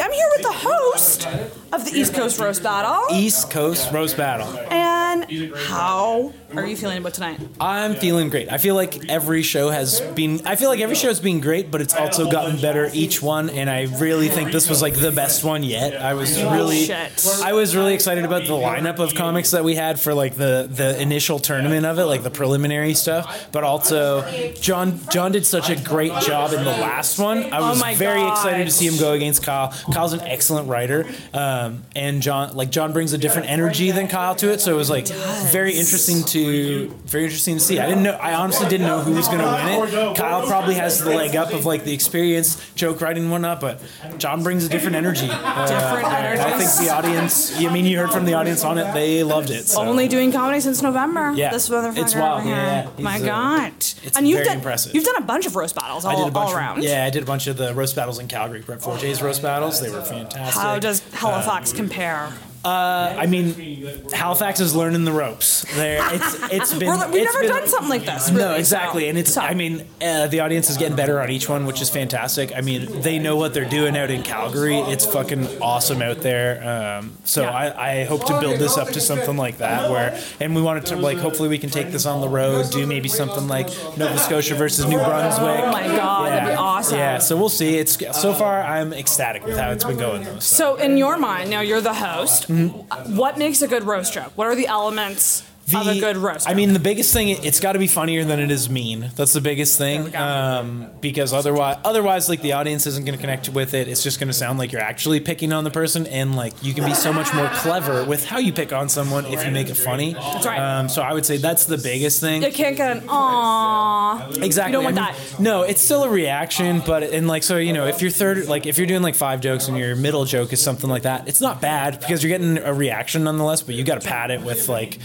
I'm 0.02 0.12
here 0.12 0.28
with 0.37 0.42
the 0.42 0.52
host 0.52 1.28
of 1.74 1.84
the 1.84 1.98
East 1.98 2.14
Coast 2.14 2.38
Roast 2.38 2.62
Battle. 2.62 3.16
East 3.16 3.50
Coast 3.50 3.92
Roast 3.92 4.16
Battle. 4.16 4.46
And 4.70 5.54
how 5.56 6.32
are 6.54 6.66
you 6.66 6.76
feeling 6.76 6.98
about 6.98 7.14
tonight? 7.14 7.40
I'm 7.60 7.94
feeling 7.94 8.30
great. 8.30 8.50
I 8.50 8.58
feel 8.58 8.74
like 8.74 9.08
every 9.08 9.42
show 9.42 9.70
has 9.70 10.00
been. 10.00 10.46
I 10.46 10.56
feel 10.56 10.68
like 10.68 10.80
every 10.80 10.96
show 10.96 11.08
has 11.08 11.20
been 11.20 11.40
great, 11.40 11.70
but 11.70 11.80
it's 11.80 11.94
also 11.94 12.30
gotten 12.30 12.60
better 12.60 12.90
each 12.92 13.22
one. 13.22 13.50
And 13.50 13.68
I 13.68 13.82
really 13.98 14.28
think 14.28 14.52
this 14.52 14.68
was 14.68 14.82
like 14.82 14.94
the 14.94 15.12
best 15.12 15.44
one 15.44 15.62
yet. 15.62 16.00
I 16.00 16.14
was 16.14 16.40
really, 16.42 16.84
shit. 16.84 17.26
I 17.42 17.52
was 17.52 17.74
really 17.74 17.94
excited 17.94 18.24
about 18.24 18.42
the 18.42 18.52
lineup 18.52 18.98
of 18.98 19.14
comics 19.14 19.50
that 19.50 19.64
we 19.64 19.74
had 19.74 19.98
for 19.98 20.14
like 20.14 20.34
the 20.34 20.68
the 20.70 21.00
initial 21.00 21.38
tournament 21.38 21.87
of 21.87 21.98
it, 21.98 22.04
like 22.04 22.22
the 22.22 22.30
preliminary 22.30 22.94
stuff. 22.94 23.48
But 23.52 23.64
also, 23.64 24.22
John 24.60 25.00
John 25.10 25.32
did 25.32 25.46
such 25.46 25.70
a 25.70 25.76
great 25.76 26.12
job 26.22 26.52
in 26.52 26.64
the 26.64 26.70
last 26.70 27.18
one. 27.18 27.52
I 27.52 27.58
Oh 27.58 27.70
was 27.70 27.98
very 27.98 28.26
excited 28.28 28.64
to 28.64 28.70
see 28.70 28.87
him 28.87 28.98
go 28.98 29.12
against 29.12 29.42
Kyle. 29.42 29.72
Kyle's 29.92 30.12
an 30.12 30.20
excellent 30.20 30.68
writer, 30.68 31.06
um, 31.32 31.63
and 31.96 32.22
John 32.22 32.55
like 32.57 32.70
John 32.70 32.92
brings 32.92 33.12
a 33.12 33.18
different 33.18 33.48
energy 33.48 33.90
than 33.90 34.09
Kyle 34.09 34.35
to 34.37 34.53
it. 34.53 34.61
So 34.61 34.72
it 34.72 34.77
was 34.77 34.90
like 34.90 35.07
uh, 35.11 35.48
very 35.53 35.74
interesting 35.74 36.22
to 36.24 36.88
very 37.07 37.24
interesting 37.24 37.55
to 37.57 37.61
see. 37.61 37.79
I 37.79 37.87
didn't 37.88 38.03
know. 38.03 38.12
I 38.12 38.35
honestly 38.35 38.68
didn't 38.68 38.87
know 38.87 39.00
who 39.00 39.12
was 39.12 39.29
going 39.29 39.40
to 39.40 39.44
win 39.46 39.88
it. 39.88 40.16
Kyle 40.16 40.46
probably 40.46 40.74
has 40.74 41.00
the 41.03 41.11
leg 41.11 41.37
up 41.37 41.53
of 41.53 41.64
like 41.66 41.85
the 41.85 41.92
experience, 41.92 42.61
joke 42.74 43.00
writing, 43.00 43.31
one 43.31 43.44
up, 43.44 43.61
But 43.61 43.81
John 44.18 44.42
brings 44.42 44.64
a 44.64 44.68
different 44.68 44.96
energy. 44.96 45.29
Uh, 45.31 45.66
Different 45.66 46.07
and 46.07 46.40
I 46.40 46.59
think 46.59 46.87
the 46.87 46.94
audience. 46.94 47.57
I 47.59 47.72
mean, 47.72 47.85
you 47.85 47.98
heard 47.98 48.11
from 48.11 48.24
the 48.24 48.35
audience 48.35 48.64
on 48.64 48.79
it; 48.79 48.92
they 48.94 49.22
loved 49.22 49.50
it. 49.50 49.66
So. 49.66 49.81
Only 49.83 50.09
doing 50.09 50.33
comedy 50.33 50.61
since 50.61 50.83
November. 50.83 51.33
Yeah. 51.35 51.50
this 51.50 51.68
motherfucker. 51.68 51.98
It's 51.98 52.14
wild, 52.14 52.44
yeah, 52.46 52.90
yeah. 52.96 53.03
My 53.03 53.16
uh, 53.16 53.24
God. 53.24 53.72
it's 53.77 54.16
and 54.16 54.27
you've 54.29 54.38
very 54.38 54.46
done, 54.48 54.57
impressive. 54.59 54.94
You've 54.94 55.05
done 55.05 55.16
a 55.16 55.27
bunch 55.27 55.46
of 55.46 55.57
roast 55.57 55.74
battles 55.74 56.05
all, 56.05 56.12
I 56.12 56.16
did 56.16 56.29
a 56.29 56.31
bunch 56.31 56.46
all 56.48 56.50
of- 56.53 56.57
around. 56.57 56.83
yeah, 56.83 57.05
I 57.05 57.11
did 57.11 57.22
a 57.22 57.27
bunch 57.27 57.46
of 57.46 57.57
the 57.57 57.74
roast 57.74 57.96
battles 57.96 58.18
in 58.18 58.29
Calgary. 58.29 58.61
Brett 58.62 58.83
Forte's 58.83 59.22
roast 59.22 59.42
battles. 59.42 59.81
They 59.81 59.90
were 59.90 60.03
fantastic. 60.03 60.61
How 60.62 60.79
does 60.79 61.00
Halifax 61.12 61.53
Um, 61.54 61.62
compare? 61.76 62.32
Uh, 62.64 63.14
I 63.18 63.27
mean, 63.27 64.09
Halifax 64.12 64.59
is 64.61 64.74
learning 64.74 65.05
the 65.05 65.12
ropes. 65.12 65.66
There, 65.74 66.00
it's 66.14 66.53
it's 66.53 66.72
been. 66.79 66.88
We're- 66.88 67.11
we've 67.12 67.22
it's 67.22 67.35
never 67.35 67.40
been- 67.46 67.57
done 67.61 67.68
something 67.68 67.90
like 67.90 68.07
this. 68.07 68.31
no, 68.31 68.55
exactly, 68.55 69.03
so- 69.05 69.09
and 69.11 69.18
it's. 69.18 69.37
I 69.37 69.53
mean, 69.55 69.87
uh, 70.00 70.29
the 70.29 70.40
audience 70.40 70.70
is 70.70 70.79
getting 70.79 70.96
better 70.96 71.20
on 71.20 71.31
each 71.31 71.48
one, 71.48 71.66
which 71.66 71.83
is 71.83 71.90
fantastic. 71.90 72.53
I 72.57 72.62
mean, 72.62 73.03
they 73.03 73.18
know 73.18 73.37
what 73.37 73.53
they're 73.53 73.68
doing 73.68 73.96
out 73.96 74.11
in 74.11 74.22
Calgary. 74.22 74.77
It's 74.79 75.05
fucking 75.05 75.61
awesome 75.61 76.00
out 76.00 76.20
there. 76.20 76.98
Um, 76.98 77.12
so 77.24 77.44
I, 77.44 78.00
I 78.00 78.05
hope 78.05 78.24
to 78.27 78.40
build 78.40 78.59
this 78.59 78.79
up 78.79 78.88
to 78.90 79.00
something 79.00 79.37
like 79.37 79.59
that, 79.59 79.90
where 79.90 80.18
and 80.40 80.55
we 80.57 80.62
wanted 80.62 80.87
to 80.87 80.96
like 80.96 81.18
hopefully 81.18 81.50
we 81.50 81.59
can 81.59 81.68
take 81.70 81.90
this 81.90 82.07
on 82.07 82.20
the 82.22 82.29
road, 82.29 82.70
do 82.70 82.87
maybe 82.87 83.09
something 83.11 83.46
like 83.46 83.66
Nova 83.98 84.16
Scotia 84.18 84.55
versus 84.55 84.87
New 84.87 84.96
Brunswick. 84.98 85.61
Oh 85.64 85.70
my 85.70 85.83
God, 85.87 86.33
that'd 86.33 86.48
be 86.48 86.55
awesome. 86.55 86.98
Yeah, 86.98 87.18
so 87.18 87.37
we'll 87.37 87.48
see. 87.50 87.77
It's 87.77 87.98
so 88.18 88.33
far 88.33 88.62
I'm 88.62 88.92
ecstatic 88.94 89.44
with 89.44 89.59
how 89.59 89.70
it's 89.70 89.85
been 89.85 89.98
going 89.98 90.24
though. 90.24 90.38
So, 90.38 90.77
in 90.77 90.96
your 90.96 91.18
mind, 91.18 91.50
now 91.50 91.61
you're 91.61 91.81
the 91.83 91.92
host. 91.94 92.48
Mm-hmm. 92.54 93.16
What 93.16 93.38
makes 93.38 93.62
a 93.62 93.68
good 93.68 93.84
roast 93.84 94.12
joke? 94.12 94.32
What 94.36 94.46
are 94.46 94.54
the 94.54 94.66
elements 94.66 95.43
of 95.76 95.87
a 95.87 96.00
good 96.00 96.16
roast? 96.16 96.48
I 96.48 96.54
mean, 96.54 96.72
the 96.72 96.78
biggest 96.78 97.12
thing 97.12 97.28
it's 97.28 97.60
got 97.60 97.72
to 97.72 97.78
be 97.78 97.87
funnier 97.87 98.24
than 98.24 98.40
it 98.40 98.50
is 98.50 98.68
mean. 98.68 99.10
That's 99.16 99.32
the 99.32 99.40
biggest 99.40 99.78
thing. 99.78 100.14
Um, 100.16 100.90
because 101.00 101.32
otherwise, 101.32 101.78
otherwise, 101.84 102.28
like 102.28 102.42
the 102.42 102.52
audience 102.52 102.87
isn't 102.87 103.04
going 103.04 103.16
to 103.16 103.20
connect 103.20 103.48
with 103.48 103.74
it. 103.74 103.88
It's 103.88 104.02
just 104.02 104.18
going 104.18 104.28
to 104.28 104.34
sound 104.34 104.58
like 104.58 104.72
you're 104.72 104.80
actually 104.80 105.20
picking 105.20 105.52
on 105.52 105.64
the 105.64 105.70
person, 105.70 106.06
and 106.06 106.37
like 106.37 106.52
you 106.62 106.74
can 106.74 106.84
be 106.84 106.94
so 106.94 107.12
much 107.12 107.32
more 107.34 107.48
clever 107.54 108.04
with 108.04 108.24
how 108.24 108.38
you 108.38 108.52
pick 108.52 108.72
on 108.72 108.88
someone 108.88 109.26
if 109.26 109.44
you 109.44 109.50
make 109.50 109.68
it 109.68 109.76
funny. 109.76 110.14
That's 110.14 110.46
right. 110.46 110.58
Um, 110.58 110.88
so 110.88 111.02
I 111.02 111.12
would 111.12 111.26
say 111.26 111.37
that's 111.37 111.66
the 111.66 111.78
biggest 111.78 112.20
thing. 112.20 112.42
You 112.42 112.52
can't 112.52 112.76
get 112.76 112.96
an 112.96 113.08
aww. 113.08 114.42
Exactly. 114.42 114.72
You 114.72 114.78
don't 114.78 114.84
want 114.84 114.98
I 114.98 115.12
mean, 115.12 115.20
that. 115.30 115.40
No, 115.40 115.62
it's 115.62 115.80
still 115.80 116.04
a 116.04 116.08
reaction, 116.08 116.82
but 116.84 117.02
and 117.02 117.28
like 117.28 117.42
so, 117.42 117.56
you 117.56 117.72
know, 117.72 117.87
if 117.87 118.00
you're 118.00 118.10
third, 118.10 118.46
like 118.46 118.66
if 118.66 118.78
you're 118.78 118.87
doing 118.87 119.02
like 119.02 119.14
five 119.14 119.40
jokes 119.40 119.68
and 119.68 119.76
your 119.76 119.96
middle 119.96 120.24
joke 120.24 120.52
is 120.52 120.62
something 120.62 120.88
like 120.88 121.02
that, 121.02 121.28
it's 121.28 121.40
not 121.40 121.60
bad 121.60 122.00
because 122.00 122.22
you're 122.22 122.37
getting 122.37 122.58
a 122.58 122.72
reaction 122.72 123.24
nonetheless. 123.24 123.62
But 123.62 123.74
you 123.74 123.84
got 123.84 124.00
to 124.00 124.06
pad 124.06 124.30
it 124.30 124.42
with 124.42 124.68
like 124.68 124.98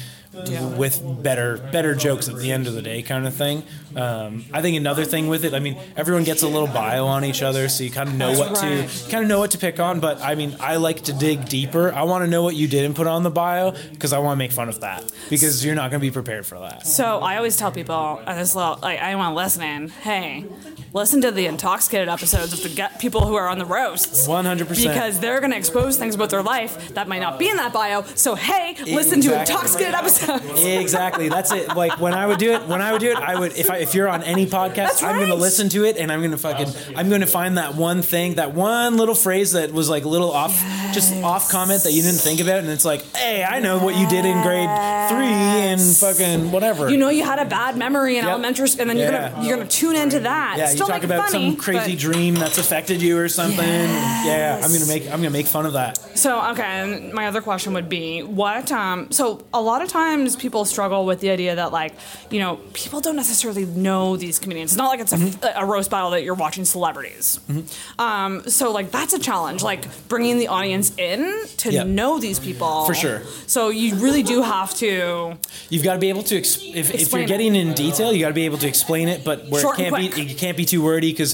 with 0.78 1.24
better 1.24 1.58
better 1.58 1.96
jokes 1.96 2.28
at 2.30 2.38
the 2.38 2.52
end 2.52 2.68
of 2.68 2.74
the 2.74 2.82
day, 2.82 3.02
kind 3.02 3.26
of 3.28 3.34
thing. 3.34 3.64
Um, 3.96 4.46
I 4.54 4.62
think 4.62 4.78
another 4.78 5.06
thing 5.06 5.28
with 5.28 5.46
it, 5.46 5.54
I 5.54 5.60
mean, 5.60 5.78
everyone 5.98 6.24
gets 6.24 6.44
a 6.44 6.48
little 6.48 6.68
bio 6.68 7.06
on 7.08 7.26
each 7.26 7.42
other, 7.42 7.70
so 7.70 7.84
you 7.84 7.90
kind 7.90 8.10
of 8.10 8.16
know 8.16 8.38
what 8.38 8.56
to 8.58 8.88
kind 9.10 9.24
of 9.24 9.30
know 9.30 9.40
what 9.40 9.52
to 9.52 9.58
pick 9.58 9.80
on. 9.80 10.00
But 10.00 10.22
I 10.22 10.36
mean, 10.36 10.56
I 10.60 10.76
like 10.78 11.04
to 11.04 11.14
dig 11.14 11.50
deeper. 11.50 11.92
I 11.94 12.04
want 12.04 12.24
to 12.24 12.30
know 12.30 12.44
what 12.44 12.56
you 12.56 12.68
didn't 12.68 12.96
put 12.96 13.08
on 13.08 13.24
the 13.24 13.30
bio 13.30 13.72
because 13.92 14.14
I 14.14 14.20
want 14.20 14.34
to 14.34 14.38
make 14.38 14.52
fun 14.52 14.70
of 14.70 14.82
that 14.82 15.12
because 15.30 15.66
you're 15.66 15.76
not 15.76 15.92
going 15.92 16.00
to 16.00 16.06
be 16.06 16.12
prepared 16.12 16.46
for 16.46 16.60
that. 16.60 16.86
So 16.86 17.20
I 17.20 17.38
always 17.38 17.58
tell 17.58 17.72
people, 17.72 18.22
and 18.26 18.40
this 18.40 18.56
little, 18.56 18.78
like 18.82 19.02
anyone 19.02 19.34
listening, 19.36 19.90
hey, 19.90 20.46
listen 20.94 21.22
to 21.22 21.32
the 21.32 21.46
intoxicated 21.48 22.10
episodes 22.10 22.54
of 22.54 22.62
the 22.64 22.70
get 22.70 23.00
people 23.00 23.26
who 23.26 23.36
are 23.36 23.48
on 23.48 23.58
the 23.58 23.66
roasts. 23.66 24.28
One 24.28 24.46
hundred 24.46 24.68
percent. 24.68 24.94
Because 24.94 25.20
they're 25.20 25.40
going 25.40 25.52
to 25.52 25.58
expose 25.58 25.98
things 25.98 26.16
about 26.16 26.30
their 26.30 26.44
life 26.44 26.94
that 26.94 27.08
might 27.08 27.20
not 27.20 27.40
be 27.40 27.50
in 27.50 27.58
that 27.58 27.74
bio. 27.74 28.04
So 28.04 28.36
hey, 28.36 28.76
listen 28.86 29.22
to 29.22 29.40
intoxicated 29.40 29.94
episodes. 29.94 30.64
exactly. 30.64 31.30
That's 31.30 31.52
it. 31.52 31.70
Like 31.76 32.00
when 32.00 32.14
I 32.14 32.26
would 32.28 32.40
do 32.40 32.54
it, 32.54 32.68
when 32.68 32.82
I 32.82 32.92
would 32.92 33.02
do 33.02 33.12
it, 33.12 33.18
I 33.18 33.40
would 33.40 33.54
if 33.58 33.70
I 33.70 33.79
if 33.80 33.96
you're 33.96 34.08
on 34.08 34.24
any 34.24 34.46
podcast, 34.60 34.76
That's 34.76 35.04
I'm 35.04 35.20
gonna 35.20 35.36
listen 35.36 35.70
to 35.70 35.86
it 35.86 35.98
and 35.98 36.12
I'm 36.12 36.22
gonna 36.22 36.38
fucking 36.38 36.68
I'm 36.96 37.10
gonna 37.10 37.28
find 37.28 37.58
that 37.58 37.76
one 37.76 38.02
thing, 38.02 38.36
that 38.36 38.54
one 38.54 38.98
little 38.98 39.16
phrase 39.16 39.54
that 39.54 39.72
was 39.72 39.90
like 39.90 40.06
a 40.06 40.10
little 40.10 40.32
off, 40.32 40.54
just 40.94 41.14
off 41.24 41.50
comment 41.50 41.84
that 41.84 41.92
you 41.94 42.02
didn't 42.02 42.20
think 42.20 42.40
about, 42.40 42.60
and 42.60 42.70
it's 42.70 42.86
like, 42.86 43.04
hey, 43.16 43.44
I 43.44 43.60
know 43.60 43.78
what 43.80 43.96
you 43.98 44.08
did 44.08 44.26
in 44.26 44.42
grade 44.42 44.70
three 45.10 45.26
and 45.28 45.82
fucking 45.82 46.52
whatever. 46.52 46.90
You 46.90 46.98
know 46.98 47.10
you 47.10 47.24
had 47.24 47.40
a 47.40 47.46
bad 47.46 47.78
memory 47.78 48.18
in 48.18 48.24
Yep. 48.26 48.32
elementary 48.32 48.68
school, 48.70 48.82
and 48.82 48.90
then 48.90 48.98
you're 48.98 49.12
gonna 49.12 49.44
you're 49.46 49.58
gonna 49.58 49.70
tune 49.70 49.96
into 49.96 50.20
that. 50.22 50.58
yeah, 50.58 50.68
Still 50.68 50.88
you 50.88 50.94
talk 50.94 51.04
about 51.04 51.30
funny, 51.30 51.52
some 51.52 51.58
crazy 51.58 51.96
dream 51.96 52.36
that's 52.36 52.58
affected 52.58 53.02
you 53.02 53.18
or 53.18 53.30
something. 53.30 53.58
Yeah, 53.60 54.60
I'm 54.64 54.72
gonna 54.72 54.86
make 54.88 55.04
I'm 55.06 55.18
gonna 55.20 55.30
make 55.30 55.48
fun 55.48 55.66
of 55.66 55.74
that. 55.74 55.98
So 56.18 56.42
okay, 56.52 56.64
and 56.64 57.14
my 57.14 57.28
other 57.28 57.42
question 57.42 57.74
would 57.74 57.90
be 57.90 58.22
what? 58.24 58.72
Um, 58.72 59.12
so 59.12 59.46
a 59.54 59.62
lot 59.62 59.82
of 59.82 59.90
times 59.90 60.36
people 60.36 60.66
struggle 60.66 61.06
with 61.06 61.20
the 61.22 61.30
idea 61.30 61.56
that 61.56 61.72
like 61.72 61.94
you 62.30 62.40
know 62.40 62.58
people 62.74 63.00
don't 63.02 63.16
necessarily 63.16 63.66
know 63.66 64.16
these 64.18 64.40
comedians. 64.40 64.72
It's 64.72 64.78
not 64.78 64.88
like 64.88 65.00
it's 65.00 65.14
a, 65.14 65.20
Mm-hmm. 65.20 65.60
a 65.60 65.66
roast 65.66 65.92
battle 65.92 66.12
that 66.12 66.24
you're 66.24 66.34
watching 66.36 66.64
celebrities. 66.64 67.40
Um, 67.98 68.44
so 68.48 68.72
like 68.72 68.90
that's 68.92 69.14
a 69.14 69.20
challenge, 69.20 69.62
like 69.64 69.84
bringing 70.08 70.38
the 70.40 70.48
audience 70.48 70.79
in 70.98 71.46
to 71.58 71.72
Yep. 71.72 71.88
know 71.88 72.20
these 72.20 72.40
people 72.40 72.86
For 72.86 72.94
sure. 72.94 73.22
So 73.48 73.70
you 73.70 73.96
really 73.96 74.24
do 74.24 74.42
have 74.42 74.74
to. 74.76 75.38
You've 75.70 75.84
got 75.84 75.94
to 75.94 76.00
be 76.00 76.10
able 76.10 76.24
to 76.24 76.38
ex- 76.38 76.60
if, 76.64 76.94
if 76.94 77.12
you're 77.12 77.22
it. 77.22 77.28
getting 77.28 77.56
in 77.56 77.74
detail, 77.74 78.14
you 78.14 78.20
got 78.22 78.30
to 78.30 78.34
be 78.34 78.46
able 78.46 78.58
to 78.60 78.68
explain 78.68 79.08
it, 79.08 79.24
but 79.24 79.48
where 79.50 79.62
Short 79.62 79.80
it 79.80 79.90
can't 79.90 79.96
be 80.16 80.22
you 80.24 80.36
can't 80.36 80.58
be 80.58 80.66
too 80.66 80.82
wordy 80.84 81.12
because 81.12 81.34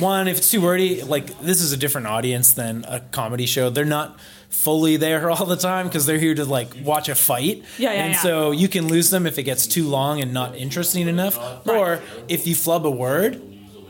one, 0.00 0.26
if 0.28 0.38
it's 0.38 0.50
too 0.50 0.60
wordy, 0.62 1.02
like 1.02 1.38
this 1.40 1.60
is 1.60 1.72
a 1.72 1.76
different 1.76 2.06
audience 2.06 2.54
than 2.54 2.84
a 2.88 3.00
comedy 3.00 3.46
show. 3.46 3.68
They're 3.70 3.84
not 3.84 4.18
fully 4.48 4.96
there 4.96 5.30
all 5.34 5.46
the 5.46 5.56
time 5.56 5.86
because 5.86 6.06
they're 6.06 6.18
here 6.18 6.34
to 6.34 6.44
like 6.44 6.68
watch 6.82 7.08
a 7.08 7.14
fight. 7.14 7.62
Yeah, 7.78 7.92
yeah, 7.92 8.04
And 8.04 8.12
yeah. 8.14 8.20
so 8.20 8.50
you 8.52 8.68
can 8.68 8.88
lose 8.88 9.10
them 9.10 9.26
if 9.26 9.38
it 9.38 9.42
gets 9.44 9.66
too 9.66 9.86
long 9.88 10.20
and 10.22 10.32
not 10.32 10.56
interesting 10.56 11.08
enough, 11.08 11.38
or 11.66 12.00
if 12.28 12.46
you 12.46 12.54
flub 12.54 12.86
a 12.86 12.90
word, 12.90 13.40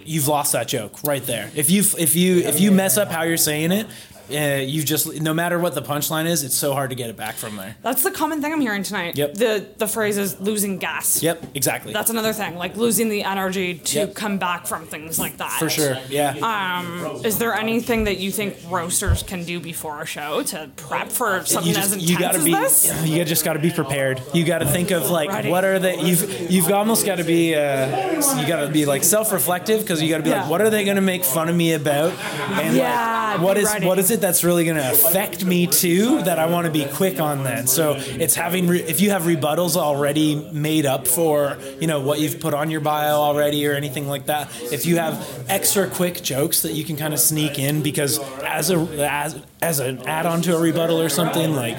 you've 0.05 0.27
lost 0.27 0.53
that 0.53 0.67
joke 0.67 1.03
right 1.05 1.25
there. 1.25 1.51
If 1.55 1.71
you 1.71 1.85
if 1.99 2.17
you 2.17 2.39
if 2.39 2.59
you 2.61 2.73
mess 2.73 2.97
up 2.99 3.09
how 3.09 3.23
you're 3.23 3.37
saying 3.37 3.71
it. 3.73 3.87
Uh, 4.33 4.57
you 4.63 4.83
just 4.83 5.21
no 5.21 5.35
matter 5.35 5.59
what 5.59 5.75
the 5.75 5.83
punchline 5.83 6.27
is, 6.27 6.43
it's 6.43 6.55
so 6.55 6.73
hard 6.73 6.91
to 6.91 6.97
get 6.97 7.11
it 7.11 7.17
back 7.17 7.35
from 7.35 7.57
there. 7.57 7.77
That's 7.83 8.03
the 8.03 8.11
common 8.11 8.41
thing 8.41 8.53
I'm 8.53 8.61
hearing 8.61 8.83
tonight. 8.83 9.17
Yep. 9.17 9.35
The 9.35 9.67
the 9.79 9.87
phrase 9.87 10.17
is 10.19 10.41
losing 10.41 10.79
gas. 10.79 11.23
Yep, 11.23 11.45
exactly. 11.55 11.93
That's 11.93 12.11
another 12.11 12.33
thing, 12.33 12.57
like 12.57 12.77
losing 12.77 13.09
the 13.09 13.25
energy 13.25 13.75
to 13.75 13.99
Yep. 14.01 14.15
come 14.15 14.39
back 14.39 14.67
from 14.67 14.87
things 14.87 15.19
like 15.19 15.37
that. 15.39 15.59
For 15.59 15.69
sure, 15.71 15.97
yeah. 16.09 16.31
Um, 16.41 17.21
is 17.25 17.39
there 17.39 17.55
anything 17.55 18.05
that 18.05 18.19
you 18.19 18.31
think 18.31 18.57
roasters 18.69 19.23
can 19.23 19.45
do 19.45 19.61
before 19.61 20.01
a 20.03 20.07
show 20.07 20.43
to 20.45 20.71
prep 20.77 21.11
for 21.11 21.45
something 21.45 21.69
you 21.69 21.75
just 21.75 21.87
as 21.89 21.93
intense 21.95 22.11
you 22.11 22.19
gotta 22.19 22.39
as 22.39 22.45
be 22.45 22.55
this? 22.55 23.07
you 23.07 23.25
just 23.25 23.45
got 23.45 23.53
to 23.55 23.59
be 23.59 23.71
prepared. 23.71 24.23
You 24.35 24.45
got 24.45 24.59
to 24.59 24.67
think 24.67 24.91
of 24.91 25.11
like 25.11 25.29
Ready. 25.31 25.51
what 25.51 25.65
are 25.65 25.79
the 25.79 25.97
you've 26.01 26.51
you've 26.51 26.71
almost 26.73 27.05
got 27.07 27.17
to 27.19 27.25
be 27.25 27.55
uh, 27.55 28.41
you 28.41 28.47
got 28.47 28.61
to 28.65 28.69
be 28.73 28.87
like 28.87 29.05
self-reflective 29.05 29.81
because 29.81 30.01
you 30.03 30.09
got 30.09 30.19
to 30.19 30.23
be 30.23 30.31
Yeah. 30.31 30.43
like 30.43 30.51
what 30.51 30.61
are 30.61 30.71
they 30.71 30.85
going 30.85 30.97
to 30.97 31.03
make 31.03 31.25
fun 31.25 31.49
of 31.49 31.57
me 31.57 31.73
about 31.75 32.13
and 32.61 32.77
Yeah, 32.77 33.33
like, 33.35 33.41
what 33.43 33.59
is 33.59 33.65
ready. 33.73 33.87
what 33.87 33.99
is 33.99 34.11
it 34.11 34.21
that's 34.23 34.43
really 34.43 34.65
going 34.65 34.79
to 34.79 34.91
affect 34.91 35.45
me 35.45 35.67
too 35.67 36.23
that 36.23 36.39
I 36.39 36.47
want 36.47 36.65
to 36.65 36.73
be 36.73 36.87
quick 36.87 37.21
on 37.21 37.45
that. 37.45 37.69
So 37.69 37.97
it's 37.99 38.35
having 38.35 38.69
re- 38.69 38.81
if 38.81 39.03
you 39.03 39.11
have 39.11 39.25
rebuttals 39.25 39.77
already 39.77 40.37
made 40.53 40.87
up 40.87 41.07
for 41.07 41.59
you 41.79 41.87
know 41.87 42.01
what 42.01 42.21
you've 42.21 42.41
put 42.41 42.55
on 42.55 42.71
your 42.71 42.81
bio 42.81 43.17
already 43.17 43.67
or 43.67 43.75
anything 43.75 44.09
like 44.09 44.27
that. 44.27 44.49
If 44.73 44.87
you 44.87 44.97
have 44.97 45.45
extra 45.49 45.89
quick 45.89 46.23
jokes 46.23 46.63
that 46.63 46.73
you 46.73 46.85
can 46.85 46.97
kind 46.97 47.13
of 47.13 47.21
sneak 47.21 47.59
in 47.59 47.83
because 47.83 48.19
as 48.43 48.71
a 48.71 48.77
as 49.07 49.43
as 49.61 49.79
an 49.81 49.99
add-on 50.09 50.43
to 50.43 50.57
a 50.57 50.61
rebuttal 50.61 51.01
or 51.01 51.09
something 51.09 51.55
like 51.55 51.77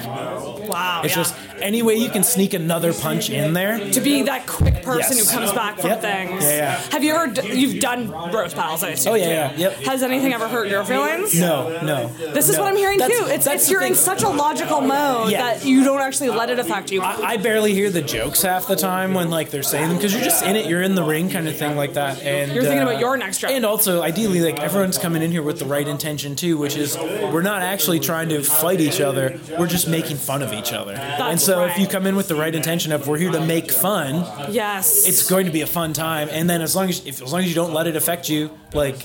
Wow. 0.74 1.02
it's 1.04 1.12
yeah. 1.16 1.22
just 1.22 1.34
any 1.60 1.82
way 1.82 1.94
you 1.94 2.08
can 2.10 2.24
sneak 2.24 2.52
another 2.52 2.92
punch 2.92 3.30
in 3.30 3.52
there. 3.52 3.78
to 3.92 4.00
be 4.00 4.22
that 4.22 4.46
quick 4.46 4.82
person 4.82 5.16
Yes. 5.16 5.30
who 5.30 5.38
comes 5.38 5.52
back 5.52 5.78
from 5.78 5.90
Yep. 5.90 6.00
things. 6.00 6.44
Yeah, 6.44 6.50
yeah. 6.56 6.80
Have 6.90 7.04
you 7.04 7.14
ever 7.14 7.26
d- 7.28 7.54
you've 7.58 7.80
done 7.80 8.10
roast 8.10 8.56
battles? 8.56 8.82
I 8.82 8.90
assume. 8.90 9.12
Oh, 9.12 9.16
yeah, 9.16 9.28
yeah, 9.28 9.56
yep. 9.56 9.72
Has 9.84 10.02
anything 10.02 10.32
ever 10.32 10.48
hurt 10.48 10.68
your 10.68 10.84
feelings? 10.84 11.38
No, 11.38 11.80
no. 11.82 12.08
This 12.32 12.48
is 12.48 12.56
no. 12.56 12.62
what 12.62 12.70
I'm 12.72 12.76
hearing 12.76 12.98
That's- 12.98 13.18
too. 13.18 13.26
It's, 13.26 13.46
it's 13.46 13.70
you're 13.70 13.82
in 13.82 13.94
such 13.94 14.22
a 14.22 14.28
logical 14.28 14.80
mode 14.80 15.32
that 15.32 15.64
you 15.64 15.84
don't 15.84 16.00
actually 16.00 16.30
let 16.30 16.50
it 16.50 16.58
affect 16.58 16.90
you. 16.90 17.02
I, 17.02 17.14
I 17.32 17.36
barely 17.36 17.72
hear 17.72 17.88
the 17.90 18.02
jokes 18.02 18.42
half 18.42 18.66
the 18.66 18.76
time 18.76 19.14
when 19.14 19.30
like 19.30 19.50
they're 19.50 19.62
saying 19.62 19.88
them 19.88 19.96
because 19.96 20.12
you're 20.12 20.22
just 20.24 20.44
in 20.44 20.56
it, 20.56 20.66
you're 20.66 20.82
in 20.82 20.94
the 20.96 21.04
ring 21.04 21.30
kind 21.30 21.46
of 21.48 21.56
thing 21.56 21.76
like 21.76 21.94
that. 21.94 22.20
And 22.22 22.52
You're 22.52 22.64
thinking 22.64 22.80
uh, 22.80 22.90
about 22.90 23.00
your 23.00 23.16
next 23.16 23.38
joke. 23.38 23.50
And 23.52 23.64
also, 23.64 24.02
ideally, 24.02 24.40
like 24.40 24.58
everyone's 24.60 24.98
coming 24.98 25.22
in 25.22 25.30
here 25.30 25.42
with 25.42 25.58
the 25.60 25.66
right 25.66 25.86
intention 25.86 26.34
too, 26.36 26.58
which 26.58 26.76
is 26.76 26.96
we're 26.98 27.42
not 27.42 27.62
actually 27.62 28.00
trying 28.00 28.28
to 28.30 28.42
fight 28.42 28.80
each 28.80 29.00
other. 29.00 29.38
We're 29.58 29.66
just 29.68 29.88
making 29.88 30.16
fun 30.16 30.42
of 30.42 30.52
each 30.52 30.63
other. 30.72 30.92
and 30.94 31.40
so 31.40 31.64
if 31.64 31.78
you 31.78 31.86
come 31.86 32.06
in 32.06 32.16
with 32.16 32.28
the 32.28 32.34
right 32.34 32.54
intention 32.54 32.92
of 32.92 33.06
we're 33.06 33.18
here 33.18 33.30
to 33.32 33.44
make 33.44 33.70
fun, 33.70 34.14
yes. 34.52 35.06
it's 35.06 35.28
going 35.28 35.46
to 35.46 35.52
be 35.52 35.60
a 35.62 35.66
fun 35.66 35.92
time. 35.92 36.28
And 36.30 36.48
then 36.48 36.62
as 36.62 36.74
long 36.74 36.88
as 36.88 37.04
if, 37.06 37.20
as 37.22 37.32
long 37.32 37.42
as 37.42 37.48
you 37.48 37.54
don't 37.54 37.72
let 37.72 37.86
it 37.86 37.96
affect 37.96 38.28
you, 38.28 38.50
like 38.72 38.98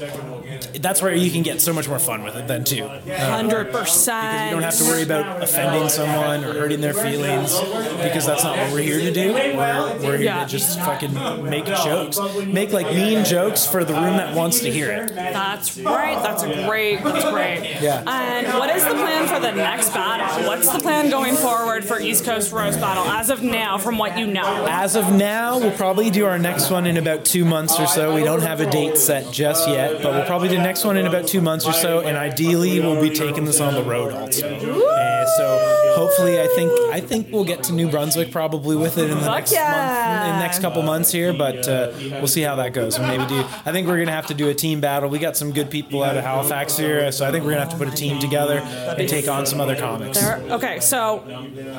that's 0.82 1.02
where 1.02 1.14
you 1.14 1.30
can 1.32 1.44
get 1.44 1.62
so 1.62 1.74
much 1.74 1.88
more 1.88 2.00
fun 2.00 2.24
with 2.24 2.36
it 2.36 2.48
then 2.48 2.64
too. 2.64 2.84
Uh, 2.86 3.30
Hundred 3.32 3.72
percent. 3.72 4.46
you 4.46 4.52
don't 4.52 4.64
have 4.64 4.78
to 4.78 4.84
worry 4.86 5.04
about 5.04 5.44
offending 5.44 5.90
someone 5.90 6.44
or 6.44 6.54
hurting 6.54 6.82
their 6.82 6.94
feelings 6.94 7.58
because 8.02 8.26
that's 8.26 8.44
not 8.44 8.58
what 8.58 8.72
we're 8.74 8.82
here 8.82 9.00
to 9.00 9.12
do. 9.12 9.34
We're, 9.34 9.98
we're 10.00 10.18
here 10.18 10.26
Yeah. 10.26 10.44
to 10.46 10.50
just 10.50 10.80
fucking 10.80 11.14
make 11.44 11.66
jokes, 11.66 12.20
make 12.46 12.72
like 12.72 12.88
mean 12.88 13.26
jokes 13.26 13.66
for 13.66 13.84
the 13.84 13.94
room 13.94 14.18
that 14.18 14.36
wants 14.36 14.60
to 14.62 14.72
hear 14.72 14.92
it. 14.92 15.14
That's 15.16 15.78
right. 15.80 16.22
That's 16.22 16.44
great. 16.44 17.04
That's 17.04 17.30
great. 17.30 17.78
Yeah. 17.82 18.04
And 18.08 18.48
what 18.48 18.76
is 18.76 18.84
the 18.84 18.92
plan 18.96 19.28
for 19.28 19.40
the 19.40 19.52
next 19.52 19.90
battle? 19.94 20.48
What's 20.48 20.72
the 20.72 20.80
plan 20.80 21.10
going 21.10 21.36
forward 21.36 21.49
for 21.90 22.00
East 22.00 22.24
Coast 22.24 22.52
Roast 22.52 22.80
Battle 22.80 23.04
as 23.06 23.32
of 23.32 23.42
now, 23.42 23.80
from 23.80 23.98
what 23.98 24.18
you 24.18 24.28
know? 24.28 24.68
As 24.70 24.96
of 24.96 25.12
now, 25.12 25.58
we'll 25.58 25.72
probably 25.72 26.12
do 26.12 26.26
our 26.26 26.38
next 26.38 26.70
one 26.70 26.86
in 26.86 26.98
about 26.98 27.26
two 27.26 27.44
months 27.44 27.80
or 27.80 27.88
so. 27.88 28.14
We 28.14 28.24
don't 28.24 28.42
have 28.42 28.60
a 28.60 28.70
date 28.70 28.98
set 28.98 29.34
just 29.34 29.68
yet, 29.68 30.04
but 30.04 30.14
we'll 30.14 30.26
probably 30.26 30.50
do 30.50 30.56
the 30.56 30.62
next 30.62 30.86
one 30.86 30.98
in 30.98 31.08
about 31.08 31.28
two 31.28 31.42
months 31.42 31.66
or 31.66 31.74
so. 31.74 32.02
And 32.02 32.16
ideally, 32.16 32.80
we'll 32.80 33.02
be 33.02 33.10
taking 33.10 33.46
this 33.46 33.60
on 33.60 33.74
the 33.74 33.84
road 33.84 34.14
also. 34.14 34.48
Uh, 34.48 35.26
so 35.38 35.94
hopefully, 35.96 36.40
I 36.40 36.48
think 36.48 36.72
I 36.92 37.02
think 37.02 37.32
we'll 37.32 37.44
get 37.46 37.64
to 37.64 37.74
New 37.74 37.90
Brunswick 37.90 38.32
probably 38.32 38.76
with 38.76 38.98
it 38.98 39.10
in 39.10 39.18
the 39.18 39.24
Fuck 39.24 39.36
next 39.38 39.54
yeah. 39.54 39.72
month, 39.72 40.30
in 40.30 40.36
the 40.36 40.40
next 40.40 40.60
couple 40.60 40.82
months 40.84 41.12
here. 41.12 41.34
But 41.34 41.68
uh, 41.68 41.92
we'll 41.98 42.28
see 42.28 42.42
how 42.42 42.56
that 42.58 42.74
goes. 42.74 42.98
And 42.98 43.08
maybe 43.08 43.26
do. 43.28 43.40
I 43.66 43.72
think 43.72 43.88
we're 43.88 43.98
gonna 43.98 44.12
have 44.12 44.28
to 44.28 44.34
do 44.34 44.50
a 44.50 44.54
team 44.54 44.80
battle. 44.80 45.10
We 45.10 45.20
got 45.20 45.36
some 45.36 45.52
good 45.52 45.70
people 45.70 46.04
out 46.04 46.16
of 46.16 46.24
Halifax 46.24 46.78
here, 46.78 47.12
so 47.12 47.28
I 47.28 47.32
think 47.32 47.44
we're 47.44 47.52
gonna 47.52 47.66
have 47.66 47.74
to 47.74 47.78
put 47.78 47.88
a 47.88 47.96
team 47.96 48.20
together 48.20 48.60
and 48.60 49.10
take 49.10 49.28
on 49.28 49.46
some 49.46 49.60
other 49.60 49.76
comics. 49.76 50.20
There, 50.20 50.38
okay, 50.52 50.80
so 50.80 51.24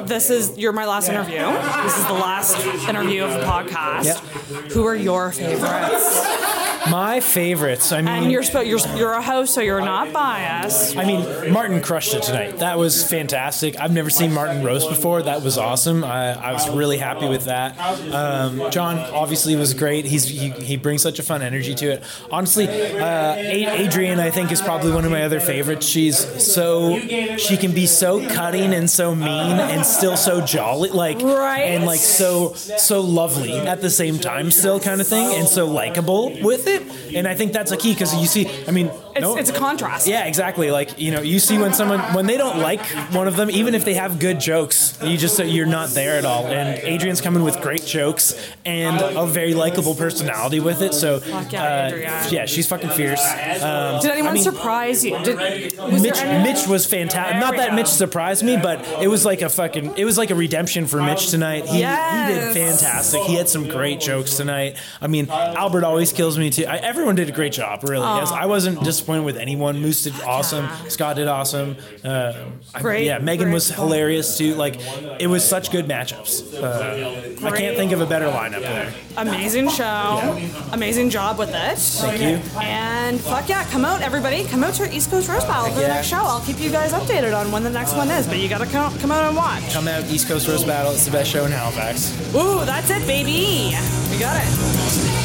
this 0.06 0.30
is 0.30 0.56
you're 0.58 0.72
my 0.72 0.86
last 0.86 1.08
interview. 1.08 1.38
This 1.82 1.96
is 1.98 2.06
the 2.06 2.12
last 2.12 2.56
interview 2.88 3.24
of 3.24 3.32
the 3.32 3.40
podcast. 3.40 4.04
Yep. 4.04 4.72
Who 4.72 4.86
are 4.86 4.96
your 4.96 5.32
favorites? 5.32 6.58
My 6.88 7.20
favorites. 7.20 7.92
I 7.92 7.98
mean, 8.00 8.08
And 8.08 8.32
you're 8.32 8.42
you're 8.62 8.78
you're 8.96 9.12
a 9.12 9.20
host, 9.22 9.54
so 9.54 9.60
you're 9.60 9.80
not 9.80 10.12
biased. 10.12 10.96
I 10.96 11.04
mean, 11.04 11.52
Martin 11.52 11.82
crushed 11.82 12.14
it 12.14 12.22
tonight. 12.22 12.58
That 12.58 12.78
was 12.78 13.08
fantastic. 13.08 13.78
I've 13.78 13.92
never 13.92 14.08
seen 14.08 14.32
Martin 14.32 14.64
roast 14.64 14.88
before. 14.88 15.22
That 15.22 15.42
was 15.42 15.58
awesome. 15.58 16.04
I, 16.04 16.32
I 16.32 16.52
was 16.52 16.68
really 16.70 16.96
happy 16.98 17.28
with 17.28 17.44
that. 17.44 17.78
Um, 18.12 18.70
John 18.70 18.98
obviously 18.98 19.56
was 19.56 19.74
great. 19.74 20.04
He's 20.06 20.24
he, 20.24 20.50
he 20.50 20.76
brings 20.76 21.02
such 21.02 21.18
a 21.18 21.22
fun 21.22 21.42
energy 21.42 21.74
to 21.74 21.86
it. 21.92 22.02
Honestly, 22.30 22.66
uh, 22.68 23.34
Adrian 23.36 24.18
I 24.20 24.30
think 24.30 24.50
is 24.52 24.62
probably 24.62 24.92
one 24.92 25.04
of 25.04 25.10
my 25.10 25.22
other 25.22 25.40
favorites. 25.40 25.86
She's 25.86 26.16
so 26.52 26.98
she 27.36 27.56
can 27.56 27.72
be 27.72 27.86
so 27.86 28.26
cutting 28.28 28.72
and 28.72 28.88
so 28.88 29.14
mean 29.14 29.28
and 29.58 29.84
still 29.84 30.16
so 30.16 30.40
jolly, 30.44 30.90
like 30.90 31.20
Right. 31.20 31.62
and 31.62 31.84
like 31.84 32.00
so 32.00 32.54
so 32.54 33.00
lovely 33.00 33.52
at 33.54 33.80
the 33.82 33.90
same 33.90 34.18
time, 34.18 34.50
still 34.50 34.80
kind 34.80 35.00
of 35.00 35.06
thing, 35.06 35.34
and 35.38 35.46
so 35.48 35.66
likable 35.66 36.30
with 36.42 36.66
it. 36.66 36.69
And 37.14 37.26
I 37.26 37.34
think 37.34 37.52
that's 37.52 37.72
a 37.72 37.76
key 37.76 37.92
because 37.92 38.14
you 38.14 38.26
see, 38.26 38.48
I 38.68 38.70
mean, 38.70 38.86
It's, 39.12 39.20
no- 39.20 39.36
it's 39.36 39.50
a 39.50 39.52
contrast. 39.52 40.06
yeah, 40.06 40.26
exactly. 40.26 40.70
Like 40.70 40.98
you 40.98 41.10
know, 41.10 41.20
you 41.20 41.38
see 41.38 41.58
when 41.58 41.72
someone 41.74 42.00
when 42.14 42.26
they 42.26 42.36
don't 42.36 42.58
like 42.58 42.80
one 43.12 43.26
of 43.28 43.36
them, 43.36 43.50
even 43.50 43.74
if 43.74 43.84
they 43.84 43.94
have 43.94 44.18
good 44.18 44.38
jokes, 44.40 44.98
you 45.02 45.16
just 45.16 45.38
you're 45.44 45.66
not 45.66 45.90
there 45.90 46.16
at 46.18 46.24
all. 46.24 46.46
And 46.46 46.78
Adrian's 46.84 47.20
coming 47.20 47.42
with 47.42 47.60
great 47.60 47.84
jokes 47.84 48.34
and 48.64 49.00
a 49.00 49.26
very 49.26 49.54
likable 49.54 49.94
personality 49.94 50.60
with 50.60 50.82
it. 50.82 50.94
So 50.94 51.20
yeah, 51.50 51.90
uh, 51.92 52.28
yeah, 52.30 52.46
she's 52.46 52.68
fucking 52.68 52.90
fierce. 52.90 53.20
Um, 53.62 54.00
Did 54.00 54.10
anyone 54.12 54.30
I 54.30 54.34
mean, 54.34 54.42
surprise 54.44 55.04
you? 55.04 55.18
Did, 55.24 55.76
was 55.78 56.02
Mitch, 56.02 56.22
Mitch 56.22 56.66
was 56.68 56.86
fantastic. 56.86 57.40
Not 57.40 57.56
that. 57.56 57.74
Mitch 57.74 57.86
surprised 57.88 58.44
me, 58.44 58.56
but 58.56 58.86
it 59.02 59.08
was 59.08 59.24
like 59.24 59.42
a 59.42 59.48
fucking. 59.48 59.96
It 59.96 60.04
was 60.04 60.16
like 60.18 60.30
a 60.30 60.34
redemption 60.34 60.86
for 60.86 61.02
Mitch 61.02 61.28
tonight. 61.30 61.66
He, 61.66 61.78
he 61.78 61.80
did 61.80 62.54
fantastic. 62.54 63.22
He 63.22 63.34
had 63.34 63.48
some 63.48 63.66
great 63.68 64.00
jokes 64.00 64.36
tonight. 64.36 64.76
I 65.00 65.06
mean, 65.06 65.28
Albert 65.30 65.84
always 65.84 66.12
kills 66.12 66.38
me 66.38 66.50
too. 66.50 66.59
I, 66.66 66.76
everyone 66.78 67.14
did 67.14 67.28
a 67.28 67.32
great 67.32 67.52
job, 67.52 67.82
really. 67.84 68.04
Aw. 68.04 68.18
Yes, 68.20 68.30
I 68.32 68.46
wasn't 68.46 68.82
disappointed 68.82 69.24
with 69.24 69.36
anyone. 69.36 69.80
Moose 69.80 70.02
did 70.04 70.14
awesome. 70.22 70.68
Scott 70.88 71.16
did 71.16 71.28
awesome. 71.28 71.76
Uh, 72.04 72.32
I- 72.74 72.96
yeah, 72.98 73.18
Megan 73.18 73.46
great. 73.46 73.54
was 73.54 73.70
hilarious 73.70 74.36
too. 74.38 74.54
Like, 74.54 74.76
it 75.20 75.26
was 75.28 75.44
such 75.48 75.70
good 75.70 75.86
matchups. 75.86 76.54
Uh, 76.60 77.46
I 77.46 77.56
can't 77.56 77.76
think 77.76 77.92
of 77.92 78.00
a 78.00 78.06
better 78.06 78.26
lineup 78.26 78.60
there. 78.62 78.92
Amazing 79.16 79.68
show. 79.70 80.38
Amazing 80.72 81.10
job 81.10 81.38
with 81.38 81.50
it. 81.50 81.78
Thank 81.78 82.20
you. 82.22 82.60
And 82.60 83.20
fuck 83.20 83.48
yeah, 83.48 83.64
come 83.70 83.84
out, 83.84 84.02
everybody. 84.02 84.44
Come 84.44 84.62
out 84.64 84.74
to 84.74 84.84
our 84.86 84.92
East 84.92 85.10
Coast 85.10 85.28
Roast 85.28 85.46
Battle 85.46 85.72
for 85.72 85.80
the 85.80 85.88
next 85.88 86.06
show. 86.08 86.16
I'll 86.18 86.40
keep 86.42 86.60
you 86.60 86.70
guys 86.70 86.92
updated 86.92 87.38
on 87.38 87.50
when 87.52 87.62
the 87.64 87.70
next 87.70 87.94
one 87.94 88.10
is, 88.10 88.26
but 88.26 88.38
you 88.38 88.48
gotta 88.48 88.66
come, 88.66 88.96
come 88.98 89.10
out 89.10 89.24
and 89.24 89.36
watch. 89.36 89.72
Come 89.72 89.88
out, 89.88 90.04
East 90.04 90.28
Coast 90.28 90.48
Roast 90.48 90.66
Battle. 90.66 90.92
It's 90.92 91.04
the 91.04 91.10
best 91.12 91.30
show 91.30 91.44
in 91.44 91.52
Halifax. 91.52 92.12
Ooh, 92.34 92.64
that's 92.64 92.90
it, 92.90 93.06
baby. 93.06 93.74
We 94.10 94.18
got 94.18 94.36
it. 94.42 95.19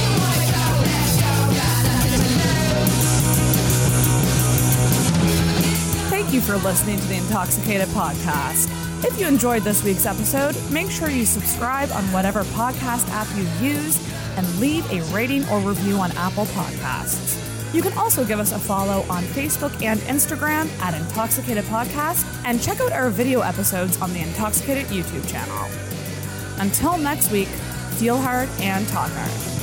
You 6.35 6.41
for 6.41 6.57
listening 6.57 6.99
to 6.99 7.05
the 7.05 7.15
Intoxicated 7.15 7.87
Podcast. 7.89 8.67
If 9.05 9.17
you 9.17 9.25
enjoyed 9.25 9.63
this 9.63 9.85
week's 9.85 10.05
episode, 10.05 10.53
make 10.69 10.91
sure 10.91 11.09
you 11.09 11.25
subscribe 11.25 11.89
on 11.91 12.03
whatever 12.11 12.43
podcast 12.43 13.07
app 13.09 13.27
you 13.37 13.43
use 13.65 13.97
and 14.35 14.59
leave 14.59 14.85
a 14.91 15.01
rating 15.13 15.47
or 15.47 15.61
review 15.61 15.95
on 15.95 16.11
Apple 16.17 16.43
Podcasts. 16.47 17.41
You 17.73 17.81
can 17.81 17.93
also 17.93 18.25
give 18.25 18.39
us 18.39 18.51
a 18.51 18.59
follow 18.59 19.05
on 19.09 19.23
Facebook 19.23 19.81
and 19.81 19.97
Instagram 20.01 20.67
at 20.81 20.93
Intoxicated 20.93 21.63
Podcast 21.65 22.25
and 22.43 22.61
check 22.61 22.81
out 22.81 22.91
our 22.91 23.09
video 23.09 23.39
episodes 23.39 24.01
on 24.01 24.11
the 24.11 24.19
Intoxicated 24.19 24.87
YouTube 24.87 25.25
channel. 25.29 25.69
Until 26.59 26.97
next 26.97 27.31
week, 27.31 27.47
feel 27.97 28.17
hard 28.17 28.49
and 28.59 28.85
talk 28.89 29.09
hard. 29.09 29.54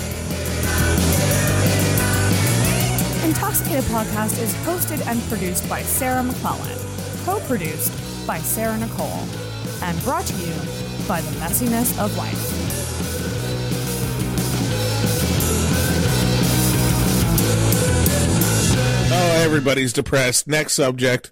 Intoxicated 3.24 3.84
Podcast 3.84 4.42
is 4.42 4.52
hosted 4.66 5.06
and 5.06 5.22
produced 5.28 5.68
by 5.68 5.80
Sarah 5.82 6.24
McClellan, 6.24 6.76
co 7.24 7.38
produced 7.46 7.92
by 8.26 8.38
Sarah 8.38 8.76
Nicole, 8.76 9.26
and 9.80 10.00
brought 10.02 10.26
to 10.26 10.34
you 10.34 10.52
by 11.06 11.20
the 11.20 11.30
messiness 11.38 11.96
of 12.04 12.16
life. 12.16 12.36
Oh, 19.12 19.42
everybody's 19.44 19.92
depressed. 19.92 20.48
Next 20.48 20.74
subject. 20.74 21.30